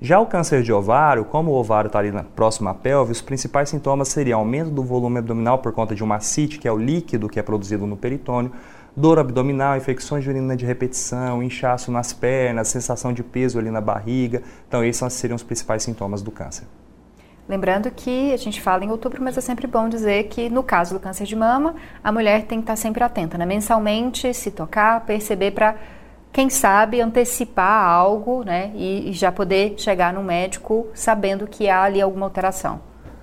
Já 0.00 0.20
o 0.20 0.26
câncer 0.26 0.62
de 0.62 0.70
ovário, 0.70 1.24
como 1.24 1.52
o 1.52 1.54
ovário 1.54 1.88
está 1.88 1.98
ali 1.98 2.12
próximo 2.34 2.68
à 2.68 2.74
pelve, 2.74 3.12
os 3.12 3.22
principais 3.22 3.70
sintomas 3.70 4.08
seriam 4.08 4.40
aumento 4.40 4.70
do 4.70 4.82
volume 4.82 5.18
abdominal 5.18 5.58
por 5.58 5.72
conta 5.72 5.94
de 5.94 6.04
uma 6.04 6.16
ascite, 6.16 6.58
que 6.58 6.68
é 6.68 6.72
o 6.72 6.76
líquido 6.76 7.30
que 7.30 7.40
é 7.40 7.42
produzido 7.42 7.86
no 7.86 7.96
peritônio, 7.96 8.52
dor 8.94 9.18
abdominal, 9.18 9.74
infecções 9.74 10.22
de 10.22 10.28
urina 10.28 10.54
de 10.54 10.66
repetição, 10.66 11.42
inchaço 11.42 11.90
nas 11.90 12.12
pernas, 12.12 12.68
sensação 12.68 13.10
de 13.10 13.22
peso 13.22 13.58
ali 13.58 13.70
na 13.70 13.80
barriga. 13.80 14.42
Então, 14.68 14.84
esses 14.84 15.12
seriam 15.14 15.34
os 15.34 15.42
principais 15.42 15.82
sintomas 15.82 16.20
do 16.20 16.30
câncer. 16.30 16.66
Lembrando 17.48 17.90
que 17.90 18.34
a 18.34 18.36
gente 18.36 18.60
fala 18.60 18.84
em 18.84 18.90
outubro, 18.90 19.22
mas 19.22 19.38
é 19.38 19.40
sempre 19.40 19.66
bom 19.66 19.88
dizer 19.88 20.24
que 20.24 20.50
no 20.50 20.62
caso 20.62 20.94
do 20.94 21.00
câncer 21.00 21.24
de 21.24 21.36
mama, 21.36 21.74
a 22.02 22.12
mulher 22.12 22.44
tem 22.44 22.58
que 22.58 22.64
estar 22.64 22.76
sempre 22.76 23.02
atenta, 23.02 23.38
né? 23.38 23.46
mensalmente, 23.46 24.34
se 24.34 24.50
tocar, 24.50 25.06
perceber 25.06 25.52
para 25.52 25.76
quem 26.36 26.50
sabe 26.50 27.00
antecipar 27.00 27.82
algo, 27.82 28.44
né, 28.44 28.70
e, 28.74 29.10
já 29.14 29.32
poder 29.32 29.72
chegar 29.78 30.12
no 30.12 30.22
médico 30.22 30.86
sabendo 30.92 31.46
que 31.46 31.66
há 31.66 31.84
ali 31.84 31.98
alguma 31.98 32.26
alteração. 32.26 32.78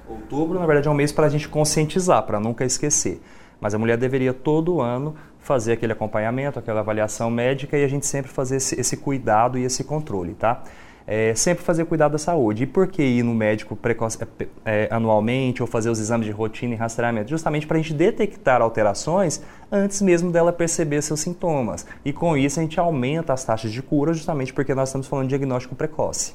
Outubro, 0.10 0.60
na 0.60 0.66
verdade, 0.66 0.88
é 0.88 0.92
um 0.92 0.96
mês 0.96 1.12
para 1.12 1.28
a 1.28 1.30
gente 1.30 1.48
conscientizar, 1.48 2.24
para 2.24 2.40
nunca 2.40 2.66
esquecer. 2.66 3.22
Mas 3.62 3.76
a 3.76 3.78
mulher 3.78 3.98
deveria 3.98 4.34
todo 4.34 4.82
ano 4.82 5.16
fazer 5.38 5.74
aquele 5.74 5.94
acompanhamento, 5.94 6.58
aquela 6.58 6.80
avaliação 6.80 7.30
médica 7.30 7.78
e 7.78 7.84
a 7.84 7.88
gente 7.88 8.08
sempre 8.08 8.32
fazer 8.32 8.56
esse, 8.56 8.82
esse 8.82 8.98
cuidado 8.98 9.60
e 9.60 9.64
esse 9.64 9.84
controle, 9.84 10.34
tá? 10.34 10.64
É, 11.06 11.34
sempre 11.36 11.64
fazer 11.64 11.86
cuidado 11.86 12.14
da 12.14 12.18
saúde. 12.18 12.64
E 12.64 12.66
por 12.66 12.88
que 12.88 13.04
ir 13.04 13.24
no 13.24 13.34
médico 13.34 13.76
precoce, 13.76 14.18
é, 14.22 14.48
é, 14.66 14.88
anualmente 14.92 15.62
ou 15.62 15.68
fazer 15.68 15.90
os 15.90 16.00
exames 16.00 16.26
de 16.26 16.32
rotina 16.32 16.74
e 16.74 16.78
rastreamento? 16.78 17.30
Justamente 17.30 17.68
para 17.68 17.78
a 17.78 17.82
gente 17.82 17.94
detectar 17.94 18.62
alterações 18.62 19.42
antes 19.72 20.02
mesmo 20.02 20.32
dela 20.32 20.54
perceber 20.54 21.02
seus 21.02 21.20
sintomas. 21.20 21.86
E 22.04 22.14
com 22.14 22.38
isso 22.38 22.60
a 22.60 22.64
gente 22.64 22.80
aumenta 22.80 23.34
as 23.34 23.44
taxas 23.44 23.72
de 23.72 23.82
cura, 23.82 24.14
justamente 24.14 24.54
porque 24.54 24.74
nós 24.74 24.90
estamos 24.90 25.08
falando 25.08 25.26
de 25.26 25.30
diagnóstico 25.30 25.76
precoce. 25.76 26.34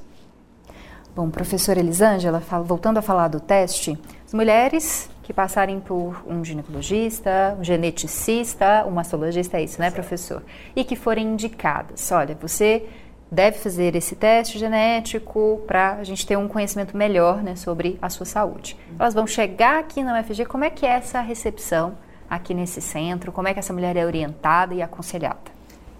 Bom, 1.14 1.30
professora 1.30 1.80
Elisângela, 1.80 2.40
voltando 2.64 2.98
a 2.98 3.02
falar 3.02 3.28
do 3.28 3.40
teste, 3.40 3.98
as 4.24 4.32
mulheres 4.32 5.10
que 5.22 5.32
passarem 5.32 5.80
por 5.80 6.22
um 6.26 6.44
ginecologista, 6.44 7.56
um 7.58 7.64
geneticista, 7.64 8.84
um 8.86 8.92
mastologista, 8.92 9.58
é 9.58 9.64
isso, 9.64 9.80
né, 9.80 9.90
professor? 9.90 10.42
E 10.76 10.84
que 10.84 10.94
forem 10.94 11.32
indicadas. 11.32 12.10
Olha, 12.12 12.36
você 12.40 12.86
deve 13.30 13.58
fazer 13.58 13.94
esse 13.94 14.16
teste 14.16 14.58
genético 14.58 15.62
para 15.66 15.94
a 15.94 16.04
gente 16.04 16.26
ter 16.26 16.36
um 16.36 16.48
conhecimento 16.48 16.96
melhor 16.96 17.42
né, 17.42 17.56
sobre 17.56 17.98
a 18.00 18.08
sua 18.08 18.26
saúde. 18.26 18.76
Elas 18.98 19.14
vão 19.14 19.26
chegar 19.26 19.78
aqui 19.78 20.02
na 20.02 20.18
UFG, 20.20 20.46
como 20.46 20.64
é 20.64 20.70
que 20.70 20.86
é 20.86 20.90
essa 20.90 21.20
recepção 21.20 21.96
aqui 22.28 22.54
nesse 22.54 22.80
centro? 22.80 23.30
Como 23.30 23.46
é 23.48 23.52
que 23.52 23.58
essa 23.58 23.72
mulher 23.72 23.96
é 23.96 24.04
orientada 24.04 24.74
e 24.74 24.82
aconselhada? 24.82 25.58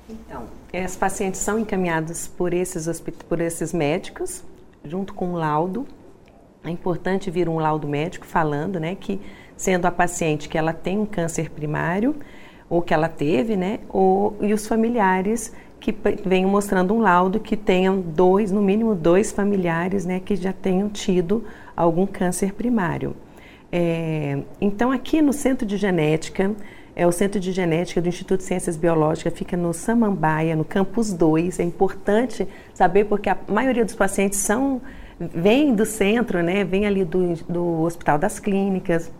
Então, 0.08 0.44
as 0.72 0.96
pacientes 0.96 1.40
são 1.40 1.58
encaminhadas 1.58 2.26
por 2.26 2.54
esses, 2.54 3.00
por 3.28 3.40
esses 3.40 3.72
médicos, 3.74 4.42
junto 4.84 5.12
com 5.12 5.28
um 5.28 5.34
laudo. 5.34 5.86
É 6.64 6.70
importante 6.70 7.30
vir 7.30 7.48
um 7.48 7.58
laudo 7.58 7.86
médico 7.86 8.24
falando 8.24 8.80
né, 8.80 8.94
que, 8.94 9.20
sendo 9.56 9.84
a 9.84 9.90
paciente 9.90 10.48
que 10.48 10.56
ela 10.56 10.72
tem 10.72 10.98
um 10.98 11.06
câncer 11.06 11.50
primário, 11.50 12.16
ou 12.68 12.82
que 12.82 12.92
ela 12.92 13.08
teve, 13.08 13.56
né, 13.56 13.80
ou, 13.88 14.36
e 14.40 14.52
os 14.52 14.66
familiares 14.66 15.52
que 15.80 15.94
venham 16.24 16.50
mostrando 16.50 16.92
um 16.92 17.00
laudo 17.00 17.38
que 17.38 17.56
tenham 17.56 18.00
dois, 18.00 18.50
no 18.50 18.60
mínimo 18.60 18.94
dois 18.94 19.30
familiares, 19.30 20.04
né, 20.04 20.20
que 20.20 20.36
já 20.36 20.52
tenham 20.52 20.88
tido 20.88 21.44
algum 21.76 22.06
câncer 22.06 22.52
primário. 22.52 23.14
É, 23.70 24.38
então, 24.60 24.90
aqui 24.90 25.22
no 25.22 25.32
Centro 25.32 25.66
de 25.66 25.76
Genética, 25.76 26.54
é 26.96 27.06
o 27.06 27.12
Centro 27.12 27.38
de 27.38 27.52
Genética 27.52 28.00
do 28.00 28.08
Instituto 28.08 28.40
de 28.40 28.46
Ciências 28.46 28.76
Biológicas, 28.76 29.32
fica 29.32 29.56
no 29.56 29.72
Samambaia, 29.72 30.56
no 30.56 30.64
Campus 30.64 31.12
2. 31.12 31.60
É 31.60 31.62
importante 31.62 32.48
saber 32.74 33.04
porque 33.04 33.28
a 33.28 33.38
maioria 33.46 33.84
dos 33.84 33.94
pacientes 33.94 34.40
são 34.40 34.80
vem 35.20 35.74
do 35.74 35.84
centro, 35.84 36.42
né, 36.42 36.64
vem 36.64 36.86
ali 36.86 37.04
do, 37.04 37.34
do 37.48 37.82
Hospital 37.82 38.18
das 38.18 38.38
Clínicas, 38.38 39.10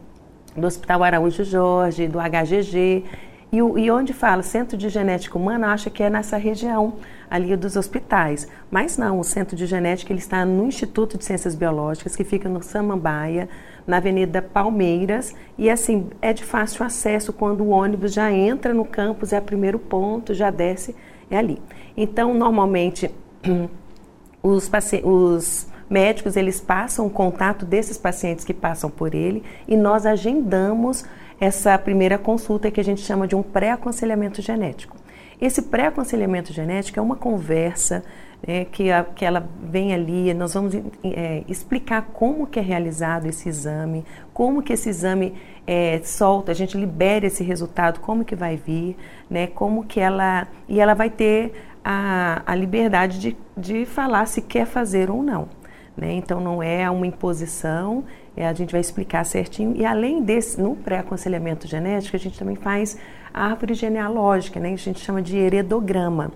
do 0.56 0.66
Hospital 0.66 1.02
Araújo 1.02 1.44
Jorge, 1.44 2.06
do 2.06 2.18
HGG, 2.18 3.04
e, 3.50 3.56
e 3.56 3.90
onde 3.90 4.12
fala 4.12 4.42
Centro 4.42 4.76
de 4.76 4.88
Genética 4.88 5.38
Humana, 5.38 5.72
acha 5.72 5.88
que 5.88 6.02
é 6.02 6.10
nessa 6.10 6.36
região 6.36 6.94
ali 7.30 7.56
dos 7.56 7.76
hospitais. 7.76 8.46
Mas 8.70 8.98
não, 8.98 9.18
o 9.18 9.24
Centro 9.24 9.56
de 9.56 9.66
Genética 9.66 10.12
ele 10.12 10.20
está 10.20 10.44
no 10.44 10.66
Instituto 10.66 11.16
de 11.16 11.24
Ciências 11.24 11.54
Biológicas, 11.54 12.14
que 12.14 12.24
fica 12.24 12.48
no 12.48 12.62
Samambaia, 12.62 13.48
na 13.86 13.96
Avenida 13.96 14.42
Palmeiras. 14.42 15.34
E 15.56 15.70
assim, 15.70 16.08
é 16.20 16.32
de 16.32 16.44
fácil 16.44 16.84
acesso 16.84 17.32
quando 17.32 17.62
o 17.62 17.70
ônibus 17.70 18.12
já 18.12 18.30
entra 18.30 18.74
no 18.74 18.84
campus, 18.84 19.32
é 19.32 19.38
o 19.38 19.42
primeiro 19.42 19.78
ponto, 19.78 20.34
já 20.34 20.50
desce, 20.50 20.94
é 21.30 21.38
ali. 21.38 21.58
Então, 21.96 22.34
normalmente, 22.34 23.10
os, 24.42 24.70
os 25.04 25.66
médicos 25.88 26.36
eles 26.36 26.60
passam 26.60 27.06
o 27.06 27.10
contato 27.10 27.64
desses 27.64 27.96
pacientes 27.96 28.44
que 28.44 28.52
passam 28.52 28.90
por 28.90 29.14
ele 29.14 29.42
e 29.66 29.76
nós 29.76 30.04
agendamos 30.04 31.04
essa 31.40 31.78
primeira 31.78 32.18
consulta 32.18 32.70
que 32.70 32.80
a 32.80 32.84
gente 32.84 33.00
chama 33.00 33.26
de 33.26 33.34
um 33.34 33.42
pré-aconselhamento 33.42 34.42
genético. 34.42 34.96
Esse 35.40 35.62
pré-aconselhamento 35.62 36.52
genético 36.52 36.98
é 36.98 37.02
uma 37.02 37.14
conversa 37.14 38.02
é, 38.42 38.64
que, 38.64 38.90
a, 38.90 39.04
que 39.04 39.24
ela 39.24 39.48
vem 39.62 39.94
ali, 39.94 40.32
nós 40.34 40.54
vamos 40.54 40.74
é, 41.04 41.44
explicar 41.48 42.02
como 42.12 42.46
que 42.46 42.58
é 42.58 42.62
realizado 42.62 43.26
esse 43.26 43.48
exame, 43.48 44.04
como 44.32 44.62
que 44.62 44.72
esse 44.72 44.88
exame 44.88 45.34
é, 45.66 46.00
solta, 46.02 46.52
a 46.52 46.54
gente 46.54 46.76
libera 46.76 47.26
esse 47.26 47.44
resultado, 47.44 48.00
como 48.00 48.24
que 48.24 48.34
vai 48.34 48.56
vir, 48.56 48.96
né, 49.28 49.46
como 49.46 49.84
que 49.84 50.00
ela... 50.00 50.48
E 50.68 50.80
ela 50.80 50.94
vai 50.94 51.10
ter 51.10 51.52
a, 51.84 52.42
a 52.44 52.54
liberdade 52.54 53.18
de, 53.18 53.36
de 53.56 53.86
falar 53.86 54.26
se 54.26 54.42
quer 54.42 54.66
fazer 54.66 55.10
ou 55.10 55.22
não. 55.22 55.48
Né? 55.96 56.12
Então 56.12 56.40
não 56.40 56.62
é 56.62 56.88
uma 56.88 57.06
imposição, 57.06 58.04
é, 58.38 58.46
a 58.46 58.52
gente 58.52 58.70
vai 58.70 58.80
explicar 58.80 59.24
certinho. 59.24 59.74
E 59.76 59.84
além 59.84 60.22
desse, 60.22 60.60
no 60.60 60.76
pré-aconselhamento 60.76 61.66
genético, 61.66 62.16
a 62.16 62.20
gente 62.20 62.38
também 62.38 62.54
faz 62.54 62.96
a 63.34 63.46
árvore 63.46 63.74
genealógica, 63.74 64.60
né? 64.60 64.72
a 64.72 64.76
gente 64.76 65.00
chama 65.00 65.20
de 65.20 65.36
heredograma 65.36 66.30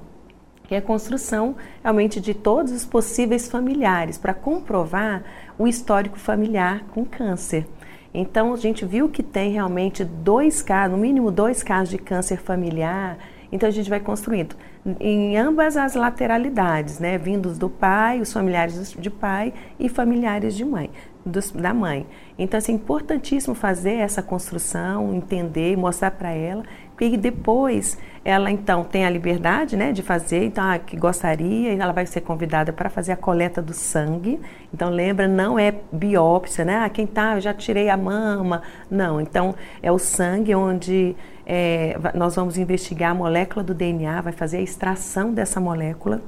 que 0.67 0.75
é 0.75 0.79
a 0.79 0.83
construção 0.83 1.55
realmente 1.83 2.19
de 2.19 2.33
todos 2.33 2.73
os 2.73 2.85
possíveis 2.85 3.47
familiares 3.47 4.17
para 4.17 4.33
comprovar 4.33 5.23
o 5.59 5.69
histórico 5.69 6.19
familiar 6.19 6.83
com 6.95 7.05
câncer. 7.05 7.67
Então 8.15 8.55
a 8.55 8.57
gente 8.57 8.85
viu 8.85 9.09
que 9.09 9.23
tem 9.23 9.53
realmente 9.53 10.03
dois 10.03 10.63
casos, 10.63 10.97
no 10.97 11.03
mínimo 11.03 11.31
dois 11.31 11.63
casos 11.63 11.91
de 11.91 11.99
câncer 11.99 12.39
familiar. 12.39 13.19
Então 13.53 13.69
a 13.69 13.73
gente 13.73 13.91
vai 13.91 14.01
construindo 14.01 14.57
em 14.99 15.37
ambas 15.37 15.77
as 15.77 15.95
lateralidades, 15.95 16.99
né, 16.99 17.19
vindos 17.19 17.59
do 17.59 17.69
pai, 17.69 18.21
os 18.21 18.33
familiares 18.33 18.93
de 18.93 19.11
pai 19.11 19.53
e 19.79 19.89
familiares 19.89 20.57
de 20.57 20.65
mãe, 20.65 20.91
dos, 21.25 21.51
da 21.51 21.73
mãe. 21.73 22.07
Então 22.39 22.59
assim, 22.59 22.73
é 22.73 22.75
importantíssimo 22.75 23.55
fazer 23.55 23.95
essa 23.95 24.23
construção, 24.23 25.15
entender, 25.15 25.77
mostrar 25.77 26.11
para 26.11 26.31
ela 26.31 26.65
e 27.11 27.17
depois 27.17 27.99
ela 28.25 28.51
então 28.51 28.85
tem 28.85 29.05
a 29.05 29.11
liberdade 29.11 29.77
né, 29.77 29.91
de 29.91 30.03
fazer, 30.03 30.45
então 30.45 30.63
a 30.65 30.79
que 30.79 30.97
gostaria, 30.97 31.75
ela 31.75 31.93
vai 31.93 32.07
ser 32.07 32.21
convidada 32.21 32.73
para 32.73 32.89
fazer 32.89 33.11
a 33.11 33.17
coleta 33.17 33.61
do 33.61 33.73
sangue. 33.73 34.41
Então 34.73 34.89
lembra, 34.89 35.27
não 35.27 35.59
é 35.59 35.75
biópsia, 35.91 36.65
né? 36.65 36.77
Ah, 36.77 36.89
quem 36.89 37.07
tá, 37.07 37.35
eu 37.35 37.41
já 37.41 37.53
tirei 37.53 37.89
a 37.89 37.97
mama. 37.97 38.63
Não, 38.89 39.21
então 39.21 39.55
é 39.83 39.91
o 39.91 39.99
sangue 39.99 40.55
onde 40.55 41.17
é, 41.45 41.97
nós 42.15 42.37
vamos 42.37 42.57
investigar 42.57 43.11
a 43.11 43.15
molécula 43.15 43.65
do 43.65 43.75
DNA, 43.75 44.21
vai 44.21 44.33
fazer 44.33 44.59
a 44.59 44.63
extração 44.63 45.35
dessa 45.35 45.59
molécula, 45.59 46.23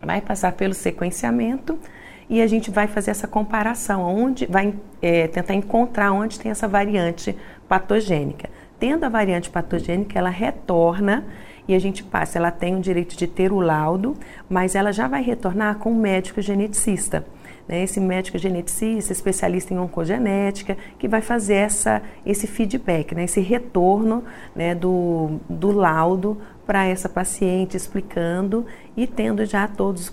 vai 0.00 0.22
passar 0.22 0.52
pelo 0.52 0.72
sequenciamento 0.72 1.78
e 2.28 2.42
a 2.42 2.46
gente 2.46 2.70
vai 2.70 2.86
fazer 2.86 3.10
essa 3.10 3.26
comparação, 3.26 4.02
onde 4.02 4.46
vai 4.46 4.74
é, 5.00 5.26
tentar 5.28 5.54
encontrar 5.54 6.12
onde 6.12 6.38
tem 6.38 6.50
essa 6.50 6.68
variante 6.68 7.36
patogênica 7.68 8.50
tendo 8.78 9.04
a 9.04 9.08
variante 9.08 9.50
patogênica, 9.50 10.18
ela 10.18 10.30
retorna 10.30 11.24
e 11.66 11.74
a 11.74 11.78
gente 11.78 12.02
passa. 12.02 12.38
Ela 12.38 12.50
tem 12.50 12.76
o 12.76 12.80
direito 12.80 13.16
de 13.16 13.26
ter 13.26 13.52
o 13.52 13.60
laudo, 13.60 14.16
mas 14.48 14.74
ela 14.74 14.92
já 14.92 15.08
vai 15.08 15.22
retornar 15.22 15.76
com 15.78 15.92
o 15.92 15.96
médico 15.96 16.40
geneticista. 16.40 17.26
Né? 17.66 17.82
Esse 17.82 18.00
médico 18.00 18.38
geneticista, 18.38 19.12
especialista 19.12 19.74
em 19.74 19.78
oncogenética, 19.78 20.76
que 20.98 21.08
vai 21.08 21.20
fazer 21.20 21.54
essa, 21.54 22.00
esse 22.24 22.46
feedback, 22.46 23.14
né? 23.14 23.24
esse 23.24 23.40
retorno 23.40 24.24
né, 24.54 24.74
do, 24.74 25.38
do 25.48 25.72
laudo 25.72 26.38
para 26.68 26.84
essa 26.84 27.08
paciente, 27.08 27.78
explicando 27.78 28.66
e 28.94 29.06
tendo 29.06 29.42
já 29.46 29.66
todas 29.66 30.12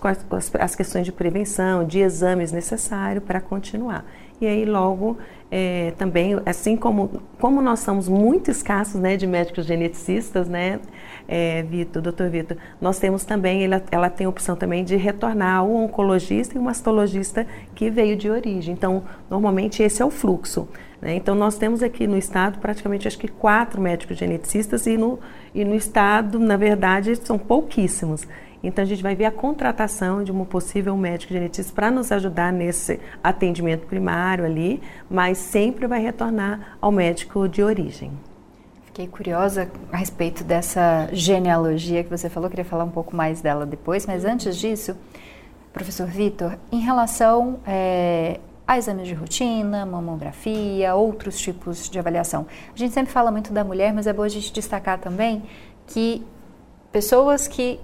as 0.57 0.73
questões 0.73 1.03
de 1.03 1.11
prevenção, 1.11 1.83
de 1.83 1.99
exames 1.99 2.53
necessários 2.53 3.21
para 3.25 3.41
continuar. 3.41 4.05
E 4.39 4.47
aí 4.47 4.63
logo 4.63 5.17
é, 5.51 5.91
também, 5.97 6.39
assim 6.45 6.77
como, 6.77 7.21
como 7.41 7.61
nós 7.61 7.81
somos 7.81 8.07
muito 8.07 8.49
escassos 8.49 9.01
né, 9.01 9.17
de 9.17 9.27
médicos 9.27 9.65
geneticistas, 9.65 10.47
né, 10.47 10.79
é, 11.27 11.63
Vitor, 11.63 12.01
doutor 12.01 12.29
Vitor, 12.29 12.57
nós 12.79 12.99
temos 12.99 13.23
também, 13.23 13.63
ela, 13.63 13.81
ela 13.91 14.09
tem 14.09 14.25
a 14.25 14.29
opção 14.29 14.55
também 14.55 14.83
de 14.83 14.95
retornar 14.95 15.65
o 15.65 15.75
oncologista 15.75 16.55
e 16.55 16.59
o 16.59 16.63
mastologista 16.63 17.45
que 17.73 17.89
veio 17.89 18.15
de 18.15 18.29
origem. 18.29 18.73
Então, 18.73 19.03
normalmente 19.29 19.81
esse 19.81 20.01
é 20.01 20.05
o 20.05 20.11
fluxo. 20.11 20.67
Né? 21.01 21.15
Então, 21.15 21.35
nós 21.35 21.57
temos 21.57 21.83
aqui 21.83 22.07
no 22.07 22.17
estado 22.17 22.59
praticamente, 22.59 23.07
acho 23.07 23.17
que 23.17 23.27
quatro 23.27 23.81
médicos 23.81 24.17
geneticistas 24.17 24.85
e 24.87 24.97
no, 24.97 25.19
e 25.53 25.65
no 25.65 25.75
estado, 25.75 26.39
na 26.39 26.57
verdade, 26.57 27.15
são 27.15 27.37
pouquíssimos. 27.37 28.27
Então 28.65 28.83
a 28.83 28.87
gente 28.87 29.03
vai 29.03 29.15
ver 29.15 29.25
a 29.25 29.31
contratação 29.31 30.23
de 30.23 30.31
um 30.31 30.43
possível 30.43 30.97
médico 30.97 31.31
genetista 31.31 31.71
para 31.71 31.91
nos 31.91 32.11
ajudar 32.11 32.51
nesse 32.51 32.99
atendimento 33.23 33.85
primário 33.85 34.43
ali, 34.43 34.81
mas 35.07 35.37
sempre 35.37 35.85
vai 35.85 36.01
retornar 36.01 36.75
ao 36.81 36.91
médico 36.91 37.47
de 37.47 37.61
origem. 37.61 38.11
Fiquei 38.95 39.07
curiosa 39.09 39.69
a 39.91 39.97
respeito 39.97 40.41
dessa 40.41 41.09
genealogia 41.11 42.01
que 42.01 42.09
você 42.09 42.29
falou, 42.29 42.49
queria 42.49 42.63
falar 42.63 42.85
um 42.85 42.89
pouco 42.89 43.13
mais 43.13 43.41
dela 43.41 43.65
depois, 43.65 44.05
mas 44.05 44.23
antes 44.23 44.55
disso, 44.55 44.95
professor 45.73 46.07
Vitor, 46.07 46.57
em 46.71 46.79
relação 46.79 47.59
é, 47.67 48.39
a 48.65 48.77
exames 48.77 49.05
de 49.05 49.13
rotina, 49.13 49.85
mamografia, 49.85 50.95
outros 50.95 51.37
tipos 51.37 51.89
de 51.89 51.99
avaliação. 51.99 52.47
A 52.73 52.77
gente 52.77 52.93
sempre 52.93 53.11
fala 53.11 53.31
muito 53.31 53.51
da 53.51 53.65
mulher, 53.65 53.93
mas 53.93 54.07
é 54.07 54.13
bom 54.13 54.23
a 54.23 54.29
gente 54.29 54.53
destacar 54.53 54.97
também 54.97 55.43
que 55.87 56.25
pessoas 56.89 57.49
que 57.49 57.81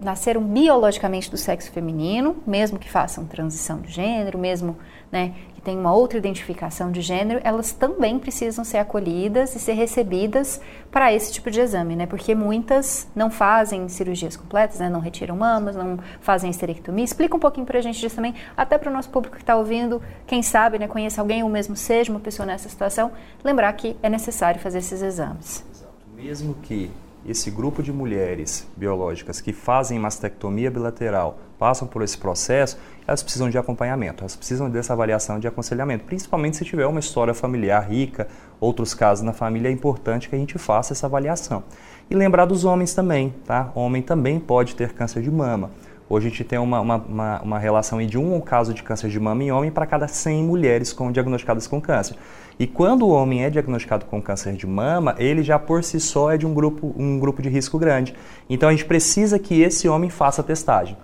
nasceram 0.00 0.42
biologicamente 0.42 1.30
do 1.30 1.36
sexo 1.36 1.70
feminino, 1.72 2.36
mesmo 2.46 2.78
que 2.78 2.88
façam 2.88 3.26
transição 3.26 3.82
de 3.82 3.90
gênero, 3.90 4.38
mesmo 4.38 4.78
né, 5.12 5.34
que 5.58 5.62
tenham 5.62 5.80
uma 5.80 5.92
outra 5.92 6.16
identificação 6.16 6.92
de 6.92 7.00
gênero, 7.00 7.40
elas 7.42 7.72
também 7.72 8.16
precisam 8.16 8.64
ser 8.64 8.78
acolhidas 8.78 9.56
e 9.56 9.58
ser 9.58 9.72
recebidas 9.72 10.60
para 10.88 11.12
esse 11.12 11.32
tipo 11.32 11.50
de 11.50 11.60
exame, 11.60 11.96
né? 11.96 12.06
Porque 12.06 12.32
muitas 12.32 13.08
não 13.12 13.28
fazem 13.28 13.88
cirurgias 13.88 14.36
completas, 14.36 14.78
né? 14.78 14.88
Não 14.88 15.00
retiram 15.00 15.36
mamas, 15.36 15.74
não 15.74 15.98
fazem 16.20 16.48
esterectomia. 16.48 17.04
Explica 17.04 17.36
um 17.36 17.40
pouquinho 17.40 17.66
para 17.66 17.80
a 17.80 17.82
gente 17.82 17.98
disso 17.98 18.14
também, 18.14 18.36
até 18.56 18.78
para 18.78 18.88
o 18.88 18.92
nosso 18.92 19.10
público 19.10 19.34
que 19.34 19.42
está 19.42 19.56
ouvindo, 19.56 20.00
quem 20.28 20.44
sabe, 20.44 20.78
né, 20.78 20.86
conhece 20.86 21.18
alguém 21.18 21.42
ou 21.42 21.48
mesmo 21.48 21.74
seja 21.74 22.12
uma 22.12 22.20
pessoa 22.20 22.46
nessa 22.46 22.68
situação, 22.68 23.10
lembrar 23.42 23.72
que 23.72 23.96
é 24.00 24.08
necessário 24.08 24.60
fazer 24.60 24.78
esses 24.78 25.02
exames. 25.02 25.64
Exato. 25.74 25.92
Mesmo 26.14 26.54
que 26.62 26.88
esse 27.26 27.50
grupo 27.50 27.82
de 27.82 27.92
mulheres 27.92 28.66
biológicas 28.76 29.40
que 29.40 29.52
fazem 29.52 29.98
mastectomia 29.98 30.70
bilateral 30.70 31.38
passam 31.58 31.88
por 31.88 32.02
esse 32.02 32.16
processo, 32.16 32.78
elas 33.06 33.22
precisam 33.22 33.50
de 33.50 33.58
acompanhamento, 33.58 34.22
elas 34.22 34.36
precisam 34.36 34.70
dessa 34.70 34.92
avaliação 34.92 35.40
de 35.40 35.48
aconselhamento, 35.48 36.04
principalmente 36.04 36.56
se 36.56 36.64
tiver 36.64 36.86
uma 36.86 37.00
história 37.00 37.34
familiar 37.34 37.80
rica, 37.88 38.28
outros 38.60 38.94
casos 38.94 39.24
na 39.24 39.32
família, 39.32 39.68
é 39.68 39.72
importante 39.72 40.28
que 40.28 40.36
a 40.36 40.38
gente 40.38 40.58
faça 40.58 40.92
essa 40.92 41.06
avaliação. 41.06 41.64
E 42.08 42.14
lembrar 42.14 42.46
dos 42.46 42.64
homens 42.64 42.94
também, 42.94 43.34
tá? 43.44 43.70
Homem 43.74 44.02
também 44.02 44.38
pode 44.38 44.74
ter 44.74 44.92
câncer 44.92 45.22
de 45.22 45.30
mama. 45.30 45.70
Hoje 46.10 46.26
a 46.26 46.30
gente 46.30 46.42
tem 46.42 46.58
uma, 46.58 46.80
uma, 46.80 47.42
uma, 47.42 47.58
relação 47.58 48.04
de 48.06 48.16
um 48.16 48.40
caso 48.40 48.72
de 48.72 48.82
câncer 48.82 49.10
de 49.10 49.20
mama 49.20 49.44
em 49.44 49.52
homem 49.52 49.70
para 49.70 49.84
cada 49.84 50.08
100 50.08 50.42
mulheres 50.42 50.90
com, 50.90 51.12
diagnosticadas 51.12 51.66
com 51.66 51.80
câncer. 51.82 52.16
E 52.58 52.66
quando 52.66 53.06
o 53.06 53.10
homem 53.10 53.44
é 53.44 53.50
diagnosticado 53.50 54.06
com 54.06 54.20
câncer 54.20 54.54
de 54.54 54.66
mama, 54.66 55.14
ele 55.18 55.42
já 55.42 55.58
por 55.58 55.84
si 55.84 56.00
só 56.00 56.32
é 56.32 56.38
de 56.38 56.46
um 56.46 56.54
grupo, 56.54 56.94
um 56.96 57.18
grupo 57.18 57.42
de 57.42 57.50
risco 57.50 57.78
grande. 57.78 58.14
Então 58.48 58.70
a 58.70 58.72
gente 58.72 58.86
precisa 58.86 59.38
que 59.38 59.60
esse 59.60 59.86
homem 59.86 60.08
faça 60.08 60.40
a 60.40 60.44
testagem. 60.44 60.96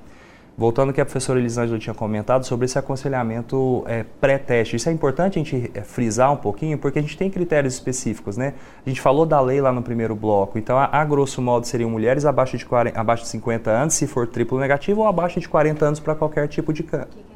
Voltando 0.57 0.90
ao 0.90 0.94
que 0.94 1.00
a 1.00 1.05
professora 1.05 1.40
Elisângela 1.40 1.78
tinha 1.80 1.94
comentado 1.94 2.44
sobre 2.44 2.66
esse 2.66 2.78
aconselhamento 2.78 3.82
é, 3.88 4.05
pré-teste. 4.20 4.76
Isso 4.76 4.88
é 4.88 4.92
importante 4.92 5.38
a 5.38 5.42
gente 5.42 5.70
é, 5.74 5.80
frisar 5.80 6.32
um 6.32 6.36
pouquinho, 6.36 6.78
porque 6.78 7.00
a 7.00 7.02
gente 7.02 7.16
tem 7.16 7.28
critérios 7.28 7.74
específicos, 7.74 8.36
né? 8.36 8.55
A 8.86 8.88
gente 8.88 9.00
falou 9.00 9.26
da 9.26 9.40
lei 9.40 9.61
lá 9.61 9.72
no 9.72 9.82
primeiro 9.82 10.14
bloco, 10.14 10.57
então 10.57 10.78
a, 10.78 10.84
a 10.92 11.05
grosso 11.05 11.42
modo 11.42 11.66
seriam 11.66 11.90
mulheres 11.90 12.24
abaixo 12.24 12.57
de, 12.57 12.64
40, 12.64 13.00
abaixo 13.00 13.24
de 13.24 13.30
50 13.30 13.70
anos, 13.70 13.94
se 13.94 14.07
for 14.07 14.28
triplo 14.28 14.61
negativo, 14.61 15.00
ou 15.00 15.09
abaixo 15.09 15.40
de 15.40 15.48
40 15.48 15.84
anos 15.84 16.00
para 16.00 16.14
qualquer 16.14 16.46
tipo 16.46 16.72
de 16.72 16.84
câncer. 16.84 17.34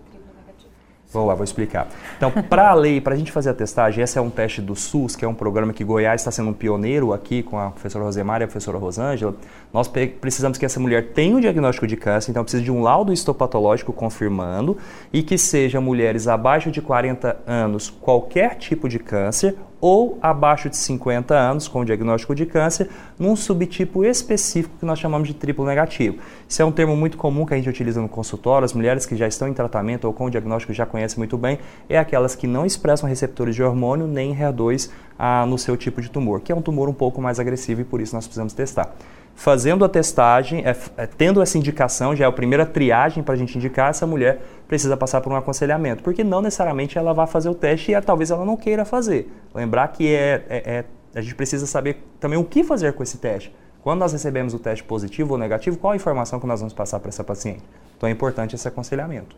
Vou 1.10 1.24
lá, 1.24 1.34
vou 1.34 1.44
explicar. 1.44 1.88
Então, 2.18 2.30
para 2.30 2.68
a 2.68 2.74
lei, 2.76 3.00
para 3.00 3.14
a 3.14 3.16
gente 3.16 3.32
fazer 3.32 3.48
a 3.48 3.54
testagem, 3.54 4.04
esse 4.04 4.18
é 4.18 4.20
um 4.20 4.28
teste 4.28 4.60
do 4.60 4.76
SUS, 4.76 5.16
que 5.16 5.24
é 5.24 5.28
um 5.28 5.34
programa 5.34 5.72
que 5.72 5.82
Goiás 5.82 6.20
está 6.20 6.30
sendo 6.30 6.50
um 6.50 6.52
pioneiro 6.52 7.14
aqui 7.14 7.42
com 7.42 7.58
a 7.58 7.70
professora 7.70 8.04
Rosemar 8.04 8.42
e 8.42 8.44
a 8.44 8.46
professora 8.46 8.76
Rosângela. 8.76 9.34
Nós 9.72 9.86
precisamos 10.20 10.56
que 10.56 10.64
essa 10.64 10.80
mulher 10.80 11.08
tenha 11.12 11.36
um 11.36 11.40
diagnóstico 11.40 11.86
de 11.86 11.96
câncer, 11.96 12.30
então 12.30 12.42
precisa 12.42 12.62
de 12.62 12.70
um 12.70 12.82
laudo 12.82 13.12
histopatológico 13.12 13.92
confirmando 13.92 14.78
e 15.12 15.22
que 15.22 15.36
seja 15.36 15.80
mulheres 15.80 16.26
abaixo 16.26 16.70
de 16.70 16.80
40 16.80 17.36
anos, 17.46 17.90
qualquer 17.90 18.54
tipo 18.56 18.88
de 18.88 18.98
câncer, 18.98 19.56
ou 19.80 20.18
abaixo 20.20 20.68
de 20.68 20.76
50 20.76 21.34
anos 21.34 21.68
com 21.68 21.84
diagnóstico 21.84 22.34
de 22.34 22.44
câncer, 22.44 22.88
num 23.16 23.36
subtipo 23.36 24.04
específico 24.04 24.74
que 24.80 24.84
nós 24.84 24.98
chamamos 24.98 25.28
de 25.28 25.34
triplo 25.34 25.64
negativo. 25.64 26.18
Isso 26.48 26.60
é 26.60 26.64
um 26.64 26.72
termo 26.72 26.96
muito 26.96 27.16
comum 27.16 27.46
que 27.46 27.54
a 27.54 27.56
gente 27.56 27.68
utiliza 27.68 28.00
no 28.00 28.08
consultório, 28.08 28.64
as 28.64 28.72
mulheres 28.72 29.06
que 29.06 29.14
já 29.14 29.28
estão 29.28 29.46
em 29.46 29.52
tratamento 29.52 30.06
ou 30.06 30.12
com 30.12 30.28
diagnóstico 30.28 30.72
já 30.72 30.84
conhecem 30.84 31.18
muito 31.18 31.38
bem, 31.38 31.58
é 31.88 31.96
aquelas 31.96 32.34
que 32.34 32.46
não 32.46 32.66
expressam 32.66 33.08
receptores 33.08 33.54
de 33.54 33.62
hormônio 33.62 34.08
nem 34.08 34.34
HER2 34.34 34.90
ah, 35.16 35.46
no 35.46 35.58
seu 35.58 35.76
tipo 35.76 36.00
de 36.00 36.10
tumor, 36.10 36.40
que 36.40 36.50
é 36.50 36.54
um 36.54 36.62
tumor 36.62 36.88
um 36.88 36.94
pouco 36.94 37.20
mais 37.20 37.38
agressivo 37.38 37.82
e 37.82 37.84
por 37.84 38.00
isso 38.00 38.14
nós 38.16 38.26
precisamos 38.26 38.52
testar 38.52 38.96
fazendo 39.38 39.84
a 39.84 39.88
testagem, 39.88 40.64
é, 40.66 40.76
é, 40.96 41.06
tendo 41.06 41.40
essa 41.40 41.56
indicação, 41.56 42.14
já 42.14 42.24
é 42.24 42.28
a 42.28 42.32
primeira 42.32 42.66
triagem 42.66 43.22
para 43.22 43.34
a 43.34 43.36
gente 43.36 43.56
indicar, 43.56 43.90
essa 43.90 44.04
mulher 44.04 44.42
precisa 44.66 44.96
passar 44.96 45.20
por 45.20 45.32
um 45.32 45.36
aconselhamento, 45.36 46.02
porque 46.02 46.24
não 46.24 46.42
necessariamente 46.42 46.98
ela 46.98 47.14
vai 47.14 47.24
fazer 47.24 47.48
o 47.48 47.54
teste 47.54 47.92
e 47.92 48.00
talvez 48.00 48.32
ela 48.32 48.44
não 48.44 48.56
queira 48.56 48.84
fazer. 48.84 49.32
Lembrar 49.54 49.86
que 49.88 50.12
é, 50.12 50.44
é, 50.48 50.56
é, 50.56 50.84
a 51.14 51.20
gente 51.20 51.36
precisa 51.36 51.68
saber 51.68 52.04
também 52.18 52.36
o 52.36 52.42
que 52.42 52.64
fazer 52.64 52.94
com 52.94 53.02
esse 53.04 53.16
teste. 53.18 53.54
Quando 53.80 54.00
nós 54.00 54.12
recebemos 54.12 54.54
o 54.54 54.58
teste 54.58 54.82
positivo 54.82 55.34
ou 55.34 55.38
negativo, 55.38 55.78
qual 55.78 55.92
a 55.92 55.96
informação 55.96 56.40
que 56.40 56.46
nós 56.46 56.58
vamos 56.58 56.74
passar 56.74 56.98
para 56.98 57.10
essa 57.10 57.22
paciente? 57.22 57.62
Então 57.96 58.08
é 58.08 58.12
importante 58.12 58.56
esse 58.56 58.66
aconselhamento. 58.66 59.36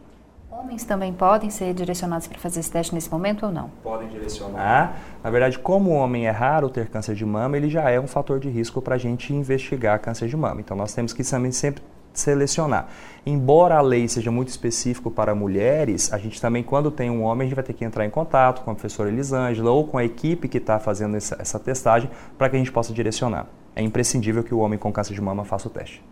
Homens 0.51 0.84
também 0.84 1.12
podem 1.12 1.48
ser 1.48 1.72
direcionados 1.72 2.26
para 2.26 2.38
fazer 2.38 2.59
esse 2.59 2.70
teste 2.70 2.92
nesse 2.92 3.11
momento 3.11 3.46
ou 3.46 3.53
não? 3.53 3.70
Podem 3.84 4.09
direcionar. 4.09 4.96
Na 5.22 5.30
verdade, 5.30 5.59
como 5.59 5.90
o 5.90 5.94
homem 5.94 6.26
é 6.26 6.30
raro 6.30 6.68
ter 6.68 6.88
câncer 6.88 7.14
de 7.14 7.24
mama, 7.24 7.57
ele 7.57 7.70
já 7.70 7.88
é 7.88 8.01
um 8.01 8.09
fator 8.09 8.40
de 8.40 8.51
risco 8.51 8.82
para 8.82 8.96
a 8.96 8.98
gente 8.98 9.32
investigar 9.32 10.01
câncer 10.01 10.28
de 10.28 10.36
mama. 10.36 10.61
Então 10.61 10.76
nós 10.76 10.92
temos 10.92 11.12
que 11.12 11.22
também 11.22 11.53
sempre 11.53 11.84
selecionar. 12.12 12.88
Embora 13.24 13.76
a 13.76 13.80
lei 13.80 14.09
seja 14.09 14.32
muito 14.32 14.48
específico 14.48 15.09
para 15.09 15.36
mulheres, 15.36 16.12
a 16.12 16.18
gente 16.18 16.40
também, 16.40 16.64
quando 16.64 16.90
tem 16.90 17.09
um 17.09 17.22
homem, 17.22 17.46
a 17.46 17.48
gente 17.48 17.55
vai 17.55 17.64
ter 17.64 17.72
que 17.72 17.84
entrar 17.84 18.05
em 18.05 18.11
contato 18.11 18.62
com 18.62 18.72
a 18.72 18.74
professora 18.74 19.09
Elisângela 19.09 19.70
ou 19.70 19.86
com 19.86 19.98
a 19.98 20.05
equipe 20.05 20.48
que 20.48 20.59
está 20.59 20.80
fazendo 20.80 21.16
essa, 21.16 21.36
essa 21.38 21.61
testagem 21.61 22.11
para 22.36 22.48
que 22.51 22.57
a 22.57 22.59
gente 22.59 22.72
possa 22.72 22.92
direcionar. 22.92 23.46
É 23.76 23.82
imprescindível 23.82 24.42
que 24.42 24.53
o 24.53 24.59
homem 24.59 24.78
com 24.78 24.92
câncer 24.92 25.14
de 25.14 25.20
mama 25.20 25.44
faça 25.44 25.68
o 25.68 25.70
teste. 25.70 26.03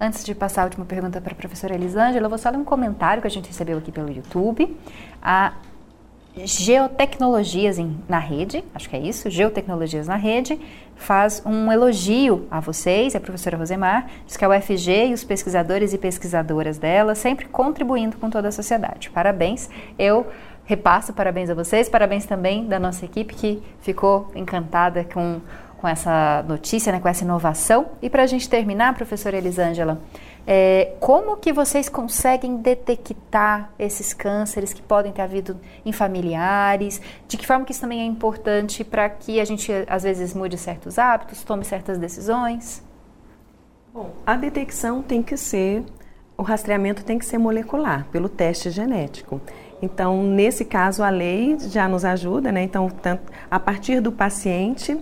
Antes 0.00 0.24
de 0.24 0.32
passar 0.32 0.62
a 0.62 0.64
última 0.64 0.84
pergunta 0.84 1.20
para 1.20 1.32
a 1.32 1.36
professora 1.36 1.74
Elisângela, 1.74 2.26
eu 2.26 2.28
vou 2.28 2.38
só 2.38 2.50
ler 2.50 2.56
um 2.56 2.64
comentário 2.64 3.20
que 3.20 3.26
a 3.26 3.30
gente 3.30 3.48
recebeu 3.48 3.78
aqui 3.78 3.90
pelo 3.90 4.08
YouTube. 4.08 4.76
A 5.20 5.54
Geotecnologias 6.36 7.78
em, 7.80 7.98
na 8.08 8.20
Rede, 8.20 8.62
acho 8.72 8.88
que 8.88 8.94
é 8.94 9.00
isso, 9.00 9.28
Geotecnologias 9.28 10.06
na 10.06 10.14
Rede, 10.14 10.60
faz 10.94 11.42
um 11.44 11.72
elogio 11.72 12.46
a 12.48 12.60
vocês, 12.60 13.16
a 13.16 13.20
professora 13.20 13.56
Rosemar, 13.56 14.08
diz 14.24 14.36
que 14.36 14.44
a 14.44 14.48
UFG 14.48 15.08
e 15.08 15.14
os 15.14 15.24
pesquisadores 15.24 15.92
e 15.92 15.98
pesquisadoras 15.98 16.78
dela 16.78 17.16
sempre 17.16 17.46
contribuindo 17.46 18.18
com 18.18 18.30
toda 18.30 18.48
a 18.48 18.52
sociedade. 18.52 19.10
Parabéns. 19.10 19.68
Eu 19.98 20.28
repasso 20.64 21.12
parabéns 21.12 21.50
a 21.50 21.54
vocês, 21.54 21.88
parabéns 21.88 22.24
também 22.24 22.66
da 22.66 22.78
nossa 22.78 23.04
equipe 23.04 23.34
que 23.34 23.62
ficou 23.80 24.30
encantada 24.34 25.02
com 25.02 25.40
com 25.78 25.88
essa 25.88 26.44
notícia, 26.46 26.92
né, 26.92 27.00
com 27.00 27.08
essa 27.08 27.24
inovação. 27.24 27.86
E 28.02 28.10
para 28.10 28.24
a 28.24 28.26
gente 28.26 28.48
terminar, 28.48 28.94
professora 28.94 29.36
Elisângela, 29.36 30.00
é, 30.46 30.94
como 30.98 31.36
que 31.36 31.52
vocês 31.52 31.88
conseguem 31.88 32.56
detectar 32.56 33.70
esses 33.78 34.12
cânceres 34.12 34.72
que 34.72 34.82
podem 34.82 35.12
ter 35.12 35.22
havido 35.22 35.58
em 35.84 35.92
familiares? 35.92 37.00
De 37.26 37.36
que 37.36 37.46
forma 37.46 37.64
que 37.64 37.72
isso 37.72 37.80
também 37.80 38.00
é 38.00 38.04
importante 38.04 38.82
para 38.82 39.08
que 39.08 39.40
a 39.40 39.44
gente, 39.44 39.70
às 39.86 40.02
vezes, 40.02 40.34
mude 40.34 40.58
certos 40.58 40.98
hábitos, 40.98 41.44
tome 41.44 41.64
certas 41.64 41.96
decisões? 41.96 42.82
Bom, 43.94 44.10
a 44.26 44.36
detecção 44.36 45.02
tem 45.02 45.22
que 45.22 45.36
ser, 45.36 45.84
o 46.36 46.42
rastreamento 46.42 47.04
tem 47.04 47.18
que 47.18 47.24
ser 47.24 47.38
molecular, 47.38 48.06
pelo 48.10 48.28
teste 48.28 48.70
genético. 48.70 49.40
Então, 49.80 50.24
nesse 50.24 50.64
caso, 50.64 51.04
a 51.04 51.08
lei 51.08 51.56
já 51.58 51.88
nos 51.88 52.04
ajuda, 52.04 52.50
né? 52.50 52.62
Então, 52.62 52.90
a 53.50 53.60
partir 53.60 54.00
do 54.00 54.10
paciente, 54.10 54.98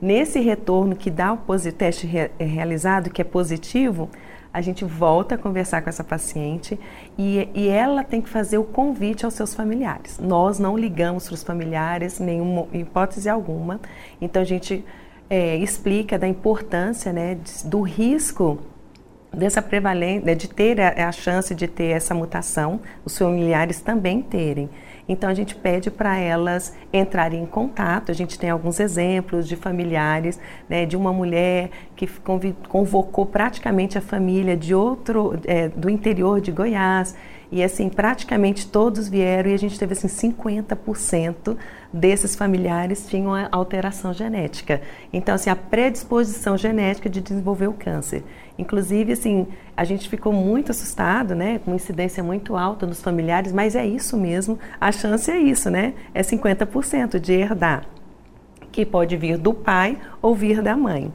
Nesse 0.00 0.40
retorno 0.40 0.96
que 0.96 1.10
dá 1.10 1.32
o 1.32 1.38
teste 1.76 2.08
é 2.38 2.44
realizado, 2.44 3.10
que 3.10 3.20
é 3.20 3.24
positivo, 3.24 4.08
a 4.52 4.60
gente 4.60 4.84
volta 4.84 5.34
a 5.34 5.38
conversar 5.38 5.82
com 5.82 5.88
essa 5.88 6.02
paciente 6.02 6.78
e, 7.16 7.48
e, 7.54 7.68
ela 7.68 8.02
tem 8.02 8.20
que 8.20 8.28
fazer 8.28 8.58
o 8.58 8.64
convite 8.64 9.24
aos 9.24 9.34
seus 9.34 9.54
familiares. 9.54 10.18
Nós 10.18 10.58
não 10.58 10.76
ligamos 10.76 11.26
para 11.26 11.34
os 11.34 11.42
familiares, 11.42 12.18
nenhuma 12.18 12.66
hipótese 12.72 13.28
alguma. 13.28 13.80
Então 14.20 14.42
a 14.42 14.44
gente 14.44 14.84
é, 15.28 15.56
explica 15.56 16.18
da 16.18 16.26
importância 16.26 17.12
né, 17.12 17.38
do 17.64 17.82
risco 17.82 18.58
dessa 19.32 19.62
prevalência, 19.62 20.34
de 20.34 20.48
ter 20.48 20.80
a, 20.80 21.08
a 21.08 21.12
chance 21.12 21.54
de 21.54 21.68
ter 21.68 21.96
essa 21.96 22.14
mutação, 22.14 22.80
os 23.04 23.16
familiares 23.16 23.80
também 23.80 24.22
terem. 24.22 24.68
Então 25.08 25.28
a 25.28 25.34
gente 25.34 25.56
pede 25.56 25.90
para 25.90 26.16
elas 26.16 26.72
entrarem 26.92 27.42
em 27.42 27.46
contato. 27.46 28.12
A 28.12 28.14
gente 28.14 28.38
tem 28.38 28.48
alguns 28.48 28.78
exemplos 28.78 29.48
de 29.48 29.56
familiares, 29.56 30.38
né, 30.68 30.86
de 30.86 30.96
uma 30.96 31.12
mulher 31.12 31.70
que 31.96 32.08
convocou 32.68 33.26
praticamente 33.26 33.98
a 33.98 34.00
família 34.00 34.56
de 34.56 34.72
outro, 34.72 35.38
é, 35.46 35.68
do 35.68 35.90
interior 35.90 36.40
de 36.40 36.52
Goiás. 36.52 37.16
E 37.52 37.64
assim, 37.64 37.88
praticamente 37.88 38.66
todos 38.66 39.08
vieram 39.08 39.50
e 39.50 39.54
a 39.54 39.58
gente 39.58 39.78
teve 39.78 39.92
assim 39.92 40.32
50% 40.32 41.56
desses 41.92 42.36
familiares 42.36 43.06
tinham 43.08 43.32
alteração 43.50 44.12
genética. 44.12 44.80
Então, 45.12 45.34
assim, 45.34 45.50
a 45.50 45.56
predisposição 45.56 46.56
genética 46.56 47.10
de 47.10 47.20
desenvolver 47.20 47.66
o 47.66 47.72
câncer. 47.72 48.22
Inclusive, 48.56 49.12
assim, 49.12 49.48
a 49.76 49.84
gente 49.84 50.08
ficou 50.08 50.32
muito 50.32 50.70
assustado, 50.70 51.34
né, 51.34 51.60
com 51.64 51.74
incidência 51.74 52.22
muito 52.22 52.56
alta 52.56 52.86
nos 52.86 53.02
familiares, 53.02 53.52
mas 53.52 53.74
é 53.74 53.84
isso 53.84 54.16
mesmo, 54.16 54.58
a 54.80 54.92
chance 54.92 55.30
é 55.30 55.38
isso, 55.38 55.70
né? 55.70 55.94
É 56.14 56.22
50% 56.22 57.18
de 57.18 57.32
herdar, 57.32 57.84
que 58.70 58.86
pode 58.86 59.16
vir 59.16 59.36
do 59.38 59.52
pai 59.52 59.98
ou 60.22 60.34
vir 60.34 60.62
da 60.62 60.76
mãe. 60.76 61.12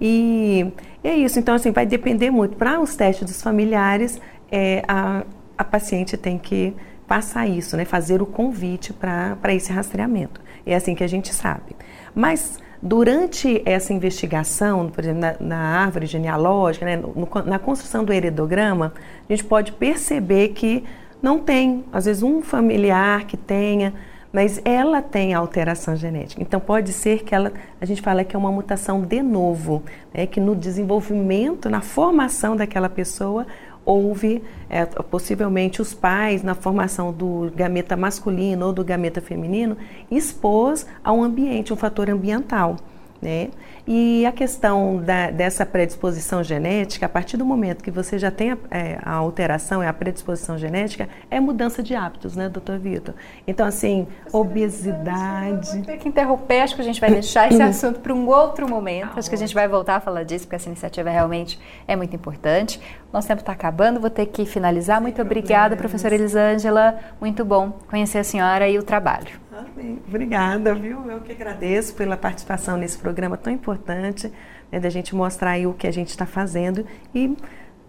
E 0.00 0.72
é 1.04 1.14
isso, 1.14 1.38
então 1.38 1.54
assim, 1.54 1.70
vai 1.70 1.86
depender 1.86 2.30
muito. 2.30 2.56
Para 2.56 2.80
os 2.80 2.96
testes 2.96 3.28
dos 3.28 3.42
familiares, 3.42 4.20
é, 4.50 4.82
a, 4.88 5.24
a 5.56 5.64
paciente 5.64 6.16
tem 6.16 6.38
que 6.38 6.74
passar 7.06 7.46
isso, 7.46 7.76
né, 7.76 7.84
fazer 7.84 8.20
o 8.20 8.26
convite 8.26 8.92
para 8.92 9.54
esse 9.54 9.72
rastreamento. 9.72 10.40
É 10.64 10.74
assim 10.74 10.94
que 10.94 11.04
a 11.04 11.08
gente 11.08 11.32
sabe. 11.32 11.76
Mas 12.14 12.58
Durante 12.82 13.62
essa 13.64 13.92
investigação, 13.92 14.88
por 14.88 15.02
exemplo, 15.02 15.20
na, 15.20 15.36
na 15.40 15.56
árvore 15.56 16.06
genealógica, 16.06 16.84
né, 16.84 16.96
no, 16.96 17.28
na 17.44 17.58
construção 17.58 18.04
do 18.04 18.12
heredograma, 18.12 18.92
a 19.28 19.32
gente 19.32 19.44
pode 19.44 19.72
perceber 19.72 20.48
que 20.48 20.84
não 21.22 21.38
tem, 21.38 21.84
às 21.92 22.04
vezes, 22.04 22.22
um 22.22 22.42
familiar 22.42 23.24
que 23.24 23.36
tenha, 23.36 23.94
mas 24.32 24.60
ela 24.64 25.00
tem 25.00 25.32
alteração 25.32 25.96
genética. 25.96 26.42
Então, 26.42 26.60
pode 26.60 26.92
ser 26.92 27.24
que 27.24 27.34
ela, 27.34 27.50
a 27.80 27.86
gente 27.86 28.02
fala 28.02 28.22
que 28.22 28.36
é 28.36 28.38
uma 28.38 28.52
mutação 28.52 29.00
de 29.00 29.22
novo, 29.22 29.82
né, 30.12 30.26
que 30.26 30.38
no 30.38 30.54
desenvolvimento, 30.54 31.70
na 31.70 31.80
formação 31.80 32.54
daquela 32.54 32.90
pessoa, 32.90 33.46
houve 33.86 34.42
é, 34.68 34.84
possivelmente 34.84 35.80
os 35.80 35.94
pais 35.94 36.42
na 36.42 36.54
formação 36.54 37.12
do 37.12 37.50
gameta 37.54 37.96
masculino 37.96 38.66
ou 38.66 38.72
do 38.72 38.84
gameta 38.84 39.20
feminino 39.20 39.76
expôs 40.10 40.84
a 41.02 41.12
um 41.12 41.22
ambiente, 41.22 41.72
um 41.72 41.76
fator 41.76 42.10
ambiental. 42.10 42.76
Né? 43.20 43.48
E 43.86 44.26
a 44.26 44.32
questão 44.32 44.98
da, 44.98 45.30
dessa 45.30 45.64
predisposição 45.64 46.42
genética, 46.42 47.06
a 47.06 47.08
partir 47.08 47.36
do 47.36 47.44
momento 47.44 47.82
que 47.82 47.90
você 47.90 48.18
já 48.18 48.30
tem 48.30 48.52
a, 48.52 48.58
é, 48.70 48.98
a 49.02 49.12
alteração 49.12 49.82
e 49.82 49.86
a 49.86 49.92
predisposição 49.92 50.58
genética, 50.58 51.08
é 51.30 51.40
mudança 51.40 51.82
de 51.82 51.94
hábitos, 51.94 52.36
né, 52.36 52.48
doutor 52.48 52.78
Vitor? 52.78 53.14
Então, 53.46 53.66
assim, 53.66 54.06
você 54.26 54.36
obesidade. 54.36 55.76
Vou 55.76 55.82
ter 55.82 55.98
que 55.98 56.08
interromper, 56.08 56.62
acho 56.62 56.74
que 56.74 56.82
a 56.82 56.84
gente 56.84 57.00
vai 57.00 57.10
deixar 57.10 57.50
esse 57.50 57.60
assunto 57.62 58.00
para 58.00 58.12
um 58.12 58.26
outro 58.26 58.68
momento. 58.68 59.12
Tá 59.12 59.18
acho 59.18 59.28
que 59.28 59.34
a 59.34 59.38
gente 59.38 59.54
vai 59.54 59.68
voltar 59.68 59.96
a 59.96 60.00
falar 60.00 60.24
disso, 60.24 60.44
porque 60.44 60.56
essa 60.56 60.68
iniciativa 60.68 61.08
realmente 61.08 61.58
é 61.86 61.96
muito 61.96 62.14
importante. 62.14 62.80
Nosso 63.12 63.28
tempo 63.28 63.40
está 63.40 63.52
acabando, 63.52 64.00
vou 64.00 64.10
ter 64.10 64.26
que 64.26 64.44
finalizar. 64.44 65.00
Muito 65.00 65.22
obrigada, 65.22 65.76
professora 65.76 66.14
Elisângela. 66.14 66.98
Muito 67.20 67.44
bom 67.44 67.70
conhecer 67.88 68.18
a 68.18 68.24
senhora 68.24 68.68
e 68.68 68.78
o 68.78 68.82
trabalho. 68.82 69.45
Amém. 69.58 69.98
Obrigada, 70.06 70.74
viu? 70.74 71.10
Eu 71.10 71.20
que 71.20 71.32
agradeço 71.32 71.94
pela 71.94 72.16
participação 72.16 72.76
nesse 72.76 72.98
programa 72.98 73.36
tão 73.36 73.52
importante, 73.52 74.30
né, 74.70 74.78
da 74.78 74.90
gente 74.90 75.14
mostrar 75.14 75.52
aí 75.52 75.66
o 75.66 75.72
que 75.72 75.86
a 75.86 75.90
gente 75.90 76.10
está 76.10 76.26
fazendo 76.26 76.84
e 77.14 77.36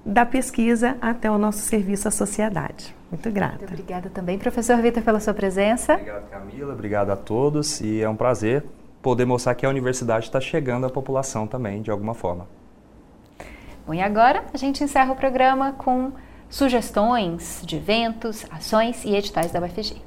da 0.05 0.25
pesquisa 0.25 0.97
até 1.01 1.29
o 1.29 1.37
nosso 1.37 1.59
serviço 1.59 2.07
à 2.07 2.11
sociedade. 2.11 2.95
Muito 3.11 3.29
grata. 3.29 3.57
Muito 3.57 3.73
obrigada 3.73 4.09
também, 4.09 4.37
professor 4.37 4.77
Vitor, 4.77 5.03
pela 5.03 5.19
sua 5.19 5.33
presença. 5.33 5.93
Obrigado, 5.93 6.29
Camila. 6.29 6.73
Obrigado 6.73 7.09
a 7.09 7.15
todos 7.17 7.81
e 7.81 8.01
é 8.01 8.07
um 8.07 8.15
prazer 8.15 8.63
poder 9.01 9.25
mostrar 9.25 9.55
que 9.55 9.65
a 9.65 9.69
universidade 9.69 10.25
está 10.25 10.39
chegando 10.39 10.85
à 10.85 10.89
população 10.89 11.45
também, 11.45 11.81
de 11.81 11.91
alguma 11.91 12.13
forma. 12.13 12.47
Bom, 13.85 13.93
e 13.93 14.01
agora 14.01 14.45
a 14.53 14.57
gente 14.57 14.83
encerra 14.83 15.11
o 15.11 15.15
programa 15.15 15.73
com 15.73 16.11
sugestões 16.49 17.61
de 17.65 17.75
eventos, 17.75 18.45
ações 18.49 19.03
e 19.03 19.15
editais 19.15 19.51
da 19.51 19.61
UFG. 19.61 20.01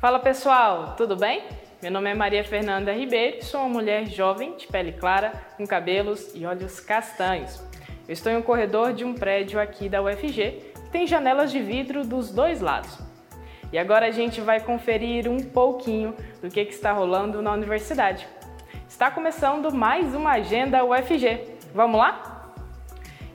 Fala 0.00 0.18
pessoal, 0.18 0.94
tudo 0.96 1.14
bem? 1.14 1.44
Meu 1.82 1.90
nome 1.90 2.10
é 2.10 2.14
Maria 2.14 2.42
Fernanda 2.42 2.90
Ribeiro, 2.90 3.44
sou 3.44 3.60
uma 3.60 3.68
mulher 3.68 4.06
jovem, 4.06 4.56
de 4.56 4.66
pele 4.66 4.92
clara, 4.92 5.32
com 5.58 5.66
cabelos 5.66 6.34
e 6.34 6.46
olhos 6.46 6.80
castanhos. 6.80 7.62
Eu 8.08 8.14
estou 8.14 8.32
em 8.32 8.36
um 8.36 8.42
corredor 8.42 8.94
de 8.94 9.04
um 9.04 9.12
prédio 9.12 9.60
aqui 9.60 9.90
da 9.90 10.00
UFG 10.02 10.72
que 10.74 10.90
tem 10.90 11.06
janelas 11.06 11.52
de 11.52 11.60
vidro 11.60 12.02
dos 12.02 12.30
dois 12.30 12.62
lados. 12.62 12.98
E 13.70 13.78
agora 13.78 14.06
a 14.06 14.10
gente 14.10 14.40
vai 14.40 14.58
conferir 14.60 15.28
um 15.28 15.40
pouquinho 15.40 16.16
do 16.40 16.48
que, 16.48 16.64
que 16.64 16.72
está 16.72 16.92
rolando 16.92 17.42
na 17.42 17.52
universidade. 17.52 18.26
Está 18.88 19.10
começando 19.10 19.70
mais 19.70 20.14
uma 20.14 20.32
agenda 20.32 20.82
UFG. 20.82 21.58
Vamos 21.74 21.98
lá? 21.98 22.39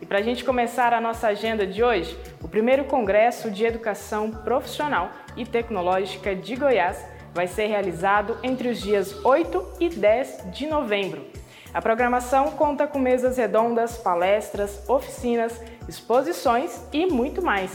E 0.05 0.07
para 0.07 0.19
a 0.19 0.21
gente 0.21 0.43
começar 0.43 0.93
a 0.93 1.01
nossa 1.01 1.29
agenda 1.29 1.65
de 1.65 1.83
hoje, 1.83 2.15
o 2.39 2.47
primeiro 2.47 2.83
Congresso 2.83 3.49
de 3.49 3.65
Educação 3.65 4.29
Profissional 4.29 5.09
e 5.35 5.43
Tecnológica 5.43 6.35
de 6.35 6.55
Goiás 6.55 7.03
vai 7.33 7.47
ser 7.47 7.65
realizado 7.65 8.37
entre 8.43 8.69
os 8.69 8.79
dias 8.79 9.25
8 9.25 9.65
e 9.79 9.89
10 9.89 10.51
de 10.51 10.67
novembro. 10.67 11.25
A 11.73 11.81
programação 11.81 12.51
conta 12.51 12.85
com 12.85 12.99
mesas 12.99 13.37
redondas, 13.37 13.97
palestras, 13.97 14.87
oficinas, 14.87 15.59
exposições 15.89 16.79
e 16.93 17.07
muito 17.07 17.41
mais. 17.41 17.71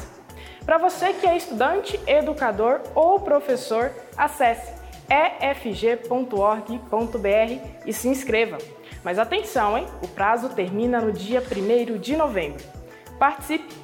Para 0.64 0.78
você 0.78 1.12
que 1.12 1.26
é 1.26 1.36
estudante, 1.36 1.98
educador 2.06 2.80
ou 2.94 3.18
professor, 3.18 3.90
acesse 4.16 4.72
efg.org.br 5.10 6.30
e 7.84 7.92
se 7.92 8.06
inscreva. 8.06 8.56
Mas 9.02 9.18
atenção, 9.18 9.78
hein? 9.78 9.86
O 10.02 10.08
prazo 10.08 10.50
termina 10.50 11.00
no 11.00 11.12
dia 11.12 11.42
1 11.42 11.98
de 11.98 12.16
novembro. 12.16 12.62
Participe! 13.18 13.74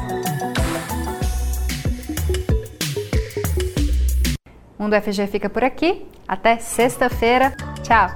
Mundo 4.79 4.95
UFG 4.95 5.27
fica 5.27 5.47
por 5.47 5.63
aqui. 5.63 6.07
Até 6.27 6.57
sexta-feira. 6.57 7.53
Tchau! 7.83 8.09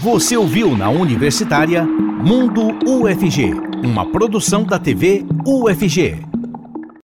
Você 0.00 0.36
ouviu 0.36 0.76
na 0.76 0.88
Universitária 0.88 1.84
Mundo 1.84 2.68
UFG, 2.84 3.52
uma 3.84 4.10
produção 4.10 4.64
da 4.64 4.78
TV 4.78 5.24
UFG. 5.44 6.31